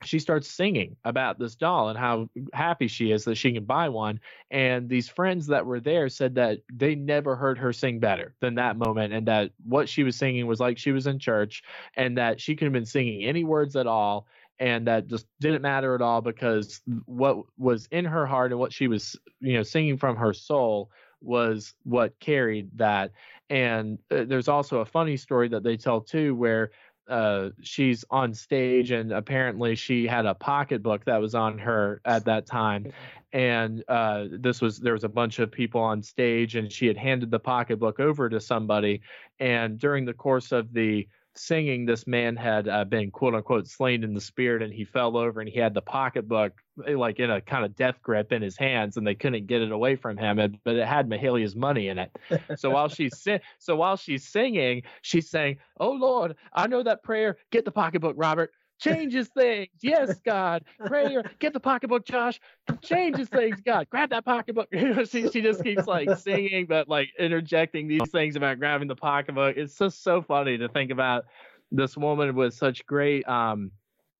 she 0.04 0.18
starts 0.18 0.50
singing 0.50 0.96
about 1.04 1.38
this 1.38 1.56
doll 1.56 1.88
and 1.88 1.98
how 1.98 2.28
happy 2.52 2.86
she 2.88 3.10
is 3.12 3.24
that 3.24 3.36
she 3.36 3.52
can 3.52 3.64
buy 3.64 3.88
one. 3.88 4.20
And 4.50 4.88
these 4.88 5.08
friends 5.08 5.46
that 5.48 5.66
were 5.66 5.80
there 5.80 6.08
said 6.08 6.34
that 6.36 6.60
they 6.72 6.94
never 6.94 7.34
heard 7.36 7.58
her 7.58 7.72
sing 7.72 7.98
better 7.98 8.34
than 8.40 8.54
that 8.56 8.76
moment, 8.76 9.12
and 9.14 9.26
that 9.28 9.52
what 9.64 9.88
she 9.88 10.02
was 10.04 10.16
singing 10.16 10.46
was 10.46 10.60
like 10.60 10.78
she 10.78 10.92
was 10.92 11.06
in 11.06 11.18
church, 11.18 11.62
and 11.96 12.16
that 12.18 12.40
she 12.40 12.54
could 12.56 12.66
have 12.66 12.72
been 12.72 12.86
singing 12.86 13.24
any 13.24 13.44
words 13.44 13.76
at 13.76 13.86
all. 13.86 14.26
and 14.58 14.86
that 14.86 15.06
just 15.06 15.26
didn't 15.40 15.62
matter 15.62 15.94
at 15.94 16.02
all 16.02 16.20
because 16.22 16.80
what 17.06 17.38
was 17.58 17.86
in 17.90 18.04
her 18.04 18.26
heart 18.26 18.52
and 18.52 18.60
what 18.60 18.72
she 18.72 18.88
was 18.88 19.16
you 19.40 19.54
know 19.54 19.62
singing 19.62 19.96
from 19.98 20.16
her 20.16 20.32
soul 20.32 20.90
was 21.22 21.74
what 21.84 22.18
carried 22.20 22.68
that 22.76 23.12
and 23.50 23.98
uh, 24.10 24.24
there's 24.26 24.48
also 24.48 24.78
a 24.80 24.84
funny 24.86 25.16
story 25.16 25.48
that 25.48 25.62
they 25.62 25.76
tell 25.76 26.00
too 26.00 26.34
where 26.34 26.70
uh, 27.08 27.50
she's 27.60 28.04
on 28.10 28.34
stage 28.34 28.90
and 28.90 29.12
apparently 29.12 29.74
she 29.74 30.06
had 30.06 30.26
a 30.26 30.34
pocketbook 30.34 31.04
that 31.04 31.20
was 31.20 31.34
on 31.34 31.58
her 31.58 32.00
at 32.04 32.24
that 32.24 32.46
time. 32.46 32.92
And 33.32 33.84
uh, 33.88 34.26
this 34.30 34.60
was 34.60 34.78
there 34.78 34.92
was 34.92 35.04
a 35.04 35.08
bunch 35.08 35.38
of 35.38 35.50
people 35.50 35.80
on 35.80 36.02
stage 36.02 36.56
and 36.56 36.70
she 36.70 36.86
had 36.86 36.96
handed 36.96 37.30
the 37.30 37.38
pocketbook 37.38 38.00
over 38.00 38.28
to 38.28 38.40
somebody. 38.40 39.02
And 39.38 39.78
during 39.78 40.04
the 40.04 40.14
course 40.14 40.52
of 40.52 40.72
the 40.72 41.06
singing 41.38 41.86
this 41.86 42.06
man 42.06 42.36
had 42.36 42.68
uh, 42.68 42.84
been 42.84 43.10
quote 43.10 43.34
unquote 43.34 43.66
slain 43.66 44.02
in 44.04 44.14
the 44.14 44.20
spirit 44.20 44.62
and 44.62 44.72
he 44.72 44.84
fell 44.84 45.16
over 45.16 45.40
and 45.40 45.48
he 45.48 45.58
had 45.58 45.74
the 45.74 45.82
pocketbook 45.82 46.52
eh, 46.86 46.96
like 46.96 47.18
in 47.18 47.30
a 47.30 47.40
kind 47.40 47.64
of 47.64 47.74
death 47.76 47.96
grip 48.02 48.32
in 48.32 48.42
his 48.42 48.56
hands 48.56 48.96
and 48.96 49.06
they 49.06 49.14
couldn't 49.14 49.46
get 49.46 49.62
it 49.62 49.72
away 49.72 49.96
from 49.96 50.16
him 50.16 50.38
and, 50.38 50.58
but 50.64 50.76
it 50.76 50.86
had 50.86 51.08
mahalia's 51.08 51.56
money 51.56 51.88
in 51.88 51.98
it. 51.98 52.10
So 52.56 52.70
while 52.70 52.88
she's 52.88 53.16
si- 53.22 53.40
so 53.58 53.76
while 53.76 53.96
she's 53.96 54.26
singing 54.26 54.82
she's 55.02 55.30
saying 55.30 55.58
oh 55.80 55.92
lord 55.92 56.36
i 56.52 56.66
know 56.66 56.82
that 56.82 57.02
prayer. 57.02 57.36
Get 57.50 57.64
the 57.64 57.72
pocketbook 57.72 58.14
robert 58.16 58.52
changes 58.78 59.28
things. 59.28 59.68
Yes 59.80 60.18
god. 60.24 60.64
Prayer. 60.86 61.22
Get 61.38 61.52
the 61.52 61.60
pocketbook 61.60 62.04
josh. 62.04 62.40
Changes 62.82 63.28
things 63.28 63.60
god. 63.60 63.88
Grab 63.90 64.10
that 64.10 64.24
pocketbook. 64.24 64.68
She, 65.06 65.28
she 65.28 65.40
just 65.42 65.62
keeps 65.62 65.86
like 65.86 66.16
singing 66.18 66.66
but 66.66 66.88
like 66.88 67.08
interjecting 67.18 67.88
these 67.88 68.10
things 68.10 68.36
about 68.36 68.58
grabbing 68.58 68.88
the 68.88 68.96
pocketbook. 68.96 69.56
It's 69.56 69.76
just 69.76 70.02
so 70.02 70.22
funny 70.22 70.58
to 70.58 70.68
think 70.68 70.90
about 70.90 71.24
this 71.70 71.96
woman 71.96 72.34
with 72.34 72.54
such 72.54 72.86
great 72.86 73.26
um 73.28 73.70